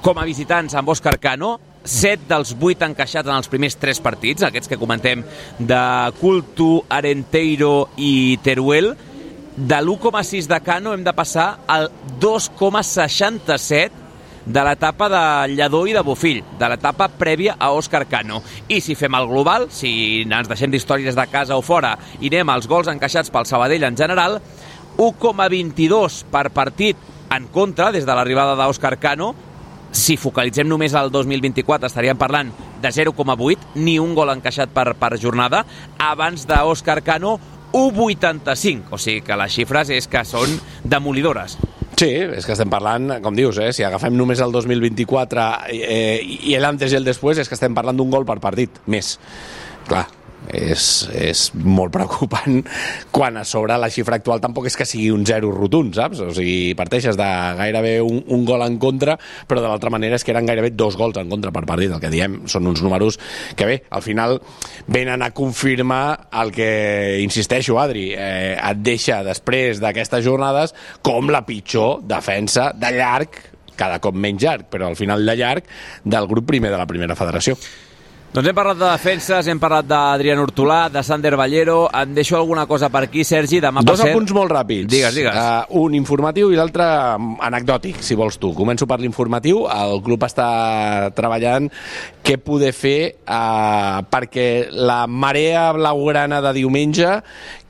com 0.06 0.22
a 0.22 0.28
visitants 0.30 0.78
amb 0.78 0.94
Òscar 0.94 1.16
Cano, 1.18 1.56
7 1.82 2.30
dels 2.30 2.54
8 2.62 2.92
encaixats 2.92 3.26
en 3.26 3.40
els 3.40 3.50
primers 3.50 3.80
3 3.82 4.04
partits, 4.06 4.46
aquests 4.46 4.70
que 4.70 4.78
comentem 4.78 5.26
de 5.58 5.82
Cultu, 6.22 6.84
Arenteiro 6.94 7.90
i 7.98 8.38
Teruel. 8.46 8.94
De 9.56 9.82
l'1,6 9.82 10.46
de 10.52 10.62
Cano 10.62 10.94
hem 10.94 11.02
de 11.02 11.18
passar 11.18 11.56
al 11.66 11.90
2,67 12.22 14.05
de 14.46 14.64
l'etapa 14.64 15.10
de 15.10 15.56
Lledó 15.56 15.86
i 15.90 15.94
de 15.96 16.04
Bofill, 16.06 16.44
de 16.60 16.70
l'etapa 16.70 17.08
prèvia 17.10 17.56
a 17.60 17.72
Òscar 17.74 18.06
Cano. 18.10 18.42
I 18.70 18.80
si 18.82 18.96
fem 18.96 19.18
el 19.18 19.28
global, 19.30 19.68
si 19.74 20.24
ens 20.26 20.50
deixem 20.50 20.72
d'històries 20.72 21.18
de 21.18 21.28
casa 21.32 21.58
o 21.58 21.64
fora 21.66 21.96
i 22.20 22.30
anem 22.30 22.54
als 22.54 22.70
gols 22.70 22.90
encaixats 22.92 23.34
pel 23.34 23.50
Sabadell 23.50 23.88
en 23.90 23.98
general, 23.98 24.40
1,22 24.98 26.24
per 26.32 26.50
partit 26.56 26.98
en 27.36 27.50
contra 27.52 27.92
des 27.92 28.06
de 28.06 28.14
l'arribada 28.14 28.56
d'Òscar 28.56 28.96
Cano, 29.02 29.34
si 29.96 30.18
focalitzem 30.20 30.68
només 30.68 30.94
al 30.94 31.10
2024 31.12 31.88
estaríem 31.88 32.20
parlant 32.20 32.52
de 32.84 32.92
0,8, 32.92 33.76
ni 33.80 33.98
un 34.00 34.14
gol 34.16 34.34
encaixat 34.34 34.72
per, 34.76 34.94
per 35.00 35.16
jornada, 35.18 35.64
abans 35.98 36.46
d'Òscar 36.48 37.02
Cano 37.04 37.40
1,85, 37.76 38.94
o 38.96 39.00
sigui 39.00 39.24
que 39.26 39.40
les 39.40 39.56
xifres 39.56 39.90
és 39.92 40.08
que 40.08 40.24
són 40.28 40.52
demolidores. 40.84 41.58
Sí, 41.96 42.10
és 42.12 42.44
que 42.44 42.52
estem 42.52 42.68
parlant, 42.72 43.08
com 43.24 43.38
dius, 43.38 43.56
eh, 43.64 43.70
si 43.72 43.86
agafem 43.88 44.18
només 44.20 44.42
el 44.44 44.52
2024 44.52 45.46
eh, 45.72 46.20
i 46.52 46.58
l'antes 46.60 46.92
i 46.92 47.00
el 47.00 47.08
després, 47.08 47.40
és 47.40 47.48
que 47.48 47.56
estem 47.56 47.76
parlant 47.78 47.96
d'un 47.96 48.12
gol 48.12 48.28
per 48.28 48.36
partit, 48.44 48.82
més. 48.92 49.14
Clar, 49.88 50.04
és, 50.54 50.86
és 51.16 51.42
molt 51.56 51.94
preocupant 51.94 52.62
quan 53.16 53.40
a 53.40 53.46
sobre 53.48 53.78
la 53.82 53.90
xifra 53.94 54.20
actual 54.20 54.42
tampoc 54.44 54.70
és 54.70 54.78
que 54.78 54.88
sigui 54.88 55.10
un 55.14 55.26
zero 55.28 55.52
rotund, 55.54 55.96
saps? 55.98 56.22
O 56.24 56.32
sigui, 56.36 56.76
parteixes 56.78 57.18
de 57.20 57.30
gairebé 57.60 57.96
un, 58.04 58.22
un 58.36 58.46
gol 58.48 58.66
en 58.66 58.78
contra, 58.82 59.18
però 59.48 59.64
de 59.64 59.70
l'altra 59.70 59.94
manera 59.94 60.20
és 60.20 60.26
que 60.26 60.34
eren 60.36 60.48
gairebé 60.50 60.74
dos 60.76 60.98
gols 61.00 61.18
en 61.22 61.32
contra 61.32 61.54
per 61.56 61.66
partit. 61.68 61.94
El 61.96 62.04
que 62.04 62.14
diem 62.14 62.42
són 62.52 62.70
uns 62.72 62.84
números 62.86 63.20
que 63.56 63.70
bé, 63.70 63.80
al 63.90 64.06
final 64.06 64.40
venen 64.92 65.26
a 65.26 65.32
confirmar 65.36 66.30
el 66.42 66.54
que, 66.56 66.70
insisteixo, 67.24 67.80
Adri, 67.82 68.12
eh, 68.14 68.56
et 68.56 68.86
deixa 68.86 69.24
després 69.26 69.82
d'aquestes 69.84 70.24
jornades 70.26 70.76
com 71.06 71.32
la 71.32 71.46
pitjor 71.48 72.02
defensa 72.06 72.72
de 72.76 72.94
llarg 72.96 73.44
cada 73.76 74.00
cop 74.00 74.16
menys 74.16 74.44
llarg, 74.44 74.70
però 74.72 74.88
al 74.88 74.96
final 74.96 75.26
de 75.28 75.36
llarg 75.36 75.68
del 76.04 76.30
grup 76.32 76.48
primer 76.48 76.72
de 76.72 76.80
la 76.80 76.88
primera 76.88 77.18
federació. 77.20 77.58
Doncs 78.36 78.50
hem 78.52 78.56
parlat 78.58 78.76
de 78.76 78.88
defenses, 78.90 79.48
hem 79.48 79.60
parlat 79.64 79.86
d'Adrián 79.88 80.42
Hortolà, 80.44 80.90
de 80.92 81.00
Sander 81.08 81.38
Ballero, 81.40 81.86
em 81.88 82.10
deixo 82.18 82.36
alguna 82.36 82.66
cosa 82.68 82.90
per 82.92 83.06
aquí, 83.06 83.24
Sergi, 83.24 83.62
demà 83.64 83.80
Dos 83.80 83.94
per 83.94 83.96
cert... 84.02 84.12
apunts 84.12 84.34
molt 84.36 84.52
ràpids. 84.52 84.90
Digues, 84.92 85.16
digues. 85.16 85.38
Uh, 85.40 85.78
un 85.86 85.96
informatiu 85.96 86.52
i 86.52 86.60
l'altre 86.60 86.84
um, 87.16 87.38
anecdòtic, 87.40 88.04
si 88.04 88.20
vols 88.20 88.36
tu. 88.36 88.52
Començo 88.58 88.90
per 88.92 89.00
l'informatiu. 89.00 89.64
El 89.72 90.04
club 90.04 90.28
està 90.28 90.50
treballant 91.16 91.72
què 92.28 92.36
poder 92.44 92.74
fer 92.76 93.00
uh, 93.24 94.04
perquè 94.12 94.68
la 94.84 95.06
marea 95.08 95.70
blaugrana 95.80 96.44
de 96.44 96.58
diumenge 96.60 97.22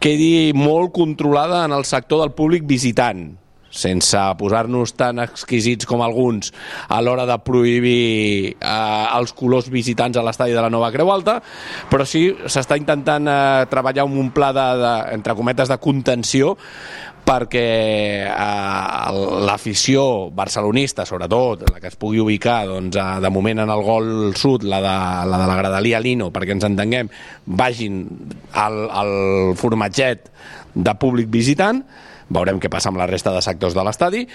quedi 0.02 0.50
molt 0.58 0.96
controlada 0.98 1.62
en 1.70 1.78
el 1.78 1.86
sector 1.86 2.26
del 2.26 2.34
públic 2.34 2.66
visitant 2.66 3.28
sense 3.76 4.20
posar-nos 4.40 4.96
tan 4.98 5.20
exquisits 5.24 5.88
com 5.90 6.04
alguns 6.06 6.54
a 6.88 7.02
l'hora 7.04 7.28
de 7.30 7.38
prohibir 7.44 8.56
eh, 8.56 9.06
els 9.18 9.36
colors 9.36 9.70
visitants 9.72 10.18
a 10.18 10.24
l'estadi 10.26 10.56
de 10.56 10.64
la 10.64 10.72
Nova 10.72 10.92
Creu 10.96 11.12
Alta, 11.12 11.42
però 11.92 12.08
sí 12.08 12.28
s'està 12.46 12.80
intentant 12.80 13.28
eh, 13.28 13.66
treballar 13.72 14.08
amb 14.08 14.22
un 14.22 14.32
pla 14.36 14.54
de, 14.56 14.70
de, 14.82 14.96
entre 15.18 15.36
cometes 15.38 15.72
de 15.72 15.82
contenció 15.82 16.56
perquè 17.26 18.30
eh, 18.30 19.12
l'afició 19.50 20.30
barcelonista, 20.36 21.08
sobretot, 21.10 21.66
la 21.74 21.82
que 21.82 21.90
es 21.90 21.98
pugui 22.00 22.22
ubicar 22.22 22.62
doncs, 22.70 22.96
eh, 23.02 23.08
de 23.24 23.32
moment 23.34 23.64
en 23.66 23.74
el 23.74 23.84
gol 23.84 24.10
sud, 24.38 24.64
la 24.70 24.80
de 24.84 24.96
la, 25.32 25.42
de 25.42 25.50
la 25.50 25.58
Gradalia 25.58 26.02
Lino, 26.04 26.30
perquè 26.34 26.54
ens 26.56 26.70
entenguem, 26.70 27.10
vagin 27.46 28.04
al, 28.54 28.86
al 29.02 29.16
formatget 29.58 30.30
de 30.76 30.94
públic 31.02 31.32
visitant, 31.34 31.82
veurem 32.30 32.60
què 32.60 32.72
passa 32.72 32.90
amb 32.92 33.02
la 33.02 33.08
resta 33.10 33.34
de 33.36 33.44
sectors 33.46 33.76
de 33.78 33.86
l'estadi. 33.86 34.26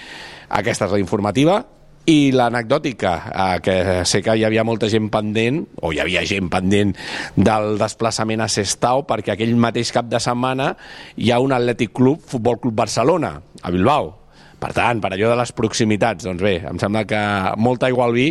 Aquesta 0.49 0.87
és 0.87 0.95
la 0.95 1.01
informativa. 1.01 1.61
I 2.09 2.31
l'anecdòtica, 2.33 3.11
eh, 3.29 3.59
que 3.61 4.05
sé 4.09 4.23
que 4.25 4.33
hi 4.35 4.43
havia 4.43 4.63
molta 4.65 4.89
gent 4.89 5.11
pendent, 5.13 5.61
o 5.81 5.91
hi 5.93 5.99
havia 6.01 6.23
gent 6.25 6.49
pendent 6.49 6.95
del 7.35 7.77
desplaçament 7.77 8.41
a 8.41 8.47
Sestao, 8.49 9.05
perquè 9.05 9.35
aquell 9.35 9.53
mateix 9.55 9.91
cap 9.93 10.09
de 10.09 10.19
setmana 10.19 10.75
hi 11.15 11.29
ha 11.29 11.39
un 11.39 11.53
Atlètic 11.53 11.93
Club, 11.93 12.25
Futbol 12.25 12.57
Club 12.59 12.73
Barcelona, 12.73 13.35
a 13.61 13.69
Bilbao. 13.69 14.20
Per 14.61 14.71
tant, 14.77 15.01
per 15.01 15.09
allò 15.15 15.31
de 15.31 15.39
les 15.39 15.51
proximitats, 15.57 16.27
doncs 16.27 16.43
bé, 16.43 16.59
em 16.69 16.77
sembla 16.81 17.01
que 17.09 17.21
molta 17.57 17.87
aigua 17.89 18.05
al 18.05 18.13
vi 18.13 18.29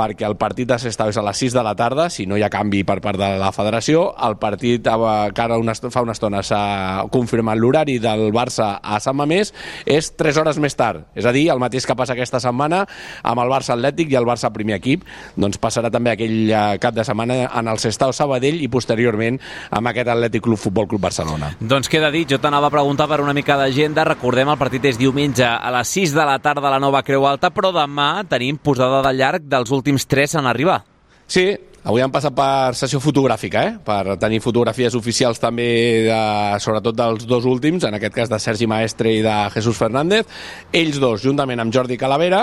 perquè 0.00 0.24
el 0.24 0.36
partit 0.40 0.68
de 0.70 0.78
Sestao 0.80 1.10
és 1.10 1.18
a 1.18 1.24
les 1.26 1.40
6 1.42 1.54
de 1.56 1.62
la 1.66 1.74
tarda, 1.76 2.06
si 2.12 2.24
no 2.28 2.38
hi 2.38 2.44
ha 2.44 2.50
canvi 2.52 2.82
per 2.86 3.00
part 3.04 3.18
de 3.20 3.28
la 3.40 3.50
federació. 3.52 4.06
El 4.26 4.36
partit 4.40 4.86
eh, 4.86 4.96
que 5.34 5.42
ara 5.42 5.58
una, 5.60 5.74
fa 5.74 6.04
una 6.04 6.14
estona 6.16 6.42
s'ha 6.46 7.06
confirmat 7.12 7.58
l'horari 7.58 7.98
del 8.02 8.30
Barça 8.32 8.72
a 8.80 9.00
Sant 9.02 9.18
Mamés 9.18 9.52
és 9.84 10.12
3 10.16 10.40
hores 10.40 10.60
més 10.62 10.76
tard. 10.78 11.04
És 11.18 11.26
a 11.26 11.34
dir, 11.36 11.48
el 11.52 11.60
mateix 11.62 11.86
que 11.86 11.96
passa 11.98 12.14
aquesta 12.16 12.40
setmana 12.40 12.84
amb 13.22 13.44
el 13.44 13.52
Barça 13.52 13.74
Atlètic 13.76 14.14
i 14.14 14.18
el 14.20 14.28
Barça 14.28 14.52
primer 14.54 14.78
equip, 14.78 15.04
doncs 15.36 15.60
passarà 15.60 15.90
també 15.92 16.14
aquell 16.14 16.38
eh, 16.48 16.62
cap 16.80 16.96
de 16.96 17.04
setmana 17.04 17.42
en 17.50 17.68
el 17.70 17.82
Sestao 17.82 18.14
Sabadell 18.16 18.62
i 18.62 18.70
posteriorment 18.72 19.40
amb 19.76 19.92
aquest 19.92 20.14
Atlètic 20.14 20.46
Club 20.46 20.60
Futbol 20.60 20.88
Club 20.88 21.04
Barcelona. 21.10 21.52
Doncs 21.60 21.90
queda 21.92 22.12
dit, 22.14 22.30
jo 22.30 22.40
t'anava 22.40 22.70
a 22.70 22.74
preguntar 22.74 23.08
per 23.10 23.20
una 23.24 23.36
mica 23.36 23.58
d'agenda. 23.60 24.06
Recordem, 24.08 24.48
el 24.54 24.60
partit 24.60 24.88
és 24.92 25.00
diumenge 25.00 25.49
a 25.56 25.72
les 25.74 25.94
6 25.96 26.14
de 26.14 26.26
la 26.26 26.38
tarda 26.38 26.68
a 26.68 26.74
la 26.74 26.82
nova 26.82 27.02
Creu 27.06 27.26
Alta, 27.26 27.50
però 27.50 27.72
demà 27.74 28.22
tenim 28.30 28.58
posada 28.58 29.02
de 29.06 29.14
llarg 29.16 29.46
dels 29.50 29.72
últims 29.74 30.06
3 30.06 30.38
en 30.40 30.48
arribar. 30.50 30.80
Sí, 31.30 31.46
Avui 31.80 32.02
han 32.04 32.12
passat 32.12 32.34
per 32.36 32.76
sessió 32.76 32.98
fotogràfica, 33.00 33.60
eh? 33.64 33.76
per 33.80 34.18
tenir 34.20 34.42
fotografies 34.44 34.92
oficials 34.98 35.38
també, 35.40 35.68
de, 36.04 36.18
sobretot 36.60 36.96
dels 36.96 37.24
dos 37.24 37.46
últims, 37.48 37.86
en 37.88 37.94
aquest 37.96 38.12
cas 38.12 38.28
de 38.28 38.36
Sergi 38.42 38.66
Maestre 38.68 39.14
i 39.16 39.22
de 39.24 39.36
Jesús 39.54 39.78
Fernández. 39.80 40.28
Ells 40.76 40.98
dos, 41.00 41.22
juntament 41.24 41.62
amb 41.62 41.72
Jordi 41.72 41.96
Calavera, 41.96 42.42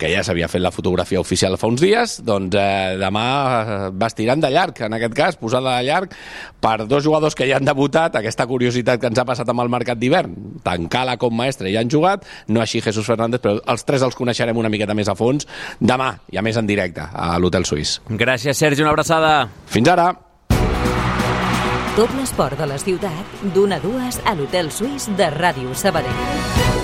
que 0.00 0.08
ja 0.08 0.22
s'havia 0.24 0.48
fet 0.48 0.64
la 0.64 0.72
fotografia 0.72 1.20
oficial 1.20 1.58
fa 1.60 1.68
uns 1.68 1.82
dies, 1.84 2.14
doncs 2.24 2.56
eh, 2.56 2.94
demà 3.00 3.26
eh, 3.26 3.76
vestiran 3.92 4.40
de 4.40 4.52
llarg, 4.54 4.80
en 4.88 4.96
aquest 4.96 5.18
cas, 5.18 5.36
posada 5.36 5.76
de 5.76 5.84
llarg, 5.90 6.16
per 6.64 6.88
dos 6.88 7.04
jugadors 7.04 7.36
que 7.36 7.44
ja 7.50 7.60
han 7.60 7.68
debutat, 7.68 8.16
aquesta 8.16 8.48
curiositat 8.48 9.04
que 9.04 9.12
ens 9.12 9.20
ha 9.20 9.26
passat 9.28 9.52
amb 9.52 9.66
el 9.66 9.72
mercat 9.74 10.00
d'hivern. 10.00 10.32
Tant 10.64 10.88
Cala 10.88 11.18
com 11.20 11.36
Maestre 11.36 11.68
ja 11.74 11.84
han 11.84 11.92
jugat, 11.92 12.24
no 12.48 12.64
així 12.64 12.80
Jesús 12.80 13.04
Fernández, 13.04 13.44
però 13.44 13.58
els 13.68 13.84
tres 13.84 14.06
els 14.06 14.16
coneixerem 14.16 14.56
una 14.56 14.72
miqueta 14.72 14.96
més 14.96 15.12
a 15.12 15.18
fons 15.18 15.44
demà, 15.76 16.14
i 16.32 16.40
a 16.40 16.46
més 16.46 16.56
en 16.56 16.64
directe, 16.64 17.04
a 17.04 17.34
l'Hotel 17.36 17.68
Suís. 17.68 17.98
Gràcies, 18.08 18.56
Sergi. 18.56 18.77
Sergi, 18.78 18.82
una 18.84 18.90
abraçada. 18.90 19.48
Fins 19.66 19.88
ara. 19.90 20.12
Tot 21.96 22.12
l'esport 22.14 22.58
de 22.60 22.66
la 22.70 22.78
ciutat, 22.78 23.38
d'una 23.54 23.80
a 23.80 23.82
dues 23.82 24.20
a 24.24 24.36
l'Hotel 24.38 24.70
Suís 24.70 25.10
de 25.18 25.32
Ràdio 25.34 25.74
Sabadell. 25.74 26.77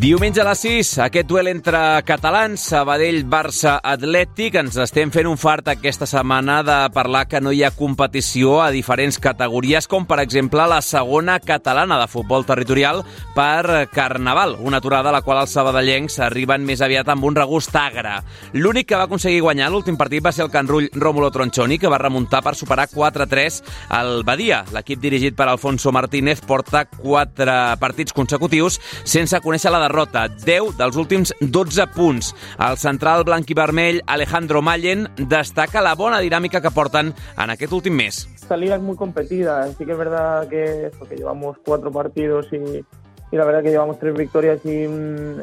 Diumenge 0.00 0.40
a 0.40 0.46
les 0.46 0.62
6, 0.64 0.90
aquest 1.04 1.26
duel 1.28 1.50
entre 1.50 1.76
catalans, 2.08 2.62
Sabadell-Barça 2.70 3.74
Atlètic. 3.84 4.54
Ens 4.56 4.78
estem 4.80 5.10
fent 5.12 5.26
un 5.28 5.36
fart 5.36 5.66
aquesta 5.68 6.06
setmana 6.08 6.62
de 6.64 6.76
parlar 6.94 7.26
que 7.28 7.42
no 7.44 7.52
hi 7.52 7.58
ha 7.66 7.70
competició 7.76 8.62
a 8.64 8.70
diferents 8.72 9.18
categories, 9.20 9.84
com 9.84 10.06
per 10.08 10.22
exemple 10.22 10.64
la 10.72 10.78
segona 10.80 11.34
catalana 11.44 11.98
de 12.00 12.06
futbol 12.08 12.46
territorial 12.48 13.02
per 13.34 13.90
Carnaval, 13.92 14.54
una 14.64 14.80
aturada 14.80 15.10
a 15.10 15.12
la 15.18 15.20
qual 15.20 15.42
els 15.42 15.52
sabadellencs 15.52 16.16
arriben 16.24 16.64
més 16.64 16.80
aviat 16.80 17.12
amb 17.12 17.28
un 17.28 17.36
regust 17.36 17.76
agre. 17.76 18.14
L'únic 18.56 18.88
que 18.88 18.96
va 18.96 19.04
aconseguir 19.04 19.44
guanyar 19.44 19.68
l'últim 19.68 20.00
partit 20.00 20.24
va 20.24 20.32
ser 20.32 20.46
el 20.46 20.54
canrull 20.56 20.88
Rómulo 20.96 21.28
Tronchoni, 21.28 21.76
que 21.76 21.92
va 21.92 22.00
remuntar 22.00 22.40
per 22.40 22.54
superar 22.56 22.88
4-3 22.88 23.60
al 24.00 24.24
Badia. 24.24 24.64
L'equip 24.72 25.04
dirigit 25.04 25.36
per 25.36 25.50
Alfonso 25.50 25.92
Martínez 25.92 26.40
porta 26.40 26.86
4 26.88 27.60
partits 27.84 28.16
consecutius 28.16 28.80
sense 29.04 29.44
conèixer 29.44 29.68
la 29.68 29.89
derrota, 29.90 30.28
10 30.28 30.78
dels 30.78 30.96
últims 30.96 31.34
12 31.40 31.88
punts. 31.96 32.32
El 32.58 32.78
central 32.78 33.24
blanc 33.26 33.50
i 33.50 33.58
vermell, 33.58 34.00
Alejandro 34.06 34.62
Mallen, 34.62 35.08
destaca 35.18 35.82
la 35.82 35.96
bona 35.98 36.22
dinàmica 36.22 36.62
que 36.62 36.70
porten 36.70 37.12
en 37.36 37.56
aquest 37.56 37.74
últim 37.74 37.98
mes. 37.98 38.24
Esta 38.36 38.56
liga 38.56 38.76
es 38.76 38.82
muy 38.82 38.96
competida, 38.96 39.66
sí 39.74 39.84
que 39.84 39.92
es 39.92 39.98
verdad 39.98 40.48
que, 40.48 40.90
que 41.08 41.16
llevamos 41.16 41.58
cuatro 41.64 41.90
partidos 41.90 42.46
y, 42.52 42.84
y 43.32 43.36
la 43.36 43.44
verdad 43.44 43.62
que 43.62 43.70
llevamos 43.70 43.98
tres 43.98 44.14
victorias 44.16 44.64
y 44.64 44.70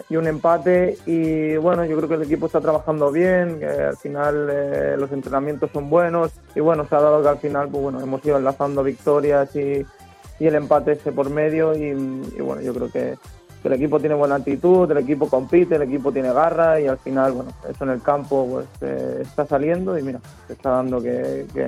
y 0.10 0.16
un, 0.16 0.28
empate 0.28 0.98
y 1.06 1.56
bueno, 1.58 1.86
yo 1.86 1.96
creo 1.98 2.10
que 2.10 2.16
el 2.16 2.24
equipo 2.24 2.48
está 2.48 2.62
trabajando 2.62 3.12
bien, 3.12 3.60
que 3.60 3.66
al 3.66 3.98
final 3.98 4.50
eh, 4.52 4.96
los 4.98 5.12
entrenamientos 5.12 5.72
son 5.72 5.90
buenos 5.90 6.32
y 6.56 6.60
bueno, 6.60 6.86
se 6.88 6.96
ha 6.96 7.02
dado 7.02 7.22
que 7.22 7.30
al 7.30 7.40
final 7.40 7.70
pues 7.70 7.84
bueno, 7.84 8.02
hemos 8.02 8.26
ido 8.26 8.38
enlazando 8.38 8.84
victorias 8.84 9.56
y, 9.56 9.86
y 10.40 10.48
el 10.48 10.56
empate 10.56 10.94
ese 10.94 11.12
por 11.12 11.30
medio 11.30 11.76
y, 11.76 11.90
y 12.38 12.42
bueno, 12.42 12.62
yo 12.62 12.74
creo 12.74 12.92
que 12.92 13.16
el 13.68 13.74
equipo 13.74 14.00
tiene 14.00 14.16
buena 14.16 14.36
actitud, 14.36 14.90
el 14.90 14.98
equipo 14.98 15.30
compite, 15.30 15.76
el 15.76 15.84
equipo 15.84 16.12
tiene 16.12 16.34
garra 16.34 16.80
y 16.80 16.88
al 16.88 16.98
final, 16.98 17.32
bueno, 17.34 17.52
eso 17.70 17.84
en 17.84 17.92
el 17.92 18.02
campo 18.02 18.48
pues 18.50 18.68
eh, 18.82 19.20
está 19.22 19.46
saliendo 19.46 19.98
y 19.98 20.04
mira, 20.04 20.20
se 20.48 20.54
está 20.54 20.72
dando 20.72 21.02
que, 21.02 21.46
que, 21.54 21.64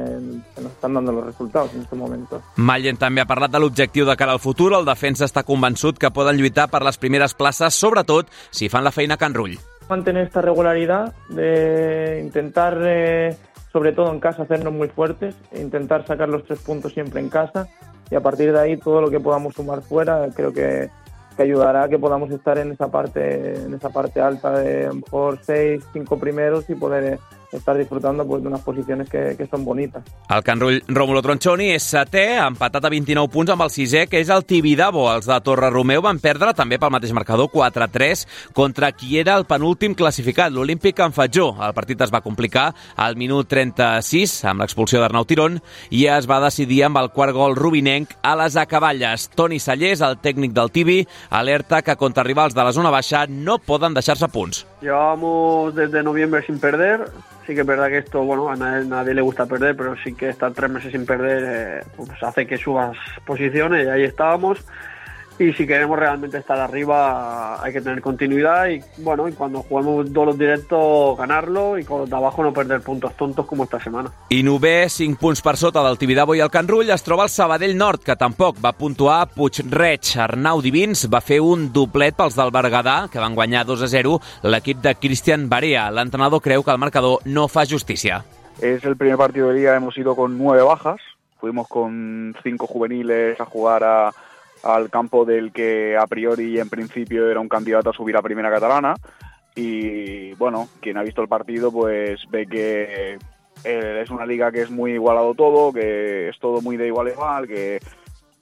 que 0.55 0.61
nos 0.61 0.71
están 0.71 0.93
dando 0.93 1.11
los 1.11 1.25
resultados 1.25 1.73
en 1.73 1.81
este 1.81 1.95
momento. 1.95 2.41
Mallen 2.57 2.97
també 2.99 3.21
ha 3.21 3.27
parlat 3.29 3.51
de 3.51 3.59
l'objectiu 3.61 4.07
de 4.07 4.15
cara 4.19 4.33
al 4.35 4.41
futur. 4.43 4.73
El 4.77 4.87
defensa 4.87 5.27
està 5.27 5.43
convençut 5.47 5.99
que 5.99 6.11
poden 6.11 6.39
lluitar 6.39 6.69
per 6.71 6.83
les 6.85 6.97
primeres 6.97 7.35
places, 7.35 7.75
sobretot 7.75 8.31
si 8.51 8.69
fan 8.69 8.83
la 8.83 8.93
feina 8.95 9.15
a 9.15 9.21
Can 9.21 9.35
Rull. 9.35 9.57
Mantener 9.89 10.27
esta 10.27 10.41
regularidad 10.41 11.13
de 11.29 12.21
intentar, 12.23 12.77
eh, 12.85 13.35
sobre 13.73 13.91
todo 13.91 14.11
en 14.11 14.19
casa, 14.19 14.43
hacernos 14.43 14.73
muy 14.73 14.87
fuertes, 14.87 15.35
intentar 15.55 16.05
sacar 16.05 16.29
los 16.29 16.45
tres 16.45 16.59
puntos 16.59 16.93
siempre 16.93 17.19
en 17.19 17.29
casa 17.29 17.67
y 18.11 18.15
a 18.15 18.21
partir 18.21 18.51
de 18.51 18.59
ahí 18.59 18.77
todo 18.77 19.01
lo 19.01 19.09
que 19.09 19.19
podamos 19.19 19.53
sumar 19.53 19.81
fuera 19.81 20.27
creo 20.35 20.51
que 20.51 20.89
que 21.39 21.43
ayudará 21.43 21.83
a 21.83 21.87
que 21.87 21.97
podamos 21.97 22.29
estar 22.31 22.57
en 22.57 22.73
esa 22.73 22.91
parte 22.91 23.53
en 23.53 23.73
esa 23.73 23.89
parte 23.89 24.19
alta 24.19 24.59
de 24.59 24.87
a 24.87 24.91
mejor 24.91 25.39
seis, 25.41 25.81
cinco 25.93 26.19
primeros 26.19 26.69
y 26.69 26.75
poder 26.75 27.17
estar 27.51 27.77
disfrutando 27.77 28.25
pues, 28.27 28.43
d'unes 28.43 28.61
posicions 28.61 29.09
que, 29.09 29.35
que 29.37 29.47
són 29.49 29.63
bonites. 29.65 30.05
El 30.29 30.43
Canrull 30.45 30.79
Rómulo 30.87 31.21
Tronchoni 31.25 31.71
és 31.73 31.87
setè, 31.95 32.25
empatat 32.43 32.85
a 32.85 32.91
29 32.93 33.31
punts 33.33 33.53
amb 33.53 33.65
el 33.65 33.73
sisè, 33.73 34.05
que 34.09 34.21
és 34.21 34.29
el 34.33 34.45
Tibidabo. 34.45 35.07
Els 35.11 35.29
de 35.29 35.39
Torre 35.45 35.71
Romeu 35.73 36.03
van 36.05 36.21
perdre 36.21 36.53
també 36.57 36.79
pel 36.79 36.93
mateix 36.93 37.13
marcador 37.15 37.49
4-3 37.53 38.25
contra 38.57 38.91
qui 38.93 39.17
era 39.21 39.37
el 39.39 39.47
penúltim 39.49 39.95
classificat, 39.97 40.53
l'Olímpic 40.53 41.01
en 41.03 41.15
Fatjó. 41.15 41.51
El 41.65 41.75
partit 41.77 42.01
es 42.05 42.13
va 42.13 42.23
complicar 42.25 42.69
al 42.95 43.17
minut 43.19 43.49
36 43.49 44.39
amb 44.49 44.63
l'expulsió 44.63 45.01
d'Arnau 45.01 45.25
Tirón 45.25 45.59
i 45.89 46.05
es 46.11 46.29
va 46.29 46.41
decidir 46.43 46.83
amb 46.85 47.01
el 47.01 47.11
quart 47.15 47.33
gol 47.35 47.57
rubinenc 47.57 48.13
a 48.21 48.35
les 48.39 48.57
acaballes. 48.61 49.29
Toni 49.35 49.59
Sallés, 49.59 50.05
el 50.05 50.19
tècnic 50.21 50.53
del 50.53 50.71
Tibi, 50.71 51.01
alerta 51.29 51.81
que 51.81 51.97
contra 51.97 52.27
rivals 52.27 52.55
de 52.55 52.65
la 52.65 52.75
zona 52.75 52.93
baixa 52.93 53.25
no 53.29 53.57
poden 53.57 53.97
deixar-se 53.97 54.29
punts. 54.29 54.68
Llevamos 54.81 55.75
desde 55.75 56.03
noviembre 56.03 56.41
sin 56.45 56.59
perder, 56.59 57.09
sí 57.45 57.53
que 57.53 57.61
es 57.61 57.67
verdad 57.67 57.87
que 57.87 57.97
esto, 57.97 58.23
bueno, 58.23 58.49
a 58.49 58.55
nadie, 58.55 58.85
nadie, 58.85 59.13
le 59.13 59.21
gusta 59.21 59.45
perder, 59.45 59.75
pero 59.75 59.95
sí 59.97 60.13
que 60.13 60.29
estar 60.29 60.53
tres 60.53 60.69
meses 60.69 60.91
sin 60.91 61.05
perder 61.05 61.43
eh, 61.45 61.85
pues 61.97 62.11
hace 62.23 62.47
que 62.47 62.57
subas 62.57 62.97
posiciones 63.25 63.85
y 63.85 63.89
ahí 63.89 64.03
estábamos. 64.03 64.65
Y 65.39 65.53
si 65.53 65.65
queremos 65.65 65.97
realmente 65.97 66.37
estar 66.37 66.59
arriba 66.59 67.63
hay 67.63 67.71
que 67.71 67.79
tener 67.79 68.01
continuidad 68.01 68.67
y 68.67 68.81
bueno, 68.97 69.25
y 69.29 69.31
cuando 69.31 69.61
juguemos 69.61 70.11
duelos 70.11 70.37
directos 70.37 71.17
ganarlo 71.17 71.79
y 71.79 71.85
con 71.85 72.01
los 72.01 72.09
de 72.09 72.15
abajo 72.17 72.43
no 72.43 72.51
perder 72.51 72.81
puntos 72.81 73.15
tontos 73.15 73.45
como 73.45 73.63
esta 73.63 73.79
semana. 73.79 74.11
I 74.29 74.43
novè, 74.43 74.89
5 74.91 75.15
punts 75.15 75.39
per 75.41 75.55
sota 75.55 75.79
del 75.85 75.97
Tibidabo 75.97 76.35
i 76.35 76.43
el 76.43 76.51
Can 76.51 76.67
Rull, 76.67 76.91
es 76.91 77.05
troba 77.07 77.23
el 77.23 77.31
Sabadell 77.31 77.77
Nord, 77.77 78.03
que 78.03 78.17
tampoc 78.19 78.59
va 78.59 78.73
puntuar 78.75 79.29
Puigreig. 79.31 80.11
Arnau 80.19 80.59
Divins 80.61 81.07
va 81.07 81.23
fer 81.23 81.39
un 81.39 81.69
doblet 81.71 82.19
pels 82.19 82.35
del 82.35 82.51
Berguedà, 82.51 83.07
que 83.07 83.23
van 83.23 83.37
guanyar 83.37 83.63
2 83.63 83.87
a 83.87 83.91
0 83.95 84.19
l'equip 84.43 84.83
de 84.83 84.97
Cristian 84.99 85.47
Barea. 85.47 85.87
L'entrenador 85.89 86.43
creu 86.43 86.67
que 86.67 86.75
el 86.75 86.83
marcador 86.83 87.23
no 87.23 87.47
fa 87.47 87.63
justícia. 87.63 88.25
Es 88.59 88.83
el 88.83 88.97
primer 88.97 89.15
partido 89.15 89.47
de 89.47 89.55
liga, 89.55 89.77
hemos 89.77 89.97
ido 89.97 90.17
con 90.17 90.37
nueve 90.37 90.63
bajas, 90.63 90.99
fuimos 91.39 91.69
con 91.69 92.35
cinco 92.43 92.67
juveniles 92.67 93.39
a 93.39 93.45
jugar 93.45 93.85
a 93.85 94.11
al 94.63 94.89
campo 94.89 95.25
del 95.25 95.51
que 95.51 95.97
a 95.97 96.07
priori 96.07 96.55
y 96.55 96.59
en 96.59 96.69
principio 96.69 97.29
era 97.29 97.39
un 97.39 97.49
candidato 97.49 97.89
a 97.89 97.93
subir 97.93 98.17
a 98.17 98.21
Primera 98.21 98.49
Catalana. 98.49 98.95
Y 99.55 100.33
bueno, 100.33 100.69
quien 100.81 100.97
ha 100.97 101.03
visto 101.03 101.21
el 101.21 101.27
partido 101.27 101.71
pues 101.71 102.21
ve 102.29 102.47
que 102.47 103.17
eh, 103.63 104.01
es 104.03 104.09
una 104.09 104.25
liga 104.25 104.51
que 104.51 104.61
es 104.61 104.71
muy 104.71 104.93
igualado 104.93 105.33
todo, 105.33 105.73
que 105.73 106.29
es 106.29 106.39
todo 106.39 106.61
muy 106.61 106.77
de 106.77 106.87
igual 106.87 107.07
a 107.07 107.11
igual, 107.11 107.47
que 107.47 107.79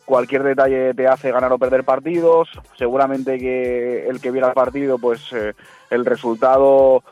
cualquier 0.05 0.43
detalle 0.43 0.93
te 0.93 1.07
hace 1.07 1.31
ganar 1.31 1.51
o 1.51 1.57
perder 1.57 1.83
partidos, 1.83 2.49
seguramente 2.77 3.37
que 3.37 4.07
el 4.07 4.21
que 4.21 4.31
viera 4.31 4.47
el 4.47 4.53
partido 4.53 4.97
pues 4.97 5.33
eh, 5.33 5.53
el 5.89 6.05
resultado 6.05 7.03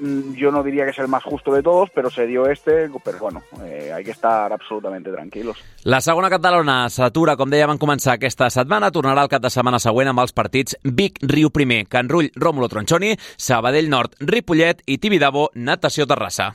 yo 0.00 0.50
no 0.50 0.62
diría 0.62 0.84
que 0.84 0.90
es 0.90 0.98
el 0.98 1.08
más 1.08 1.24
justo 1.24 1.52
de 1.52 1.62
todos, 1.62 1.90
pero 1.94 2.10
se 2.10 2.26
dio 2.26 2.48
este, 2.48 2.90
pero 3.04 3.18
bueno, 3.18 3.42
eh, 3.64 3.92
hay 3.94 4.04
que 4.04 4.12
estar 4.12 4.52
absolutamente 4.52 5.10
tranquilos. 5.10 5.58
La 5.84 6.00
segona 6.00 6.30
catalana 6.30 6.88
s'atura, 6.90 7.36
com 7.36 7.50
dèiem, 7.50 7.74
en 7.74 7.80
començar 7.80 8.16
aquesta 8.16 8.50
setmana. 8.52 8.92
Tornarà 8.94 9.24
el 9.26 9.32
cap 9.32 9.42
de 9.42 9.50
setmana 9.52 9.80
següent 9.82 10.12
amb 10.12 10.24
els 10.24 10.34
partits 10.36 10.78
Vic, 10.84 11.20
Riu 11.22 11.50
Primer, 11.50 11.84
Can 11.88 12.08
Rull, 12.08 12.30
Rómulo 12.36 12.68
Tronchoni, 12.68 13.16
Sabadell 13.36 13.90
Nord, 13.90 14.18
Ripollet 14.20 14.84
i 14.86 14.98
Tibidabo, 14.98 15.50
Natació 15.54 16.06
Terrassa. 16.06 16.54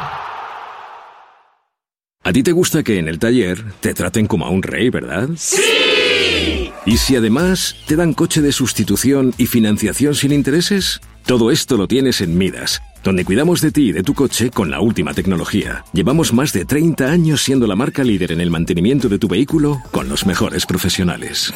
A 2.23 2.31
ti 2.31 2.43
te 2.43 2.51
gusta 2.51 2.83
que 2.83 2.99
en 2.99 3.07
el 3.07 3.17
taller 3.17 3.63
te 3.79 3.95
traten 3.95 4.27
como 4.27 4.45
a 4.45 4.51
un 4.51 4.61
rey, 4.61 4.89
¿verdad? 4.91 5.29
¡Sí! 5.37 6.71
¿Y 6.85 6.97
si 6.97 7.15
además 7.15 7.75
te 7.87 7.95
dan 7.95 8.13
coche 8.13 8.41
de 8.41 8.51
sustitución 8.51 9.33
y 9.37 9.47
financiación 9.47 10.13
sin 10.13 10.31
intereses? 10.31 11.01
Todo 11.25 11.49
esto 11.49 11.77
lo 11.77 11.87
tienes 11.87 12.21
en 12.21 12.37
Midas, 12.37 12.79
donde 13.03 13.25
cuidamos 13.25 13.61
de 13.61 13.71
ti 13.71 13.89
y 13.89 13.91
de 13.91 14.03
tu 14.03 14.13
coche 14.13 14.51
con 14.51 14.69
la 14.69 14.81
última 14.81 15.15
tecnología. 15.15 15.83
Llevamos 15.93 16.31
más 16.31 16.53
de 16.53 16.65
30 16.65 17.05
años 17.05 17.41
siendo 17.41 17.65
la 17.65 17.75
marca 17.75 18.03
líder 18.03 18.31
en 18.31 18.41
el 18.41 18.51
mantenimiento 18.51 19.09
de 19.09 19.17
tu 19.17 19.27
vehículo 19.27 19.81
con 19.91 20.07
los 20.07 20.25
mejores 20.27 20.67
profesionales. 20.67 21.51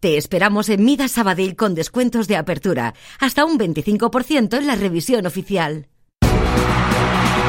Te 0.00 0.16
esperamos 0.16 0.70
en 0.70 0.84
Midas 0.84 1.12
Sabadell 1.12 1.54
con 1.54 1.74
descuentos 1.74 2.26
de 2.26 2.36
apertura, 2.36 2.94
hasta 3.20 3.44
un 3.44 3.58
25% 3.58 4.58
en 4.58 4.66
la 4.66 4.74
revisión 4.74 5.24
oficial. 5.26 5.86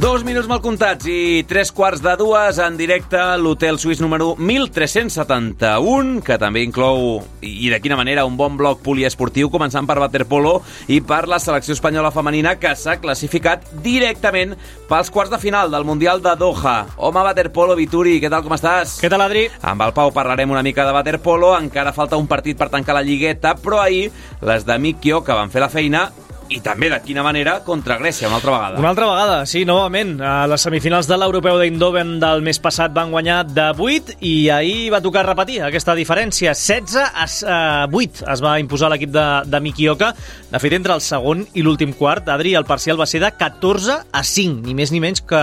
Dos 0.00 0.22
minuts 0.24 0.46
mal 0.48 0.62
comptats 0.64 1.04
i 1.12 1.42
tres 1.44 1.68
quarts 1.76 2.00
de 2.00 2.14
dues 2.16 2.56
en 2.64 2.78
directe 2.78 3.18
a 3.20 3.34
l'Hotel 3.36 3.76
Suís 3.76 3.98
número 4.00 4.30
1371, 4.40 6.22
que 6.24 6.38
també 6.40 6.62
inclou, 6.64 7.18
i 7.44 7.68
de 7.68 7.76
quina 7.84 7.98
manera, 8.00 8.24
un 8.24 8.38
bon 8.38 8.56
bloc 8.56 8.80
poliesportiu, 8.80 9.50
començant 9.52 9.84
per 9.84 9.98
waterpolo 10.00 10.54
i 10.88 11.02
per 11.04 11.26
la 11.28 11.36
selecció 11.36 11.76
espanyola 11.76 12.14
femenina, 12.14 12.54
que 12.56 12.72
s'ha 12.72 12.96
classificat 13.02 13.68
directament 13.84 14.56
pels 14.88 15.12
quarts 15.12 15.34
de 15.34 15.42
final 15.42 15.68
del 15.68 15.84
Mundial 15.84 16.24
de 16.24 16.32
Doha. 16.32 16.78
Home, 16.96 17.26
waterpolo, 17.28 17.76
Vituri, 17.76 18.16
què 18.24 18.32
tal, 18.32 18.40
com 18.46 18.56
estàs? 18.56 18.96
Què 19.04 19.12
tal, 19.12 19.26
Adri? 19.26 19.50
Amb 19.60 19.84
el 19.84 19.92
Pau 19.92 20.16
parlarem 20.16 20.56
una 20.56 20.64
mica 20.64 20.88
de 20.88 20.96
waterpolo, 20.96 21.52
encara 21.60 21.92
falta 21.92 22.16
un 22.16 22.30
partit 22.30 22.56
per 22.56 22.72
tancar 22.72 22.96
la 22.96 23.04
lligueta, 23.04 23.52
però 23.60 23.84
ahir 23.84 24.08
les 24.40 24.64
de 24.64 24.80
Mikio, 24.80 25.20
que 25.28 25.36
van 25.36 25.52
fer 25.52 25.60
la 25.60 25.68
feina, 25.68 26.08
i 26.50 26.58
també 26.64 26.88
de 26.90 26.98
quina 27.04 27.22
manera 27.22 27.60
contra 27.64 27.96
Grècia, 28.00 28.26
una 28.28 28.40
altra 28.40 28.52
vegada. 28.56 28.78
Una 28.82 28.90
altra 28.90 29.06
vegada, 29.06 29.36
sí, 29.46 29.62
novament. 29.64 30.16
A 30.18 30.48
les 30.50 30.64
semifinals 30.66 31.06
de 31.06 31.16
l'Europeu 31.20 31.60
d'Eindhoven 31.60 32.16
del 32.22 32.42
mes 32.42 32.58
passat 32.62 32.92
van 32.96 33.12
guanyar 33.14 33.44
de 33.46 33.68
8 33.70 34.16
i 34.26 34.34
ahir 34.50 34.90
va 34.92 35.00
tocar 35.04 35.22
repetir 35.28 35.60
aquesta 35.62 35.94
diferència. 35.94 36.54
16 36.58 36.98
a 37.46 37.86
8 37.86 38.26
es 38.34 38.42
va 38.42 38.56
imposar 38.62 38.90
l'equip 38.90 39.14
de, 39.14 39.26
de 39.46 39.62
Mikioka. 39.62 40.10
De 40.50 40.58
fet, 40.62 40.74
entre 40.74 40.96
el 40.98 41.04
segon 41.06 41.46
i 41.54 41.62
l'últim 41.62 41.94
quart, 41.94 42.28
Adri, 42.34 42.56
el 42.58 42.66
parcial 42.66 42.98
va 42.98 43.06
ser 43.06 43.22
de 43.22 43.30
14 43.30 44.00
a 44.10 44.24
5, 44.26 44.66
ni 44.66 44.74
més 44.74 44.90
ni 44.90 45.02
menys 45.02 45.22
que 45.22 45.42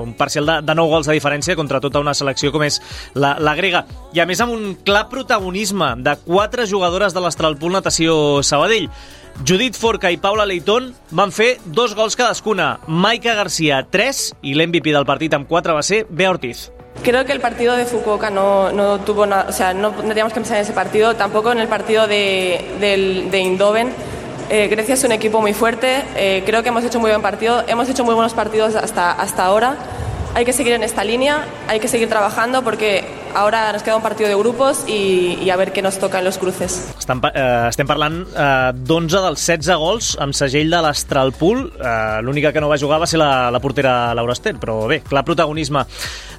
un 0.00 0.14
parcial 0.18 0.46
de, 0.46 0.60
de 0.62 0.78
9 0.78 0.94
gols 0.94 1.10
de 1.10 1.18
diferència 1.18 1.58
contra 1.58 1.82
tota 1.82 2.02
una 2.02 2.14
selecció 2.14 2.54
com 2.54 2.62
és 2.66 2.78
la, 3.18 3.34
la 3.42 3.56
grega. 3.58 3.82
I 4.14 4.22
a 4.22 4.30
més 4.30 4.42
amb 4.42 4.54
un 4.54 4.76
clar 4.86 5.08
protagonisme 5.10 5.96
de 6.04 6.14
quatre 6.22 6.70
jugadores 6.70 7.16
de 7.16 7.24
l'Astralpool 7.24 7.74
Natació 7.80 8.44
Sabadell. 8.46 8.86
Judit 9.46 9.74
Forca 9.74 10.10
i 10.10 10.18
Paula 10.18 10.46
Leitón 10.46 10.94
van 11.10 11.32
fer 11.32 11.58
dos 11.64 11.94
gols 11.94 12.16
cadascuna. 12.16 12.78
Maika 12.86 13.34
García, 13.34 13.86
3, 13.90 14.20
i 14.42 14.54
l'MVP 14.54 14.92
del 14.92 15.06
partit 15.08 15.34
amb 15.34 15.48
4 15.48 15.74
va 15.74 15.82
ser 15.82 16.04
Bea 16.10 16.30
Ortiz. 16.30 16.70
Creo 17.02 17.24
que 17.24 17.32
el 17.32 17.40
partido 17.40 17.76
de 17.76 17.86
Fukuoka 17.86 18.28
no, 18.28 18.72
no 18.72 18.98
tuvo 19.00 19.24
nada, 19.24 19.46
o 19.48 19.52
sea, 19.52 19.72
no, 19.72 19.90
no 19.90 20.14
que 20.14 20.34
pensar 20.34 20.58
en 20.58 20.64
ese 20.64 20.74
partido, 20.74 21.16
tampoco 21.16 21.50
en 21.52 21.58
el 21.58 21.68
partido 21.68 22.06
de, 22.06 22.60
de 22.80 23.38
Eindhoven. 23.38 23.94
Eh, 24.50 24.66
Grecia 24.66 24.94
es 24.94 25.04
un 25.04 25.12
equipo 25.12 25.40
muy 25.40 25.54
fuerte, 25.54 26.02
eh, 26.16 26.42
creo 26.44 26.64
que 26.64 26.70
hemos 26.70 26.84
hecho 26.84 26.98
muy 26.98 27.10
buen 27.10 27.22
partido, 27.22 27.62
hemos 27.68 27.88
hecho 27.88 28.04
muy 28.04 28.14
buenos 28.14 28.34
partidos 28.34 28.74
hasta, 28.74 29.12
hasta 29.12 29.44
ahora. 29.44 29.76
Hay 30.34 30.44
que 30.44 30.52
seguir 30.52 30.72
en 30.72 30.82
esta 30.82 31.04
línea, 31.04 31.46
hay 31.68 31.78
que 31.78 31.86
seguir 31.86 32.08
trabajando 32.08 32.62
porque 32.62 33.04
ahora 33.34 33.72
nos 33.72 33.82
queda 33.82 33.96
un 33.96 34.02
partido 34.02 34.28
de 34.28 34.34
grupos 34.34 34.84
y, 34.86 35.38
y 35.42 35.50
a 35.50 35.56
ver 35.56 35.72
qué 35.72 35.82
nos 35.82 35.98
toca 35.98 36.18
en 36.18 36.24
los 36.24 36.38
cruces. 36.38 36.94
Estem, 36.98 37.20
eh, 37.34 37.66
estem 37.68 37.86
parlant 37.88 38.22
eh, 38.30 38.72
d'11 38.74 39.22
dels 39.26 39.46
16 39.46 39.78
gols 39.80 40.10
amb 40.20 40.36
segell 40.36 40.70
de 40.72 40.82
l'Astralpool. 40.84 41.66
Eh, 41.78 42.20
L'única 42.22 42.52
que 42.52 42.60
no 42.60 42.68
va 42.70 42.78
jugar 42.80 43.00
va 43.00 43.08
ser 43.10 43.20
la, 43.20 43.50
la 43.50 43.60
portera 43.60 44.14
Laura 44.14 44.36
Ester, 44.36 44.56
però 44.60 44.82
bé, 44.90 45.00
clar 45.06 45.24
protagonisme. 45.24 45.86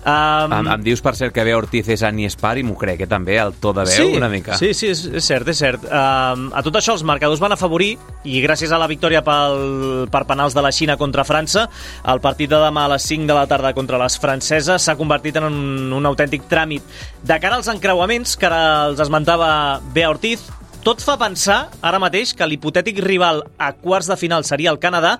Um, 0.01 0.53
Em, 0.57 0.67
em 0.73 0.81
dius, 0.81 1.01
per 1.05 1.13
cert, 1.13 1.33
que 1.35 1.43
Bea 1.45 1.57
Ortiz 1.57 1.85
és 1.93 2.01
Annie 2.01 2.29
Spar 2.33 2.55
i 2.57 2.63
m'ho 2.65 2.73
crec, 2.79 3.03
eh, 3.05 3.09
també, 3.09 3.35
el 3.37 3.53
to 3.61 3.69
de 3.77 3.85
veu, 3.85 3.93
sí, 3.93 4.17
una 4.17 4.29
mica. 4.31 4.57
Sí, 4.57 4.71
sí, 4.73 4.89
és, 4.89 5.03
és 5.05 5.27
cert, 5.27 5.47
és 5.53 5.61
cert. 5.61 5.85
Um, 5.85 6.47
a 6.57 6.63
tot 6.65 6.79
això 6.79 6.95
els 6.97 7.03
marcadors 7.05 7.41
van 7.43 7.53
afavorir 7.53 7.91
i 8.25 8.41
gràcies 8.41 8.73
a 8.73 8.79
la 8.81 8.87
victòria 8.89 9.21
pel, 9.25 10.07
per 10.11 10.23
penals 10.29 10.57
de 10.57 10.63
la 10.65 10.71
Xina 10.73 10.97
contra 10.97 11.25
França, 11.27 11.67
el 12.09 12.21
partit 12.23 12.49
de 12.49 12.57
demà 12.61 12.87
a 12.87 12.93
les 12.95 13.05
5 13.05 13.29
de 13.29 13.37
la 13.37 13.45
tarda 13.49 13.73
contra 13.77 13.99
les 14.01 14.17
franceses 14.21 14.81
s'ha 14.81 14.97
convertit 14.97 15.37
en 15.37 15.45
un, 15.49 15.93
un 15.93 16.09
autèntic 16.09 16.49
tràmit. 16.49 16.80
De 17.23 17.37
cara 17.39 17.59
als 17.59 17.69
encreuaments, 17.71 18.35
que 18.37 18.49
ara 18.49 18.61
els 18.89 18.99
esmentava 19.03 19.79
Bea 19.93 20.09
Ortiz, 20.09 20.43
tot 20.81 21.03
fa 21.03 21.17
pensar 21.21 21.67
ara 21.85 21.99
mateix 22.01 22.33
que 22.33 22.47
l'hipotètic 22.47 22.99
rival 23.05 23.43
a 23.61 23.71
quarts 23.77 24.09
de 24.09 24.17
final 24.17 24.45
seria 24.47 24.71
el 24.73 24.79
Canadà 24.81 25.19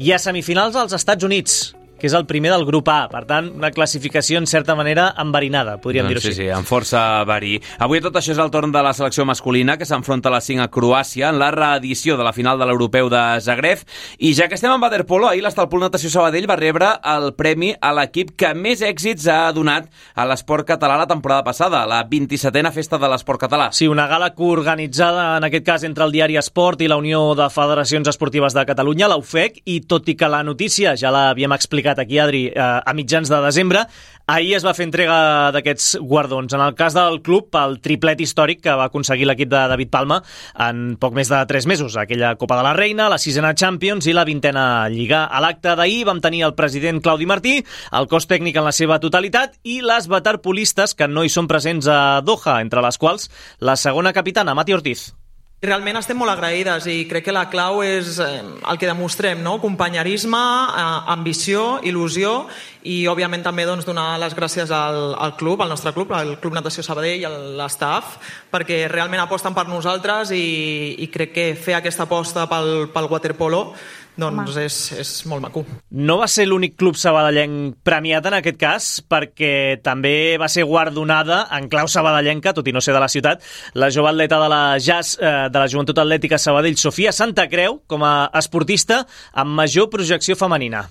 i 0.00 0.12
a 0.12 0.18
semifinals 0.20 0.76
als 0.76 0.92
Estats 0.96 1.24
Units, 1.24 1.74
que 2.00 2.08
és 2.08 2.14
el 2.16 2.26
primer 2.26 2.50
del 2.54 2.64
grup 2.66 2.88
A. 2.88 3.04
Per 3.12 3.22
tant, 3.28 3.52
una 3.60 3.70
classificació, 3.70 4.40
en 4.40 4.48
certa 4.50 4.74
manera, 4.74 5.10
enverinada, 5.20 5.76
podríem 5.82 6.08
Doncs 6.08 6.14
dir-ho 6.16 6.22
sí, 6.24 6.28
així. 6.32 6.42
sí, 6.46 6.48
amb 6.50 6.66
força 6.66 7.02
verí. 7.28 7.58
Avui 7.78 8.00
tot 8.00 8.16
això 8.16 8.32
és 8.32 8.40
el 8.42 8.50
torn 8.50 8.72
de 8.72 8.82
la 8.82 8.94
selecció 8.96 9.26
masculina, 9.28 9.76
que 9.78 9.86
s'enfronta 9.86 10.30
a 10.30 10.34
les 10.38 10.44
5 10.48 10.64
a 10.64 10.70
Croàcia 10.72 11.28
en 11.30 11.38
la 11.38 11.50
reedició 11.54 12.16
de 12.16 12.24
la 12.24 12.32
final 12.32 12.58
de 12.58 12.66
l'Europeu 12.66 13.10
de 13.12 13.22
Zagreb. 13.44 13.84
I 14.18 14.32
ja 14.34 14.48
que 14.48 14.56
estem 14.56 14.72
en 14.72 14.80
waterpolo, 14.82 15.28
ahir 15.28 15.42
l'Estalpol 15.44 15.80
Natació 15.84 16.10
Sabadell 16.10 16.48
va 16.50 16.56
rebre 16.56 16.90
el 17.14 17.32
premi 17.34 17.74
a 17.80 17.92
l'equip 17.96 18.32
que 18.40 18.54
més 18.54 18.80
èxits 18.82 19.26
ha 19.28 19.52
donat 19.52 19.88
a 20.14 20.24
l'esport 20.26 20.66
català 20.66 20.96
la 20.96 21.06
temporada 21.10 21.44
passada, 21.44 21.84
la 21.86 22.02
27a 22.08 22.72
Festa 22.72 22.98
de 22.98 23.08
l'Esport 23.10 23.40
Català. 23.40 23.70
Sí, 23.72 23.88
una 23.88 24.06
gala 24.06 24.32
coorganitzada, 24.34 25.36
en 25.38 25.44
aquest 25.44 25.64
cas, 25.66 25.84
entre 25.84 26.04
el 26.04 26.12
diari 26.12 26.36
Esport 26.36 26.80
i 26.80 26.88
la 26.88 26.96
Unió 26.96 27.34
de 27.34 27.48
Federacions 27.50 28.08
Esportives 28.08 28.54
de 28.54 28.64
Catalunya, 28.66 29.08
la 29.08 29.16
UFEC, 29.18 29.62
i 29.66 29.80
tot 29.82 30.08
i 30.08 30.14
que 30.16 30.28
la 30.30 30.42
notícia 30.46 30.94
ja 30.96 31.10
l'havíem 31.10 31.52
explicat 31.56 31.89
aquí, 31.98 32.18
Adri, 32.18 32.46
eh, 32.48 32.54
a 32.60 32.92
mitjans 32.94 33.28
de 33.28 33.40
desembre, 33.42 33.86
ahir 34.30 34.54
es 34.56 34.64
va 34.64 34.74
fer 34.76 34.86
entrega 34.86 35.50
d'aquests 35.54 35.98
guardons. 36.06 36.52
En 36.54 36.62
el 36.62 36.74
cas 36.78 36.94
del 36.94 37.20
club, 37.26 37.48
el 37.58 37.78
triplet 37.82 38.20
històric 38.22 38.62
que 38.64 38.76
va 38.78 38.86
aconseguir 38.90 39.26
l'equip 39.26 39.50
de 39.50 39.62
David 39.72 39.90
Palma 39.90 40.20
en 40.68 40.96
poc 41.00 41.16
més 41.16 41.30
de 41.32 41.40
3 41.50 41.66
mesos. 41.66 41.96
Aquella 41.96 42.36
Copa 42.40 42.58
de 42.60 42.66
la 42.66 42.74
Reina, 42.76 43.08
la 43.10 43.18
sisena 43.18 43.54
Champions 43.54 44.06
i 44.06 44.14
la 44.16 44.24
vintena 44.28 44.88
Lliga. 44.88 45.24
A 45.26 45.42
l'acte 45.42 45.74
d'ahir 45.76 46.04
vam 46.08 46.22
tenir 46.22 46.44
el 46.46 46.54
president 46.54 47.02
Claudi 47.02 47.26
Martí, 47.26 47.58
el 47.92 48.10
cos 48.10 48.28
tècnic 48.30 48.60
en 48.60 48.68
la 48.68 48.76
seva 48.76 49.00
totalitat 49.02 49.58
i 49.64 49.80
les 49.82 50.08
waterpolistes 50.10 50.94
que 50.94 51.08
no 51.10 51.24
hi 51.24 51.32
són 51.32 51.50
presents 51.50 51.90
a 51.90 52.20
Doha, 52.22 52.60
entre 52.60 52.84
les 52.84 52.98
quals 53.00 53.30
la 53.58 53.76
segona 53.76 54.14
capitana, 54.14 54.54
Mati 54.54 54.76
Ortiz. 54.76 55.10
Realment 55.60 55.98
estem 55.98 56.16
molt 56.16 56.32
agraïdes 56.32 56.86
i 56.88 57.02
crec 57.04 57.26
que 57.26 57.32
la 57.36 57.42
clau 57.52 57.82
és 57.84 58.14
eh, 58.24 58.38
el 58.40 58.78
que 58.80 58.88
demostrem, 58.88 59.42
no? 59.44 59.58
companyerisme, 59.60 60.40
eh, 60.40 60.84
ambició, 61.12 61.82
il·lusió 61.84 62.30
i 62.88 63.02
òbviament 63.12 63.44
també 63.44 63.66
doncs, 63.68 63.84
donar 63.84 64.14
les 64.22 64.32
gràcies 64.32 64.72
al, 64.72 65.12
al 65.20 65.34
club, 65.36 65.60
al 65.60 65.68
nostre 65.68 65.92
club, 65.92 66.14
al 66.16 66.38
Club 66.40 66.56
Natació 66.56 66.80
Sabadell 66.80 67.20
i 67.20 67.28
a 67.28 67.34
l'estaf, 67.60 68.16
perquè 68.48 68.86
realment 68.88 69.20
aposten 69.20 69.52
per 69.52 69.66
nosaltres 69.68 70.32
i, 70.32 70.96
i 71.04 71.10
crec 71.12 71.36
que 71.36 71.48
fer 71.60 71.76
aquesta 71.76 72.08
aposta 72.08 72.48
pel, 72.48 72.88
pel 72.94 73.12
waterpolo 73.12 73.66
doncs 74.20 74.58
és, 74.60 74.76
és 75.00 75.12
molt 75.30 75.42
maco. 75.44 75.64
No 75.90 76.18
va 76.20 76.28
ser 76.30 76.46
l'únic 76.48 76.76
club 76.80 76.98
sabadellenc 77.00 77.80
premiat 77.86 78.28
en 78.30 78.38
aquest 78.38 78.60
cas, 78.60 78.90
perquè 79.08 79.80
també 79.84 80.36
va 80.40 80.50
ser 80.52 80.66
guardonada 80.68 81.42
en 81.56 81.70
clau 81.72 81.88
sabadellenca, 81.90 82.54
tot 82.56 82.68
i 82.68 82.76
no 82.76 82.84
ser 82.84 82.94
de 82.96 83.02
la 83.02 83.10
ciutat, 83.10 83.42
la 83.74 83.90
jove 83.90 84.12
atleta 84.12 84.40
de 84.42 84.52
la 84.52 84.62
jazz 84.78 85.16
eh, 85.18 85.48
de 85.50 85.58
la 85.58 85.68
Joventut 85.70 85.98
Atlètica 86.04 86.38
Sabadell, 86.38 86.78
Sofia 86.78 87.12
Santa 87.16 87.48
Creu, 87.50 87.80
com 87.88 88.04
a 88.04 88.30
esportista 88.38 89.04
amb 89.32 89.56
major 89.56 89.90
projecció 89.92 90.36
femenina. 90.36 90.86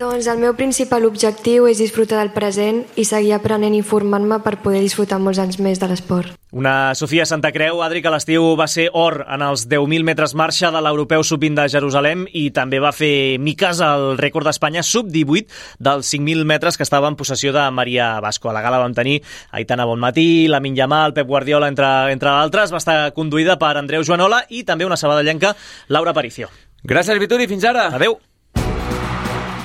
Doncs 0.00 0.24
el 0.32 0.38
meu 0.40 0.54
principal 0.56 1.04
objectiu 1.04 1.66
és 1.68 1.76
disfrutar 1.76 2.22
del 2.22 2.30
present 2.32 2.78
i 2.96 3.02
seguir 3.04 3.34
aprenent 3.36 3.74
i 3.76 3.82
formant-me 3.84 4.38
per 4.40 4.54
poder 4.64 4.78
disfrutar 4.80 5.18
molts 5.20 5.36
anys 5.42 5.58
més 5.60 5.76
de 5.76 5.90
l'esport. 5.90 6.30
Una 6.56 6.94
Sofia 6.96 7.26
Santa 7.28 7.50
Creu, 7.52 7.82
Adri, 7.84 8.00
que 8.00 8.08
l'estiu 8.08 8.46
va 8.56 8.64
ser 8.64 8.86
or 8.96 9.18
en 9.26 9.44
els 9.44 9.66
10.000 9.68 10.06
metres 10.08 10.32
marxa 10.32 10.70
de 10.72 10.80
l'Europeu 10.80 11.20
Sub-20 11.20 11.58
de 11.58 11.66
Jerusalem 11.74 12.22
i 12.32 12.46
també 12.48 12.80
va 12.80 12.94
fer 12.96 13.36
miques 13.44 13.82
al 13.84 14.16
rècord 14.16 14.48
d'Espanya 14.48 14.80
Sub-18 14.80 15.52
dels 15.84 16.14
5.000 16.14 16.48
metres 16.48 16.80
que 16.80 16.88
estava 16.88 17.12
en 17.12 17.20
possessió 17.20 17.52
de 17.52 17.66
Maria 17.68 18.08
Vasco. 18.24 18.48
A 18.48 18.56
la 18.56 18.64
gala 18.64 18.80
vam 18.80 18.96
tenir 18.96 19.18
Aitana 19.52 19.84
Bonmatí, 19.84 20.48
Lamin 20.48 20.80
Yamal, 20.80 21.12
Pep 21.12 21.28
Guardiola, 21.28 21.68
entre, 21.68 21.92
entre 22.16 22.32
d'altres. 22.32 22.72
Va 22.72 22.80
estar 22.80 22.98
conduïda 23.12 23.60
per 23.60 23.76
Andreu 23.76 24.00
Joanola 24.00 24.46
i 24.48 24.64
també 24.64 24.88
una 24.88 24.96
sabadellenca, 24.96 25.52
Laura 25.92 26.16
Aparicio. 26.16 26.48
Gràcies, 26.88 27.20
Vituri. 27.20 27.52
Fins 27.52 27.68
ara. 27.68 27.90
Adeu. 27.92 28.16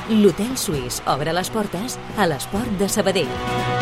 L'Hotel 0.09 0.51
Suís 0.53 0.99
obre 1.09 1.33
les 1.33 1.49
portes 1.49 1.97
a 2.21 2.29
l'esport 2.29 2.77
de 2.77 2.91
Sabadell. 2.97 3.74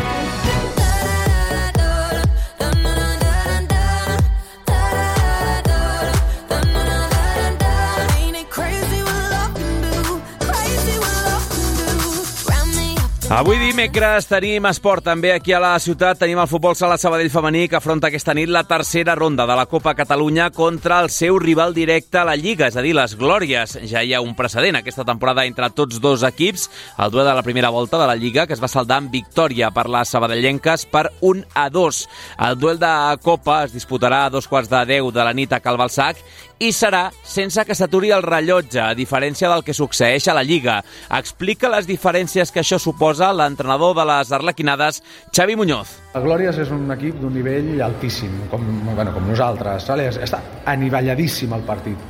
Avui 13.34 13.58
dimecres 13.58 14.28
tenim 14.30 14.68
esport 14.70 15.02
també 15.08 15.32
aquí 15.34 15.56
a 15.58 15.60
la 15.60 15.72
ciutat. 15.82 16.20
Tenim 16.22 16.38
el 16.38 16.50
futbol 16.52 16.76
sala 16.78 17.00
Sabadell 17.02 17.32
femení 17.34 17.64
que 17.66 17.80
afronta 17.80 18.12
aquesta 18.12 18.36
nit 18.38 18.52
la 18.54 18.62
tercera 18.70 19.16
ronda 19.18 19.48
de 19.50 19.56
la 19.58 19.66
Copa 19.66 19.96
Catalunya 19.98 20.52
contra 20.54 21.00
el 21.02 21.10
seu 21.10 21.40
rival 21.42 21.74
directe 21.74 22.20
a 22.22 22.28
la 22.30 22.36
Lliga, 22.38 22.68
és 22.70 22.78
a 22.78 22.84
dir, 22.86 22.94
les 22.94 23.16
Glòries. 23.18 23.74
Ja 23.90 24.04
hi 24.06 24.14
ha 24.14 24.22
un 24.22 24.36
precedent 24.38 24.78
aquesta 24.78 25.02
temporada 25.10 25.48
entre 25.50 25.72
tots 25.74 25.98
dos 25.98 26.22
equips. 26.30 26.68
El 27.02 27.10
duel 27.10 27.26
de 27.26 27.34
la 27.34 27.42
primera 27.42 27.74
volta 27.74 27.98
de 27.98 28.06
la 28.06 28.16
Lliga 28.16 28.46
que 28.46 28.54
es 28.54 28.62
va 28.62 28.70
saldar 28.70 29.02
amb 29.02 29.10
victòria 29.10 29.72
per 29.74 29.88
les 29.90 30.14
sabadellenques 30.14 30.86
per 30.94 31.08
1 31.22 31.50
a 31.58 31.72
2. 31.74 32.06
El 32.52 32.60
duel 32.62 32.78
de 32.78 32.94
Copa 33.26 33.64
es 33.64 33.74
disputarà 33.74 34.28
a 34.28 34.30
dos 34.30 34.48
quarts 34.48 34.70
de 34.70 34.86
10 34.94 35.10
de 35.10 35.26
la 35.26 35.34
nit 35.34 35.58
a 35.58 35.64
Calbalsac 35.64 36.22
i 36.60 36.72
serà 36.72 37.08
sense 37.24 37.64
que 37.66 37.76
s'aturi 37.76 38.12
el 38.16 38.24
rellotge, 38.24 38.80
a 38.82 38.94
diferència 38.98 39.50
del 39.52 39.64
que 39.66 39.74
succeeix 39.74 40.28
a 40.28 40.36
la 40.38 40.44
Lliga. 40.44 40.80
Explica 41.18 41.72
les 41.72 41.88
diferències 41.90 42.52
que 42.52 42.62
això 42.62 42.80
suposa 42.80 43.32
l'entrenador 43.34 43.96
de 43.98 44.06
les 44.10 44.32
Arlequinades, 44.32 45.02
Xavi 45.36 45.56
Muñoz. 45.60 45.98
El 46.14 46.28
Glòries 46.28 46.60
és 46.64 46.72
un 46.72 46.86
equip 46.94 47.20
d'un 47.22 47.34
nivell 47.34 47.82
altíssim, 47.82 48.46
com, 48.52 48.64
bueno, 48.94 49.14
com 49.16 49.28
nosaltres. 49.28 49.90
Vale? 49.90 50.10
Està 50.14 50.42
anivelladíssim 50.74 51.54
el 51.58 51.66
partit. 51.68 52.10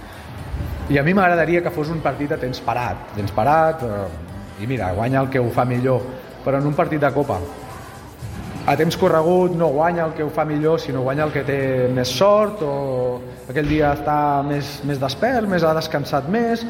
I 0.92 1.00
a 1.00 1.04
mi 1.04 1.14
m'agradaria 1.16 1.64
que 1.64 1.72
fos 1.72 1.90
un 1.90 2.04
partit 2.04 2.36
a 2.36 2.38
temps 2.38 2.60
parat. 2.62 3.14
Temps 3.16 3.32
parat, 3.32 3.84
eh, 3.88 4.64
i 4.64 4.68
mira, 4.68 4.92
guanya 4.94 5.22
el 5.24 5.30
que 5.32 5.40
ho 5.40 5.50
fa 5.50 5.66
millor. 5.66 6.04
Però 6.44 6.60
en 6.60 6.68
un 6.68 6.76
partit 6.76 7.00
de 7.00 7.12
Copa, 7.16 7.40
a 8.66 8.76
temps 8.80 8.96
corregut 8.96 9.56
no 9.60 9.68
guanya 9.76 10.06
el 10.06 10.14
que 10.16 10.24
ho 10.24 10.30
fa 10.32 10.46
millor, 10.48 10.80
sinó 10.80 11.02
guanya 11.04 11.26
el 11.26 11.32
que 11.34 11.44
té 11.48 11.58
més 11.92 12.08
sort 12.08 12.62
o 12.64 12.74
aquell 13.50 13.70
dia 13.70 13.94
està 13.98 14.18
més, 14.48 14.80
més 14.88 15.00
despert, 15.02 15.48
més 15.50 15.64
ha 15.64 15.74
descansat 15.76 16.28
més, 16.32 16.64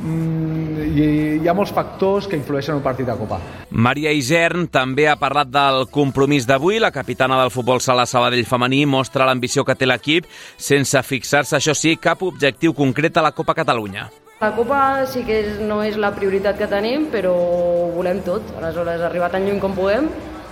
mm, 0.00 0.86
i 0.88 1.08
hi 1.42 1.48
ha 1.48 1.54
molts 1.54 1.72
factors 1.74 2.28
que 2.28 2.38
influeixen 2.38 2.74
en 2.74 2.80
un 2.80 2.84
partit 2.84 3.06
de 3.06 3.16
Copa. 3.18 3.40
Maria 3.70 4.12
Isern 4.12 4.68
també 4.72 5.08
ha 5.08 5.18
parlat 5.20 5.50
del 5.52 5.86
compromís 5.94 6.46
d'avui. 6.46 6.78
La 6.82 6.92
capitana 6.94 7.40
del 7.42 7.52
futbol 7.54 7.80
sala 7.80 8.06
Sabadell 8.06 8.46
femení 8.46 8.84
mostra 8.86 9.26
l'ambició 9.28 9.64
que 9.64 9.76
té 9.78 9.86
l'equip 9.86 10.26
sense 10.56 11.02
fixar-se, 11.02 11.56
això 11.56 11.74
sí, 11.74 11.96
cap 11.96 12.22
objectiu 12.22 12.74
concret 12.74 13.16
a 13.16 13.22
la 13.22 13.32
Copa 13.32 13.54
Catalunya. 13.54 14.08
La 14.40 14.52
Copa 14.54 15.04
sí 15.10 15.24
que 15.26 15.40
és, 15.42 15.54
no 15.66 15.80
és 15.82 15.96
la 15.98 16.12
prioritat 16.14 16.58
que 16.58 16.68
tenim, 16.70 17.08
però 17.10 17.34
volem 17.94 18.22
tot. 18.22 18.54
Aleshores, 18.60 19.02
arribar 19.02 19.32
tan 19.32 19.46
lluny 19.46 19.58
com 19.58 19.74
puguem 19.74 20.06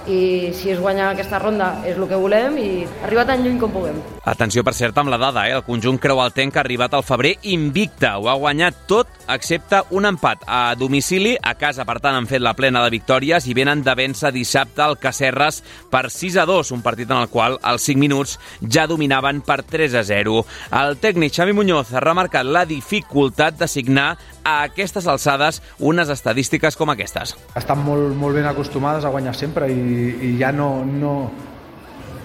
i 0.08 0.52
si 0.54 0.70
es 0.70 0.80
guanya 0.80 1.10
aquesta 1.10 1.38
ronda 1.42 1.72
és 1.86 1.96
el 1.98 2.06
que 2.08 2.18
volem 2.18 2.56
i 2.62 2.68
arribar 3.04 3.26
tan 3.28 3.42
lluny 3.44 3.58
com 3.60 3.72
puguem. 3.74 3.98
Atenció, 4.26 4.64
per 4.66 4.74
cert, 4.74 4.96
amb 4.98 5.10
la 5.12 5.18
dada, 5.20 5.44
eh? 5.46 5.54
el 5.54 5.64
conjunt 5.66 6.00
Creualtenc 6.02 6.56
ha 6.56 6.62
arribat 6.64 6.94
al 6.94 7.04
febrer 7.06 7.36
invicta. 7.52 8.16
Ho 8.18 8.26
ha 8.30 8.36
guanyat 8.38 8.80
tot, 8.90 9.10
excepte 9.30 9.82
un 9.94 10.08
empat 10.08 10.42
a 10.46 10.74
domicili. 10.78 11.36
A 11.38 11.54
casa, 11.58 11.86
per 11.86 11.98
tant, 12.02 12.16
han 12.18 12.26
fet 12.30 12.42
la 12.42 12.56
plena 12.58 12.82
de 12.84 12.90
victòries 12.94 13.46
i 13.46 13.54
venen 13.54 13.84
de 13.86 13.94
vèncer 13.98 14.32
dissabte 14.34 14.82
al 14.82 14.98
Cacerres 14.98 15.62
per 15.92 16.06
6 16.10 16.40
a 16.42 16.46
2, 16.48 16.72
un 16.74 16.82
partit 16.82 17.10
en 17.10 17.22
el 17.22 17.30
qual 17.30 17.58
als 17.62 17.86
5 17.86 18.02
minuts 18.02 18.36
ja 18.62 18.86
dominaven 18.90 19.42
per 19.46 19.60
3 19.62 19.94
a 19.94 20.04
0. 20.06 20.42
El 20.82 20.98
tècnic 21.02 21.34
Xavi 21.36 21.54
Muñoz 21.54 21.94
ha 21.94 22.02
remarcat 22.02 22.46
la 22.46 22.64
dificultat 22.66 23.58
de 23.60 23.70
signar 23.70 24.16
a 24.46 24.62
aquestes 24.62 25.08
alçades 25.10 25.58
unes 25.82 26.10
estadístiques 26.12 26.78
com 26.78 26.92
aquestes. 26.94 27.34
Estan 27.58 27.82
molt, 27.82 28.14
molt 28.14 28.38
ben 28.38 28.46
acostumades 28.46 29.04
a 29.04 29.10
guanyar 29.10 29.34
sempre 29.34 29.66
i, 29.72 30.06
i 30.30 30.32
ja 30.38 30.52
no, 30.54 30.70
no, 30.86 31.14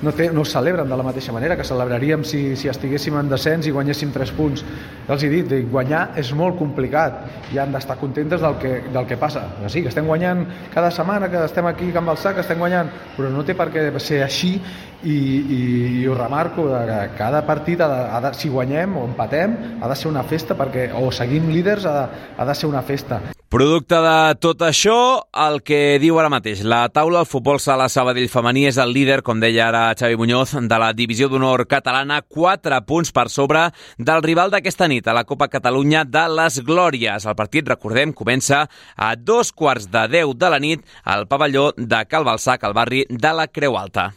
no, 0.02 0.14
té, 0.18 0.30
no 0.34 0.44
celebren 0.46 0.90
de 0.90 0.98
la 0.98 1.06
mateixa 1.06 1.34
manera 1.34 1.56
que 1.58 1.66
celebraríem 1.68 2.24
si, 2.28 2.56
si 2.58 2.70
estiguéssim 2.72 3.18
en 3.20 3.30
descens 3.32 3.68
i 3.68 3.74
guanyéssim 3.74 4.12
3 4.14 4.34
punts. 4.38 4.64
Ja 5.08 5.16
els 5.16 5.26
he 5.26 5.32
dit, 5.32 5.54
guanyar 5.72 6.04
és 6.20 6.32
molt 6.38 6.58
complicat 6.60 7.52
i 7.54 7.60
han 7.62 7.74
d'estar 7.74 7.98
contentes 8.02 8.42
del 8.42 8.58
que, 8.62 8.74
del 8.94 9.10
que 9.10 9.18
passa. 9.22 9.44
O 9.62 9.70
sí, 9.70 9.84
que 9.84 9.92
estem 9.94 10.08
guanyant 10.10 10.46
cada 10.74 10.92
setmana, 10.92 11.30
que 11.32 11.44
estem 11.46 11.68
aquí 11.70 11.92
a 11.92 12.00
Can 12.00 12.10
Balsà, 12.10 12.34
que 12.36 12.46
estem 12.46 12.62
guanyant, 12.62 12.90
però 13.18 13.30
no 13.34 13.46
té 13.46 13.58
per 13.58 13.70
què 13.74 13.90
ser 14.00 14.24
així 14.26 14.56
i, 15.04 15.12
i, 15.12 15.62
i 16.02 16.08
ho 16.08 16.16
remarco, 16.18 16.70
que 16.70 17.02
cada 17.18 17.46
partit, 17.46 17.82
ha 17.82 17.90
de, 17.92 18.02
ha 18.10 18.24
de, 18.28 18.34
si 18.38 18.50
guanyem 18.50 18.98
o 18.98 19.06
empatem, 19.10 19.58
ha 19.82 19.92
de 19.92 20.00
ser 20.00 20.10
una 20.12 20.24
festa, 20.24 20.58
perquè 20.58 20.90
o 20.98 21.12
seguim 21.12 21.52
líders, 21.54 21.86
ha 21.86 21.96
de, 22.00 22.26
ha 22.38 22.50
de 22.50 22.58
ser 22.58 22.70
una 22.70 22.82
festa. 22.86 23.22
Producte 23.52 23.98
de 24.00 24.36
tot 24.40 24.62
això, 24.64 24.94
el 25.36 25.58
que 25.68 25.98
diu 26.00 26.16
ara 26.22 26.30
mateix. 26.32 26.62
La 26.64 26.86
taula 26.88 27.20
del 27.20 27.28
futbol 27.28 27.58
sala 27.60 27.90
Sabadell 27.92 28.30
femení 28.32 28.64
és 28.70 28.78
el 28.80 28.94
líder, 28.96 29.18
com 29.28 29.42
deia 29.44 29.66
ara 29.66 29.82
Xavi 30.00 30.16
Muñoz, 30.16 30.54
de 30.56 30.78
la 30.80 30.94
divisió 30.96 31.28
d'honor 31.28 31.66
catalana, 31.68 32.22
4 32.24 32.80
punts 32.88 33.12
per 33.12 33.28
sobre 33.28 33.66
del 34.00 34.24
rival 34.24 34.56
d'aquesta 34.56 34.88
nit 34.88 35.12
a 35.12 35.18
la 35.20 35.26
Copa 35.28 35.50
Catalunya 35.52 36.06
de 36.08 36.24
les 36.32 36.62
Glòries. 36.64 37.28
El 37.28 37.36
partit, 37.36 37.68
recordem, 37.68 38.16
comença 38.16 38.70
a 38.96 39.14
dos 39.20 39.52
quarts 39.52 39.92
de 39.92 40.08
10 40.16 40.32
de 40.40 40.56
la 40.56 40.64
nit 40.64 40.88
al 41.04 41.28
pavelló 41.28 41.74
de 41.76 42.06
Calbalsac, 42.08 42.64
al 42.64 42.80
barri 42.80 43.04
de 43.10 43.36
la 43.36 43.52
Creu 43.52 43.76
Alta. 43.76 44.14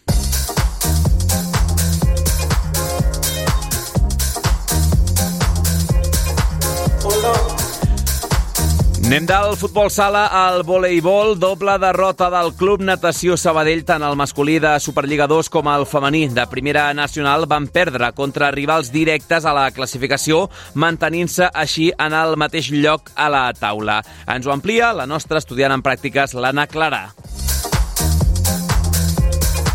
Anem 9.05 9.27
del 9.29 9.53
futbol 9.61 9.91
sala 9.93 10.23
al 10.33 10.63
voleibol, 10.65 11.35
doble 11.37 11.75
derrota 11.77 12.31
del 12.33 12.55
Club 12.57 12.81
Natació 12.81 13.37
Sabadell, 13.37 13.83
tant 13.85 14.01
el 14.03 14.17
masculí 14.17 14.55
de 14.65 14.71
Superliga 14.81 15.27
2 15.29 15.51
com 15.53 15.69
el 15.69 15.85
femení 15.85 16.23
de 16.33 16.47
Primera 16.49 16.87
Nacional 16.97 17.45
van 17.45 17.67
perdre 17.69 18.09
contra 18.17 18.49
rivals 18.55 18.89
directes 18.95 19.45
a 19.45 19.53
la 19.53 19.67
classificació, 19.77 20.47
mantenint-se 20.73 21.51
així 21.53 21.91
en 22.01 22.17
el 22.17 22.39
mateix 22.41 22.73
lloc 22.73 23.13
a 23.15 23.29
la 23.29 23.45
taula. 23.53 24.01
Ens 24.25 24.49
ho 24.49 24.57
amplia 24.57 24.95
la 24.97 25.05
nostra 25.05 25.37
estudiant 25.45 25.77
en 25.77 25.85
pràctiques, 25.85 26.33
l'Anna 26.33 26.65
Clara. 26.67 27.11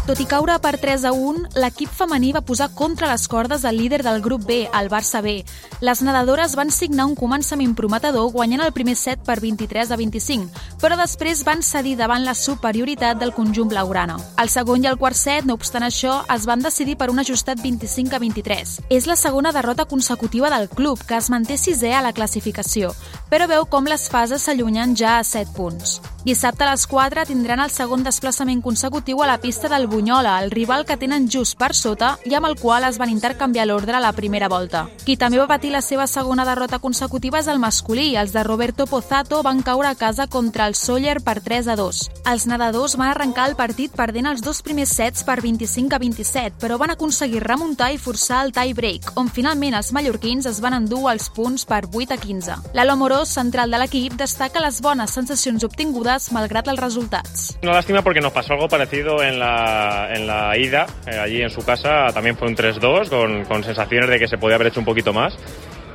Tot 0.09 0.17
i 0.17 0.25
caure 0.25 0.55
per 0.57 0.71
3 0.81 1.03
a 1.05 1.09
1, 1.13 1.51
l'equip 1.61 1.91
femení 1.93 2.31
va 2.33 2.41
posar 2.41 2.71
contra 2.73 3.11
les 3.11 3.27
cordes 3.29 3.61
el 3.69 3.75
líder 3.77 3.99
del 4.01 4.23
grup 4.25 4.41
B, 4.41 4.63
el 4.73 4.89
Barça 4.89 5.21
B. 5.21 5.43
Les 5.85 6.01
nedadores 6.01 6.55
van 6.57 6.71
signar 6.73 7.05
un 7.05 7.13
començament 7.13 7.75
prometedor 7.77 8.31
guanyant 8.33 8.63
el 8.65 8.73
primer 8.73 8.95
set 8.97 9.21
per 9.21 9.37
23 9.37 9.93
a 9.93 9.99
25, 10.01 10.49
però 10.81 10.97
després 10.97 11.45
van 11.45 11.61
cedir 11.61 11.93
davant 11.99 12.25
la 12.25 12.33
superioritat 12.33 13.21
del 13.21 13.35
conjunt 13.37 13.69
blaugrana. 13.69 14.17
El 14.41 14.49
segon 14.49 14.81
i 14.81 14.89
el 14.89 14.97
quart 14.97 15.13
set, 15.13 15.45
no 15.45 15.53
obstant 15.53 15.85
això, 15.85 16.23
es 16.33 16.49
van 16.49 16.65
decidir 16.65 16.97
per 16.97 17.11
un 17.13 17.21
ajustat 17.21 17.61
25 17.61 18.17
a 18.17 18.25
23. 18.25 18.79
És 18.89 19.05
la 19.05 19.15
segona 19.15 19.53
derrota 19.53 19.85
consecutiva 19.85 20.49
del 20.49 20.71
club, 20.73 21.05
que 21.05 21.21
es 21.21 21.29
manté 21.29 21.61
sisè 21.61 21.93
a 21.93 22.01
la 22.01 22.17
classificació, 22.17 22.95
però 23.29 23.45
veu 23.45 23.69
com 23.69 23.85
les 23.85 24.09
fases 24.09 24.41
s'allunyen 24.41 24.97
ja 24.97 25.19
a 25.19 25.23
7 25.23 25.53
punts. 25.53 25.99
Dissabte 26.25 26.65
a 26.65 26.71
les 26.73 26.83
4 26.85 27.23
tindran 27.29 27.61
el 27.63 27.69
segon 27.71 28.01
desplaçament 28.03 28.59
consecutiu 28.59 29.21
a 29.23 29.27
la 29.29 29.37
pista 29.39 29.69
del 29.71 29.85
Bunyola, 29.87 30.33
el 30.43 30.51
rival 30.51 30.83
que 30.85 30.97
tenen 30.99 31.29
just 31.31 31.55
per 31.55 31.71
sota 31.73 32.17
i 32.27 32.33
amb 32.35 32.49
el 32.49 32.57
qual 32.59 32.83
es 32.83 32.97
van 32.99 33.09
intercanviar 33.09 33.63
l'ordre 33.69 33.95
a 33.95 34.01
la 34.03 34.11
primera 34.11 34.49
volta. 34.51 34.89
Qui 35.05 35.15
també 35.15 35.39
va 35.39 35.47
patir 35.47 35.71
la 35.71 35.79
seva 35.81 36.07
segona 36.11 36.43
derrota 36.43 36.81
consecutiva 36.83 37.39
és 37.39 37.47
el 37.47 37.61
masculí. 37.63 38.17
Els 38.19 38.33
de 38.35 38.43
Roberto 38.43 38.85
Pozzato 38.85 39.39
van 39.47 39.61
caure 39.63 39.87
a 39.87 39.95
casa 39.95 40.27
contra 40.27 40.67
el 40.67 40.75
Sóller 40.75 41.21
per 41.23 41.39
3 41.39 41.69
a 41.71 41.77
2. 41.79 42.01
Els 42.27 42.47
nedadors 42.51 42.97
van 42.99 43.13
arrencar 43.13 43.47
el 43.47 43.55
partit 43.55 43.95
perdent 43.95 44.27
els 44.27 44.43
dos 44.43 44.59
primers 44.61 44.91
sets 44.91 45.23
per 45.23 45.39
25 45.39 45.95
a 45.95 46.01
27, 46.03 46.59
però 46.59 46.77
van 46.77 46.91
aconseguir 46.91 47.45
remuntar 47.47 47.93
i 47.93 47.97
forçar 47.97 48.43
el 48.43 48.51
tie 48.51 48.75
break, 48.75 49.13
on 49.15 49.31
finalment 49.31 49.79
els 49.79 49.93
mallorquins 49.95 50.51
es 50.51 50.59
van 50.59 50.75
endur 50.81 51.05
els 51.13 51.31
punts 51.31 51.63
per 51.63 51.85
8 51.87 52.11
a 52.11 52.19
15. 52.19 52.59
L'Alo 52.75 52.99
Morós, 52.99 53.31
central 53.39 53.71
de 53.71 53.79
l'equip, 53.79 54.19
destaca 54.19 54.59
les 54.59 54.83
bones 54.83 55.15
sensacions 55.15 55.63
obtingudes 55.63 56.08
malgrat 56.33 56.67
els 56.71 56.79
resultats. 56.79 57.57
Una 57.63 57.73
lástima 57.73 58.01
porque 58.01 58.21
nos 58.21 58.31
pasó 58.31 58.53
algo 58.53 58.67
parecido 58.67 59.21
en 59.23 59.39
la, 59.39 60.09
en 60.13 60.27
la 60.27 60.57
ida, 60.57 60.87
eh, 61.05 61.17
allí 61.17 61.41
en 61.41 61.49
su 61.49 61.63
casa, 61.63 62.07
también 62.13 62.37
fue 62.37 62.47
un 62.47 62.55
3-2, 62.55 63.09
con, 63.09 63.45
con 63.45 63.63
sensaciones 63.63 64.09
de 64.09 64.19
que 64.19 64.27
se 64.27 64.37
podía 64.37 64.55
haber 64.55 64.67
hecho 64.67 64.79
un 64.79 64.85
poquito 64.85 65.13
más. 65.13 65.33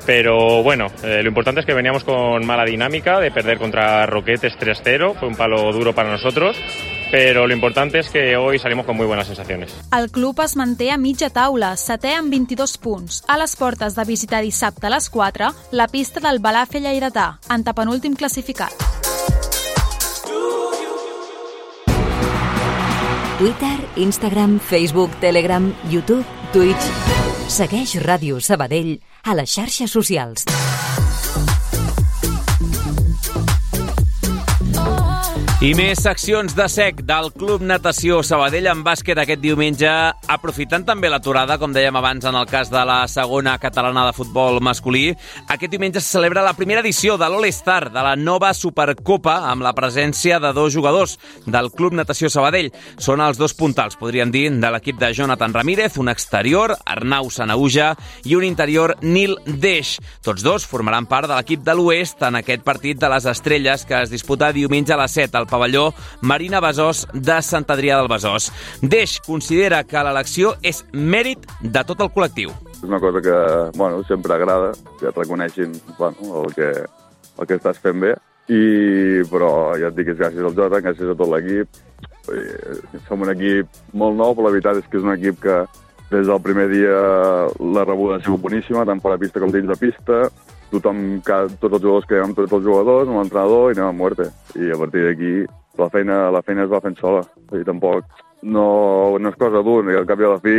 Pero 0.07 0.62
bueno, 0.62 0.87
eh, 1.03 1.23
lo 1.23 1.29
importante 1.29 1.61
es 1.61 1.67
que 1.67 1.73
veníamos 1.73 2.05
con 2.05 2.45
mala 2.45 2.65
dinámica 2.65 3.21
de 3.21 3.31
perder 3.31 3.59
contra 3.59 4.05
Roquetes 4.07 4.53
3-0, 4.59 5.15
fue 5.19 5.29
un 5.29 5.35
palo 5.35 5.73
duro 5.73 5.95
para 5.95 6.11
nosotros, 6.11 6.57
pero 7.11 7.47
lo 7.47 7.55
importante 7.55 8.01
es 8.01 8.11
que 8.11 8.37
hoy 8.37 8.59
salimos 8.59 8.85
con 8.85 8.97
muy 8.97 9.07
buenas 9.07 9.27
sensaciones. 9.27 9.75
El 9.97 10.11
club 10.11 10.41
es 10.43 10.57
manté 10.57 10.91
a 10.91 10.99
mitja 10.99 11.31
taula, 11.31 11.77
setè 11.79 12.17
amb 12.19 12.31
22 12.31 12.77
punts. 12.83 13.23
A 13.29 13.39
les 13.41 13.57
portes 13.57 13.97
de 13.97 14.05
visitar 14.05 14.43
dissabte 14.43 14.89
a 14.89 14.93
les 14.93 15.09
4 15.09 15.55
la 15.73 15.89
pista 15.89 16.21
del 16.21 16.43
Balafé 16.43 16.83
Lleidatà, 16.85 17.39
antepenúltim 17.49 18.19
classificat. 18.19 19.14
Twitter, 23.39 23.76
Instagram, 23.97 24.61
Facebook, 24.61 25.11
Telegram, 25.20 25.74
YouTube, 25.91 26.24
Twitch... 26.53 26.87
Segueix 27.45 27.93
Ràdio 28.01 28.39
Sabadell 28.41 28.95
a 29.28 29.35
les 29.37 29.53
xarxes 29.53 29.93
socials. 29.93 30.47
I 35.63 35.71
més 35.79 36.01
seccions 36.03 36.51
de 36.59 36.65
sec 36.69 36.99
del 37.07 37.29
Club 37.39 37.63
Natació 37.63 38.19
Sabadell 38.27 38.67
en 38.73 38.81
bàsquet 38.85 39.17
aquest 39.23 39.39
diumenge, 39.39 39.89
aprofitant 40.35 40.83
també 40.85 41.07
l'aturada, 41.09 41.55
com 41.63 41.73
dèiem 41.73 41.95
abans 41.95 42.27
en 42.27 42.35
el 42.35 42.49
cas 42.51 42.73
de 42.73 42.81
la 42.85 42.97
segona 43.09 43.55
catalana 43.63 44.03
de 44.09 44.17
futbol 44.17 44.59
masculí. 44.61 45.13
Aquest 45.47 45.71
diumenge 45.71 46.03
se 46.03 46.11
celebra 46.19 46.43
la 46.43 46.57
primera 46.59 46.83
edició 46.83 47.15
de 47.17 47.29
l'All-Star, 47.31 47.93
de 47.95 48.03
la 48.03 48.17
nova 48.19 48.51
Supercopa, 48.53 49.37
amb 49.53 49.63
la 49.63 49.73
presència 49.79 50.41
de 50.43 50.51
dos 50.53 50.75
jugadors 50.75 51.15
del 51.47 51.71
Club 51.71 51.95
Natació 51.95 52.29
Sabadell. 52.35 52.73
Són 52.99 53.23
els 53.23 53.39
dos 53.39 53.55
puntals, 53.55 53.95
podríem 53.97 54.35
dir, 54.35 54.49
de 54.51 54.75
l'equip 54.75 54.99
de 54.99 55.13
Jonathan 55.15 55.55
Ramírez, 55.55 56.01
un 56.03 56.11
exterior, 56.11 56.75
Arnau 56.85 57.31
Sanauja, 57.31 57.93
i 58.27 58.35
un 58.35 58.45
interior, 58.45 58.97
Nil 59.07 59.39
Deix. 59.47 60.01
Tots 60.27 60.43
dos 60.43 60.67
formaran 60.67 61.07
part 61.07 61.31
de 61.31 61.39
l'equip 61.39 61.63
de 61.63 61.79
l'Oest 61.79 62.27
en 62.27 62.43
aquest 62.43 62.67
partit 62.67 62.99
de 62.99 63.15
les 63.15 63.31
estrelles 63.33 63.87
que 63.87 64.03
es 64.03 64.13
disputa 64.13 64.53
diumenge 64.53 64.99
a 64.99 65.01
les 65.01 65.19
7 65.23 65.39
al 65.39 65.43
pavelló 65.51 65.90
Marina 66.22 66.61
Besòs 66.64 67.05
de 67.14 67.38
Sant 67.42 67.68
Adrià 67.72 68.01
del 68.01 68.11
Besòs. 68.12 68.51
Deix 68.82 69.18
considera 69.26 69.82
que 69.84 70.03
l'elecció 70.05 70.55
és 70.62 70.84
mèrit 70.92 71.47
de 71.62 71.84
tot 71.86 72.01
el 72.05 72.12
col·lectiu. 72.14 72.53
És 72.74 72.84
una 72.84 73.01
cosa 73.01 73.22
que, 73.24 73.38
bueno, 73.78 74.03
sempre 74.09 74.34
agrada, 74.34 74.72
que 75.01 75.09
et 75.11 75.18
reconeixin 75.18 75.74
bueno, 75.99 76.42
el, 76.42 76.55
que, 76.55 76.70
el 77.38 77.49
que 77.49 77.59
estàs 77.59 77.80
fent 77.80 78.01
bé, 78.03 78.14
i, 78.49 79.24
però 79.30 79.72
ja 79.80 79.88
et 79.88 79.97
dic, 79.97 80.11
és 80.12 80.20
gràcies 80.20 80.45
al 80.45 80.57
Jota, 80.57 80.82
gràcies 80.84 81.11
a 81.11 81.16
tot 81.16 81.30
l'equip. 81.32 81.80
Som 83.09 83.24
un 83.24 83.32
equip 83.32 83.80
molt 83.97 84.18
nou, 84.18 84.34
però 84.36 84.49
la 84.49 84.55
veritat 84.57 84.80
és 84.80 84.90
que 84.90 85.01
és 85.01 85.07
un 85.07 85.14
equip 85.14 85.40
que 85.45 85.62
des 86.11 86.26
del 86.28 86.40
primer 86.45 86.68
dia 86.68 86.99
la 87.59 87.84
rebuda 87.84 88.18
ha 88.18 88.24
sigut 88.24 88.42
boníssima, 88.45 88.84
tant 88.84 89.01
per 89.01 89.14
la 89.14 89.20
pista 89.20 89.40
com 89.40 89.53
dins 89.53 89.68
de 89.70 89.78
pista. 89.80 90.26
Tothom, 90.73 91.21
ca- 91.25 91.47
tots 91.61 91.75
els 91.75 91.83
jugadors 91.83 92.07
que 92.11 92.21
amb 92.23 92.37
tots 92.37 92.53
els 92.53 92.65
jugadors, 92.65 93.09
amb 93.09 93.21
l'entrenador 93.21 93.71
i 93.71 93.77
anem 93.79 93.89
a 93.91 93.97
muerte. 93.99 94.31
I 94.57 94.73
a 94.75 94.79
partir 94.81 95.05
d'aquí 95.05 95.33
la 95.79 95.89
feina, 95.91 96.31
la 96.31 96.43
feina 96.43 96.65
es 96.65 96.71
va 96.71 96.81
fent 96.81 96.97
sola. 96.99 97.23
Dir, 97.53 97.65
tampoc 97.65 98.05
no, 98.43 99.17
no 99.19 99.29
és 99.31 99.37
cosa 99.41 99.62
d'un, 99.65 99.91
i 99.91 99.97
al 99.97 100.07
cap 100.07 100.21
i 100.21 100.25
a 100.27 100.35
la 100.35 100.41
fi 100.43 100.57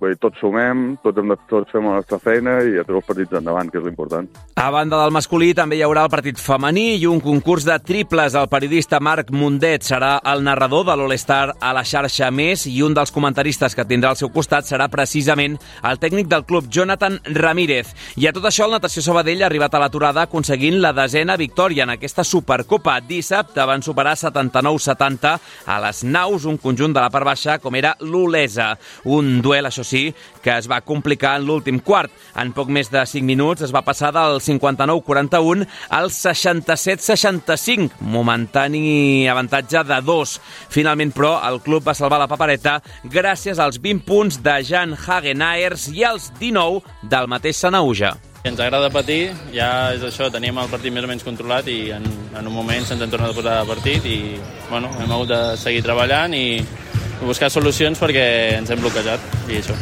vull 0.00 0.14
dir, 0.14 0.18
tots 0.20 0.40
sumem, 0.40 0.96
tots, 1.04 1.20
hem 1.20 1.30
de, 1.30 1.36
tots 1.50 1.70
fem 1.72 1.86
la 1.86 1.98
nostra 2.00 2.18
feina 2.22 2.58
i 2.64 2.78
a 2.80 2.84
tots 2.86 2.98
els 3.00 3.06
partits 3.06 3.36
endavant, 3.40 3.68
que 3.70 3.78
és 3.80 3.84
l'important. 3.84 4.28
A 4.60 4.68
banda 4.72 4.98
del 5.02 5.12
masculí, 5.14 5.52
també 5.56 5.78
hi 5.78 5.84
haurà 5.84 6.06
el 6.06 6.12
partit 6.12 6.40
femení 6.40 6.96
i 7.00 7.06
un 7.08 7.20
concurs 7.20 7.66
de 7.68 7.76
triples. 7.84 8.34
El 8.36 8.48
periodista 8.52 9.00
Marc 9.00 9.30
Mundet 9.32 9.84
serà 9.86 10.14
el 10.32 10.44
narrador 10.44 10.86
de 10.88 10.96
l'All-Star 10.96 11.56
a 11.60 11.72
la 11.76 11.84
xarxa 11.84 12.30
Més 12.32 12.66
i 12.70 12.80
un 12.84 12.96
dels 12.96 13.12
comentaristes 13.12 13.76
que 13.76 13.86
tindrà 13.88 14.14
al 14.14 14.20
seu 14.20 14.32
costat 14.32 14.68
serà 14.68 14.88
precisament 14.92 15.58
el 15.84 16.00
tècnic 16.00 16.28
del 16.30 16.46
club, 16.48 16.68
Jonathan 16.72 17.18
Ramírez. 17.36 17.92
I 18.16 18.28
a 18.28 18.34
tot 18.36 18.48
això, 18.48 18.66
el 18.66 18.76
Natació 18.76 19.04
Sabadell 19.04 19.44
ha 19.44 19.48
arribat 19.50 19.76
a 19.76 19.82
l'aturada 19.82 20.24
aconseguint 20.26 20.80
la 20.80 20.94
desena 20.96 21.36
victòria 21.40 21.84
en 21.84 21.94
aquesta 21.96 22.24
Supercopa. 22.24 22.98
Dissabte 23.04 23.64
van 23.68 23.84
superar 23.84 24.16
79-70 24.16 25.36
a 25.66 25.80
les 25.84 26.04
naus, 26.04 26.48
un 26.48 26.58
conjunt 26.60 26.96
de 26.96 27.00
la 27.00 27.10
part 27.12 27.28
baixa 27.28 27.58
com 27.60 27.76
era 27.76 27.94
l'Olesa. 28.00 28.72
Un 29.04 29.38
duel, 29.44 29.68
això 29.68 29.84
sí, 29.90 30.14
que 30.44 30.54
es 30.56 30.68
va 30.70 30.80
complicar 30.86 31.36
en 31.38 31.48
l'últim 31.48 31.80
quart. 31.84 32.12
En 32.38 32.54
poc 32.56 32.70
més 32.72 32.90
de 32.92 33.02
5 33.06 33.26
minuts 33.26 33.66
es 33.66 33.74
va 33.74 33.84
passar 33.86 34.12
del 34.14 34.38
59-41 34.44 35.66
al 35.98 36.10
67-65, 36.14 38.00
momentani 38.00 39.28
avantatge 39.28 39.84
de 39.90 40.00
2. 40.06 40.38
Finalment, 40.70 41.12
però, 41.16 41.34
el 41.50 41.60
club 41.64 41.86
va 41.86 41.96
salvar 41.98 42.22
la 42.22 42.30
papereta 42.30 42.78
gràcies 43.04 43.58
als 43.58 43.80
20 43.82 44.06
punts 44.06 44.40
de 44.44 44.60
Jan 44.66 44.96
Hagenaers 44.96 45.90
i 45.92 46.04
als 46.06 46.30
19 46.40 46.82
del 47.10 47.30
mateix 47.30 47.60
Sanauja. 47.60 48.16
Ens 48.40 48.56
agrada 48.56 48.88
patir, 48.88 49.34
ja 49.52 49.90
és 49.92 50.04
això, 50.06 50.30
teníem 50.32 50.56
el 50.62 50.70
partit 50.72 50.94
més 50.94 51.04
o 51.04 51.08
menys 51.10 51.24
controlat 51.26 51.66
i 51.68 51.90
en, 51.92 52.06
en 52.32 52.46
un 52.48 52.54
moment 52.54 52.86
se'ns 52.88 53.02
hem 53.04 53.10
tornat 53.12 53.34
a 53.34 53.36
posar 53.36 53.56
a 53.60 53.66
partit 53.68 54.06
i 54.08 54.16
bueno, 54.70 54.88
hem 54.96 55.12
hagut 55.12 55.28
de 55.28 55.40
seguir 55.60 55.82
treballant 55.84 56.32
i 56.32 56.62
buscar 57.26 57.50
solucions 57.52 58.00
perquè 58.00 58.26
ens 58.58 58.70
hem 58.70 58.80
bloquejat 58.82 59.50
i 59.50 59.60
això. 59.60 59.76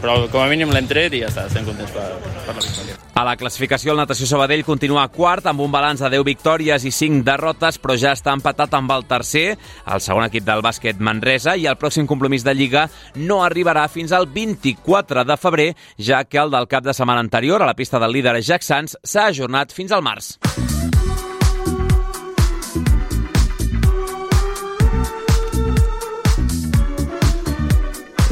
Però 0.00 0.14
com 0.32 0.40
a 0.40 0.48
mínim 0.48 0.70
l'hem 0.72 0.86
tret 0.88 1.12
i 1.16 1.22
ja 1.22 1.28
està, 1.28 1.44
estem 1.48 1.66
contents 1.66 1.92
per, 1.92 2.06
per 2.46 2.54
la 2.54 2.62
victòria. 2.62 2.96
A 3.18 3.24
la 3.26 3.34
classificació, 3.36 3.90
el 3.92 3.98
Natació 3.98 4.28
Sabadell 4.30 4.62
continua 4.64 5.08
quart 5.10 5.48
amb 5.50 5.64
un 5.64 5.72
balanç 5.74 6.04
de 6.04 6.12
10 6.14 6.24
victòries 6.28 6.86
i 6.86 6.92
5 6.94 7.24
derrotes, 7.26 7.80
però 7.82 7.96
ja 7.98 8.14
està 8.14 8.30
empatat 8.36 8.76
amb 8.78 8.94
el 8.94 9.04
tercer, 9.10 9.58
el 9.90 10.04
segon 10.04 10.28
equip 10.28 10.46
del 10.46 10.62
bàsquet 10.62 11.02
Manresa, 11.02 11.56
i 11.58 11.66
el 11.66 11.76
pròxim 11.80 12.06
compromís 12.06 12.46
de 12.46 12.54
Lliga 12.54 12.86
no 13.18 13.42
arribarà 13.42 13.88
fins 13.90 14.14
al 14.14 14.30
24 14.30 15.26
de 15.26 15.36
febrer, 15.36 15.68
ja 15.98 16.22
que 16.24 16.38
el 16.38 16.54
del 16.54 16.70
cap 16.70 16.86
de 16.86 16.94
setmana 16.94 17.26
anterior, 17.26 17.62
a 17.62 17.72
la 17.72 17.76
pista 17.76 17.98
del 17.98 18.14
líder 18.14 18.38
Jack 18.38 18.62
Sanz, 18.62 18.96
s'ha 19.02 19.28
ajornat 19.34 19.74
fins 19.74 19.90
al 19.90 20.06
març. 20.06 20.36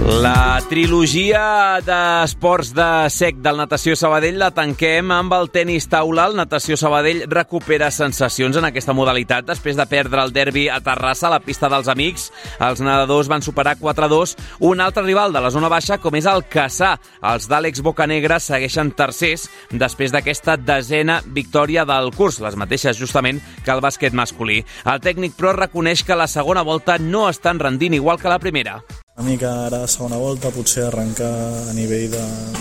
La 0.07 0.61
trilogia 0.71 1.81
d'esports 1.83 2.69
de 2.77 2.87
sec 3.11 3.41
del 3.43 3.57
Natació 3.59 3.97
Sabadell 3.99 4.37
la 4.39 4.53
tanquem 4.55 5.11
amb 5.11 5.33
el 5.35 5.49
tenis 5.51 5.89
taula. 5.91 6.29
El 6.31 6.37
Natació 6.39 6.77
Sabadell 6.79 7.25
recupera 7.27 7.89
sensacions 7.91 8.55
en 8.55 8.69
aquesta 8.69 8.95
modalitat 8.95 9.49
després 9.49 9.75
de 9.75 9.87
perdre 9.91 10.23
el 10.23 10.31
derbi 10.37 10.69
a 10.71 10.79
Terrassa 10.79 11.27
a 11.27 11.33
la 11.35 11.41
pista 11.43 11.67
dels 11.73 11.91
amics. 11.91 12.29
Els 12.63 12.83
nedadors 12.87 13.27
van 13.27 13.43
superar 13.43 13.75
4-2 13.81 14.37
un 14.69 14.85
altre 14.85 15.03
rival 15.03 15.35
de 15.35 15.43
la 15.43 15.51
zona 15.51 15.71
baixa 15.73 15.99
com 15.99 16.15
és 16.15 16.29
el 16.31 16.45
Caçà. 16.55 16.93
Els 17.33 17.51
d'Àlex 17.51 17.83
Bocanegra 17.83 18.39
segueixen 18.39 18.93
tercers 18.95 19.49
després 19.73 20.15
d'aquesta 20.15 20.55
desena 20.57 21.19
victòria 21.27 21.83
del 21.89 22.13
curs, 22.15 22.39
les 22.45 22.55
mateixes 22.55 23.01
justament 23.03 23.43
que 23.65 23.75
el 23.75 23.83
bàsquet 23.83 24.15
masculí. 24.15 24.63
El 24.87 25.03
tècnic 25.03 25.35
però 25.35 25.57
reconeix 25.57 26.07
que 26.07 26.15
la 26.15 26.31
segona 26.31 26.63
volta 26.63 26.95
no 27.03 27.27
estan 27.29 27.59
rendint 27.59 27.99
igual 27.99 28.23
que 28.23 28.31
la 28.31 28.39
primera. 28.39 28.79
Una 29.17 29.31
mica 29.31 29.51
ara 29.67 29.83
a 29.85 29.89
segona 29.89 30.17
volta 30.21 30.51
potser 30.53 30.85
arrencar 30.87 31.31
a 31.71 31.73
nivell 31.73 32.11
de- 32.11 32.19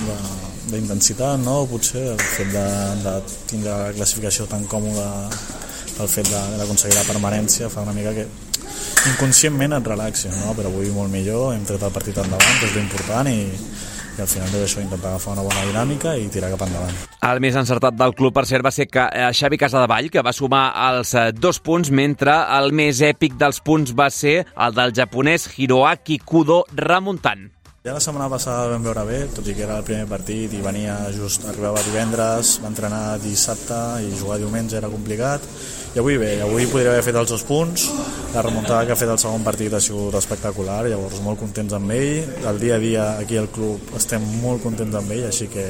de- 0.07 0.43
d'intensitat, 0.71 1.39
no? 1.43 1.65
potser 1.67 2.05
el 2.13 2.19
fet 2.19 2.47
de, 2.53 2.65
de 3.03 3.13
tindre 3.49 3.71
la 3.71 3.91
classificació 3.97 4.47
tan 4.47 4.63
còmoda 4.65 5.07
el 5.99 6.07
fet 6.09 6.27
d'aconseguir 6.31 6.95
la 6.97 7.03
permanència 7.11 7.69
fa 7.69 7.81
una 7.85 7.93
mica 7.93 8.13
que 8.15 8.25
inconscientment 9.11 9.75
et 9.77 9.85
relaxi, 9.87 10.29
no? 10.31 10.53
però 10.57 10.71
avui 10.71 10.89
molt 10.95 11.11
millor, 11.11 11.53
hem 11.53 11.65
tret 11.67 11.83
el 11.83 11.91
partit 11.91 12.17
endavant, 12.23 12.57
que 12.59 12.65
és 12.71 12.75
l'important 12.79 13.27
i, 13.29 13.37
i 14.17 14.23
al 14.23 14.29
final 14.31 14.51
tot 14.51 14.63
això 14.65 14.83
intentar 14.83 15.13
agafar 15.13 15.33
una 15.35 15.45
bona 15.47 15.65
dinàmica 15.69 16.15
i 16.19 16.27
tirar 16.31 16.51
cap 16.53 16.65
endavant. 16.67 17.01
El 17.31 17.41
més 17.43 17.57
encertat 17.59 17.97
del 17.99 18.15
club, 18.17 18.35
per 18.35 18.45
cert, 18.49 18.65
va 18.65 18.73
ser 18.75 18.87
que 18.91 19.07
eh, 19.09 19.31
Xavi 19.35 19.59
Casadevall, 19.61 20.11
que 20.13 20.23
va 20.25 20.35
sumar 20.35 20.67
els 20.89 21.15
eh, 21.15 21.31
dos 21.33 21.59
punts, 21.59 21.91
mentre 21.91 22.37
el 22.59 22.71
més 22.75 23.01
èpic 23.05 23.35
dels 23.41 23.61
punts 23.65 23.95
va 23.97 24.11
ser 24.13 24.41
el 24.45 24.77
del 24.77 24.95
japonès 24.95 25.49
Hiroaki 25.57 26.21
Kudo 26.23 26.63
remuntant. 26.75 27.54
Ja 27.85 27.93
la 27.93 27.99
setmana 28.01 28.25
passada 28.25 28.71
vam 28.71 28.81
veure 28.81 29.01
bé, 29.05 29.17
tot 29.29 29.45
i 29.45 29.53
que 29.53 29.61
era 29.61 29.75
el 29.77 29.83
primer 29.85 30.07
partit 30.09 30.55
i 30.57 30.61
venia 30.65 30.95
just, 31.13 31.43
arribava 31.45 31.83
divendres, 31.85 32.55
va 32.63 32.71
entrenar 32.71 33.19
dissabte 33.21 33.77
i 34.01 34.09
jugar 34.17 34.39
diumenge 34.41 34.79
era 34.79 34.89
complicat. 34.89 35.45
I 35.93 36.01
avui 36.01 36.17
bé, 36.17 36.31
avui 36.41 36.65
podria 36.71 36.95
haver 36.95 37.03
fet 37.05 37.19
els 37.21 37.29
dos 37.29 37.43
punts, 37.45 37.85
la 38.33 38.41
remuntada 38.41 38.87
que 38.87 38.95
ha 38.95 38.97
fet 38.97 39.13
el 39.13 39.21
segon 39.21 39.45
partit 39.45 39.77
ha 39.77 39.83
sigut 39.85 40.17
espectacular, 40.17 40.79
llavors 40.89 41.21
molt 41.21 41.37
contents 41.43 41.77
amb 41.77 41.93
ell. 41.93 42.25
El 42.49 42.57
dia 42.63 42.79
a 42.79 42.81
dia 42.81 43.05
aquí 43.19 43.37
al 43.37 43.51
club 43.53 43.93
estem 44.01 44.25
molt 44.41 44.65
contents 44.65 44.97
amb 44.97 45.13
ell, 45.13 45.27
així 45.29 45.45
que 45.53 45.67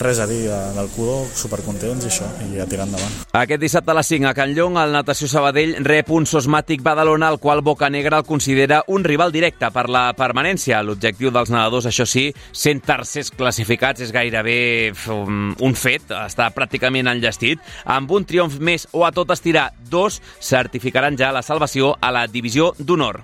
res 0.00 0.18
a 0.18 0.26
dir 0.26 0.42
de- 0.48 0.72
del 0.74 0.88
Kudo, 0.94 1.26
supercontents 1.34 2.04
i 2.04 2.08
això, 2.08 2.26
i 2.54 2.58
a 2.60 2.66
tirar 2.66 2.86
endavant. 2.88 3.12
Aquest 3.32 3.60
dissabte 3.60 3.90
a 3.90 3.94
les 3.94 4.06
5 4.06 4.26
a 4.28 4.34
Can 4.34 4.54
Llong, 4.54 4.76
el 4.78 4.92
Natació 4.92 5.28
Sabadell 5.28 5.76
rep 5.84 6.10
un 6.10 6.24
Sosmàtic 6.26 6.82
Badalona, 6.82 7.28
el 7.28 7.38
qual 7.38 7.60
Bocanegra 7.62 8.18
el 8.18 8.24
considera 8.24 8.82
un 8.88 9.04
rival 9.04 9.32
directe 9.32 9.70
per 9.70 9.88
la 9.88 10.12
permanència. 10.16 10.82
L'objectiu 10.82 11.30
dels 11.30 11.50
nedadors, 11.50 11.86
això 11.86 12.06
sí, 12.06 12.32
sent 12.52 12.80
tercers 12.82 13.30
classificats, 13.30 14.00
és 14.00 14.12
gairebé 14.12 14.92
um, 15.08 15.54
un 15.60 15.74
fet, 15.74 16.10
està 16.10 16.50
pràcticament 16.54 17.08
enllestit. 17.10 17.60
Amb 17.84 18.10
un 18.10 18.24
triomf 18.24 18.58
més 18.58 18.88
o 18.92 19.04
a 19.04 19.12
tot 19.12 19.30
estirar 19.30 19.72
dos, 19.90 20.20
certificaran 20.40 21.16
ja 21.18 21.32
la 21.32 21.42
salvació 21.42 21.96
a 22.00 22.10
la 22.10 22.26
divisió 22.26 22.74
d'honor. 22.78 23.20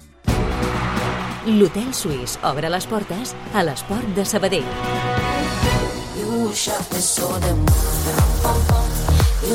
L'Hotel 1.46 1.92
Suís 1.94 2.38
obre 2.42 2.68
les 2.68 2.86
portes 2.90 3.34
a 3.54 3.62
l'esport 3.62 4.08
de 4.16 4.24
Sabadell. 4.26 5.35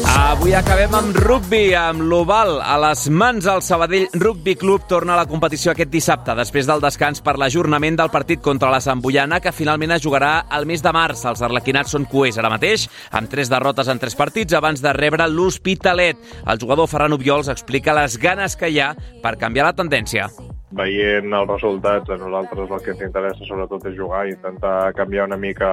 Avui 0.06 0.54
acabem 0.54 0.94
amb 0.94 1.18
rugby, 1.18 1.74
amb 1.74 2.04
l'Oval 2.06 2.60
a 2.62 2.76
les 2.84 3.08
mans. 3.10 3.48
El 3.50 3.64
Sabadell 3.66 4.06
Rugby 4.14 4.54
Club 4.56 4.86
torna 4.88 5.16
a 5.16 5.20
la 5.24 5.26
competició 5.26 5.74
aquest 5.74 5.90
dissabte, 5.90 6.36
després 6.38 6.70
del 6.70 6.84
descans 6.84 7.24
per 7.26 7.36
l'ajornament 7.42 7.98
del 7.98 8.14
partit 8.14 8.44
contra 8.46 8.70
la 8.70 8.80
Samboiana, 8.86 9.42
que 9.42 9.52
finalment 9.56 9.98
es 9.98 10.06
jugarà 10.06 10.46
al 10.48 10.70
mes 10.70 10.86
de 10.86 10.94
març. 10.94 11.26
Els 11.26 11.42
arlequinats 11.42 11.98
són 11.98 12.06
coers 12.06 12.38
ara 12.38 12.54
mateix, 12.54 12.86
amb 13.12 13.34
tres 13.34 13.50
derrotes 13.50 13.90
en 13.90 14.00
tres 14.00 14.16
partits 14.16 14.54
abans 14.54 14.86
de 14.86 14.94
rebre 14.94 15.26
l'Hospitalet. 15.28 16.22
El 16.46 16.62
jugador 16.62 16.88
Ferran 16.88 17.18
Obiols 17.18 17.50
explica 17.50 17.98
les 17.98 18.22
ganes 18.22 18.56
que 18.56 18.70
hi 18.70 18.80
ha 18.80 18.94
per 19.26 19.40
canviar 19.42 19.72
la 19.72 19.78
tendència. 19.78 20.30
Veient 20.78 21.34
els 21.34 21.50
resultats, 21.50 22.10
a 22.10 22.18
nosaltres 22.20 22.72
el 22.72 22.82
que 22.84 22.96
ens 22.96 23.06
interessa 23.08 23.48
sobretot 23.48 23.86
és 23.90 23.98
jugar 23.98 24.26
i 24.28 24.36
intentar 24.36 24.94
canviar 24.98 25.28
una 25.30 25.40
mica 25.40 25.72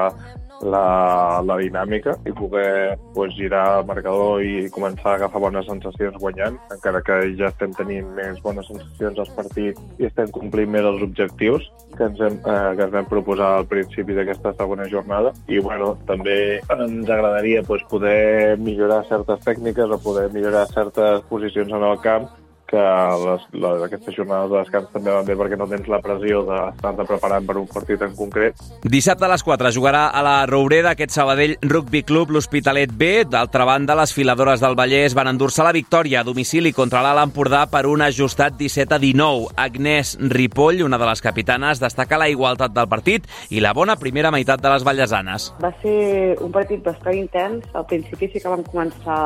la, 0.62 1.40
la 1.46 1.56
dinàmica 1.60 2.16
i 2.26 2.32
poder 2.34 2.96
pues, 3.14 3.34
girar 3.36 3.78
el 3.78 3.86
marcador 3.86 4.42
i 4.42 4.66
començar 4.74 5.12
a 5.12 5.18
agafar 5.20 5.42
bones 5.44 5.68
sensacions 5.70 6.18
guanyant, 6.18 6.58
encara 6.74 7.02
que 7.06 7.18
ja 7.38 7.52
estem 7.52 7.74
tenint 7.78 8.08
més 8.16 8.40
bones 8.42 8.66
sensacions 8.70 9.22
als 9.22 9.30
partits 9.36 9.82
i 9.98 10.08
estem 10.08 10.32
complint 10.34 10.72
més 10.74 10.88
els 10.88 11.04
objectius 11.06 11.68
que 11.96 12.08
ens, 12.08 12.20
hem, 12.22 12.40
eh, 12.42 12.74
que 12.78 12.86
ens 12.86 12.94
vam 12.94 13.08
proposar 13.10 13.52
al 13.58 13.68
principi 13.70 14.16
d'aquesta 14.16 14.54
segona 14.58 14.88
jornada. 14.90 15.32
I 15.48 15.62
bueno, 15.62 15.94
també 16.10 16.58
ens 16.74 17.08
agradaria 17.10 17.62
pues, 17.66 17.82
poder 17.90 18.58
millorar 18.58 19.04
certes 19.08 19.42
tècniques 19.46 19.90
o 19.90 20.02
poder 20.02 20.28
millorar 20.34 20.66
certes 20.74 21.24
posicions 21.30 21.72
en 21.72 21.86
el 21.86 21.98
camp 22.04 22.28
que 22.68 22.84
les, 23.24 23.44
les, 23.56 23.82
aquestes 23.86 24.14
jornades 24.14 24.50
de 24.52 24.58
descans 24.60 24.90
també 24.92 25.12
van 25.14 25.26
bé 25.26 25.36
perquè 25.38 25.56
no 25.58 25.66
tens 25.70 25.88
la 25.88 26.00
pressió 26.04 26.42
d'estar-te 26.44 27.06
preparant 27.08 27.46
per 27.48 27.56
un 27.60 27.68
partit 27.70 28.02
en 28.04 28.12
concret. 28.16 28.60
Dissabte 28.84 29.24
a 29.24 29.30
les 29.32 29.44
4 29.46 29.72
jugarà 29.74 30.08
a 30.12 30.22
la 30.24 30.36
Roureda 30.50 30.92
aquest 30.92 31.14
Sabadell 31.16 31.56
Rugby 31.64 32.02
Club 32.08 32.34
l'Hospitalet 32.34 32.92
B. 32.92 33.24
D'altra 33.28 33.64
banda, 33.68 33.96
les 33.98 34.12
filadores 34.12 34.60
del 34.60 34.76
Vallès 34.78 35.16
van 35.16 35.32
endur-se 35.32 35.64
la 35.64 35.72
victòria 35.72 36.20
a 36.20 36.26
domicili 36.28 36.74
contra 36.76 37.02
l'Alt 37.04 37.24
Empordà 37.24 37.64
per 37.72 37.86
un 37.88 38.04
ajustat 38.04 38.58
17 38.60 38.98
a 38.98 39.00
19. 39.00 39.54
Agnès 39.56 40.16
Ripoll, 40.20 40.84
una 40.84 41.00
de 41.00 41.08
les 41.08 41.24
capitanes, 41.24 41.80
destaca 41.80 42.20
la 42.20 42.28
igualtat 42.28 42.76
del 42.76 42.90
partit 42.90 43.24
i 43.48 43.64
la 43.64 43.72
bona 43.72 43.96
primera 43.96 44.32
meitat 44.34 44.60
de 44.60 44.74
les 44.74 44.84
vallesanes. 44.84 45.50
Va 45.64 45.72
ser 45.80 46.36
un 46.44 46.52
partit 46.52 46.84
bastant 46.84 47.16
intens. 47.16 47.64
Al 47.72 47.88
principi 47.88 48.28
sí 48.28 48.42
que 48.42 48.52
vam 48.52 48.64
començar 48.68 49.18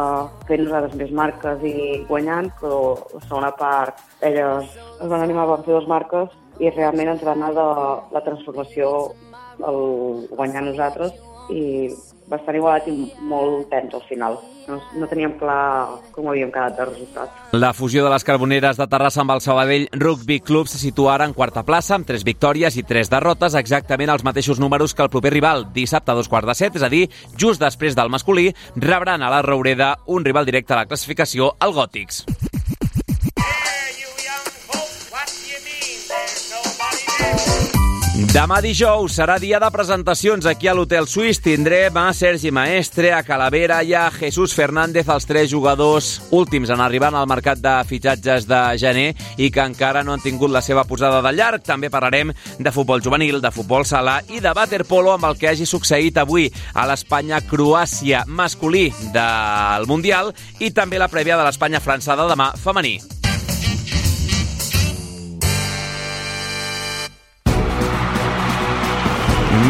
fent 0.47 0.62
nosaltres 0.68 0.97
més 1.01 1.12
marques 1.16 1.66
i 1.66 1.76
guanyant, 2.07 2.53
però 2.61 2.80
segona 3.33 3.53
part 3.57 4.01
elles 4.20 4.68
es 4.76 5.09
van 5.09 5.24
animar, 5.24 5.49
van 5.49 5.64
fer 5.64 5.74
dues 5.74 5.89
marques 5.89 6.39
i 6.61 6.70
realment 6.70 7.14
ens 7.16 7.24
va 7.24 7.33
anar 7.33 7.53
de 7.57 7.68
la 8.12 8.24
transformació 8.24 8.95
el 9.68 10.26
guanyar 10.30 10.66
nosaltres 10.68 11.14
i 11.53 11.91
bastant 12.30 12.57
igualat 12.57 12.89
i 12.89 12.97
molt 13.28 13.68
tens 13.72 13.95
al 13.95 14.05
final. 14.09 14.39
No, 14.62 14.76
no 14.95 15.09
teníem 15.11 15.33
clar 15.41 15.99
com 16.14 16.28
havíem 16.30 16.53
quedat 16.55 16.76
de 16.78 16.85
resultat. 16.87 17.33
La 17.59 17.72
fusió 17.74 18.05
de 18.07 18.12
les 18.12 18.24
carboneres 18.24 18.78
de 18.78 18.87
Terrassa 18.87 19.24
amb 19.24 19.35
el 19.35 19.43
Sabadell 19.43 19.89
Rugby 19.91 20.39
Club 20.41 20.70
se 20.70 20.78
situa 20.78 21.16
ara 21.16 21.26
en 21.26 21.35
quarta 21.35 21.64
plaça 21.66 21.97
amb 21.97 22.07
tres 22.07 22.22
victòries 22.24 22.78
i 22.78 22.87
tres 22.87 23.11
derrotes, 23.11 23.59
exactament 23.59 24.14
els 24.14 24.24
mateixos 24.24 24.62
números 24.62 24.95
que 24.95 25.03
el 25.03 25.11
proper 25.11 25.35
rival. 25.35 25.66
Dissabte 25.74 26.14
a 26.14 26.18
dos 26.18 26.30
quarts 26.30 26.53
de 26.53 26.59
set, 26.62 26.78
és 26.78 26.87
a 26.87 26.93
dir, 26.93 27.09
just 27.35 27.61
després 27.62 27.99
del 27.99 28.12
masculí, 28.14 28.53
rebran 28.78 29.26
a 29.26 29.35
la 29.35 29.43
Roureda 29.43 29.97
un 30.07 30.24
rival 30.24 30.47
directe 30.47 30.78
a 30.78 30.85
la 30.85 30.87
classificació, 30.87 31.57
el 31.61 31.74
Gòtics. 31.74 32.22
Demà 38.33 38.62
dijous 38.64 39.12
serà 39.12 39.35
dia 39.37 39.59
de 39.61 39.68
presentacions 39.68 40.47
aquí 40.49 40.64
a 40.64 40.72
l'Hotel 40.72 41.05
Suís. 41.05 41.37
Tindrem 41.45 41.99
a 42.01 42.07
Sergi 42.16 42.49
Maestre, 42.49 43.11
a 43.12 43.20
Calavera 43.26 43.83
i 43.85 43.93
a 43.93 44.07
Jesús 44.09 44.55
Fernández, 44.57 45.05
els 45.12 45.28
tres 45.28 45.51
jugadors 45.53 46.14
últims 46.33 46.72
en 46.72 46.80
arribar 46.80 47.11
al 47.12 47.28
mercat 47.28 47.61
de 47.61 47.74
fitxatges 47.85 48.49
de 48.49 48.62
gener 48.80 49.11
i 49.37 49.51
que 49.53 49.61
encara 49.61 50.01
no 50.01 50.16
han 50.16 50.24
tingut 50.24 50.49
la 50.49 50.64
seva 50.64 50.87
posada 50.89 51.20
de 51.20 51.37
llarg. 51.37 51.61
També 51.61 51.93
parlarem 51.93 52.33
de 52.33 52.72
futbol 52.72 53.05
juvenil, 53.05 53.43
de 53.45 53.53
futbol 53.53 53.85
sala 53.85 54.22
i 54.33 54.41
de 54.41 54.57
waterpolo 54.57 55.12
amb 55.12 55.28
el 55.28 55.37
que 55.37 55.53
hagi 55.53 55.68
succeït 55.68 56.16
avui 56.16 56.49
a 56.72 56.89
l'Espanya-Croàcia 56.89 58.24
masculí 58.33 58.89
del 59.12 59.85
Mundial 59.93 60.33
i 60.57 60.72
també 60.72 60.97
la 60.97 61.12
prèvia 61.12 61.37
de 61.37 61.51
l'Espanya-França 61.51 62.16
de 62.16 62.33
demà 62.33 62.55
femení. 62.57 62.97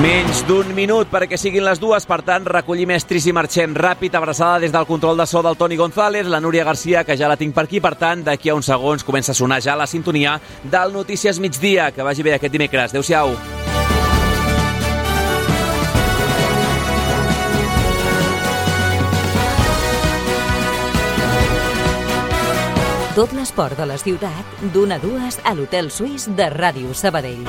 Menys 0.01 0.41
d'un 0.49 0.71
minut 0.73 1.11
perquè 1.13 1.37
siguin 1.37 1.67
les 1.67 1.81
dues, 1.81 2.07
per 2.09 2.23
tant, 2.25 2.47
recollim 2.49 2.95
estris 2.95 3.27
i 3.29 3.35
marxem 3.37 3.75
ràpid, 3.77 4.15
abraçada 4.17 4.63
des 4.63 4.73
del 4.73 4.87
control 4.89 5.19
de 5.21 5.27
so 5.29 5.43
del 5.45 5.59
Toni 5.61 5.77
González, 5.77 6.27
la 6.33 6.41
Núria 6.41 6.65
Garcia, 6.65 7.05
que 7.05 7.17
ja 7.19 7.29
la 7.29 7.37
tinc 7.37 7.53
per 7.55 7.67
aquí, 7.67 7.81
per 7.81 7.93
tant, 8.01 8.23
d'aquí 8.25 8.49
a 8.49 8.57
uns 8.57 8.71
segons 8.73 9.05
comença 9.05 9.35
a 9.35 9.37
sonar 9.37 9.61
ja 9.61 9.77
la 9.77 9.87
sintonia 9.87 10.39
del 10.65 10.95
Notícies 10.97 11.39
Migdia. 11.41 11.91
Que 11.93 12.03
vagi 12.07 12.25
bé 12.25 12.39
aquest 12.39 12.55
dimecres. 12.55 12.95
Adéu-siau. 12.95 13.37
Tot 23.13 23.33
l'esport 23.37 23.77
de 23.77 23.85
la 23.85 23.99
ciutat, 24.01 24.57
d'una 24.73 24.97
a 24.97 25.03
dues 25.05 25.37
a 25.45 25.53
l'Hotel 25.53 25.93
Suís 25.93 26.31
de 26.33 26.49
Ràdio 26.49 26.97
Sabadell. 26.97 27.45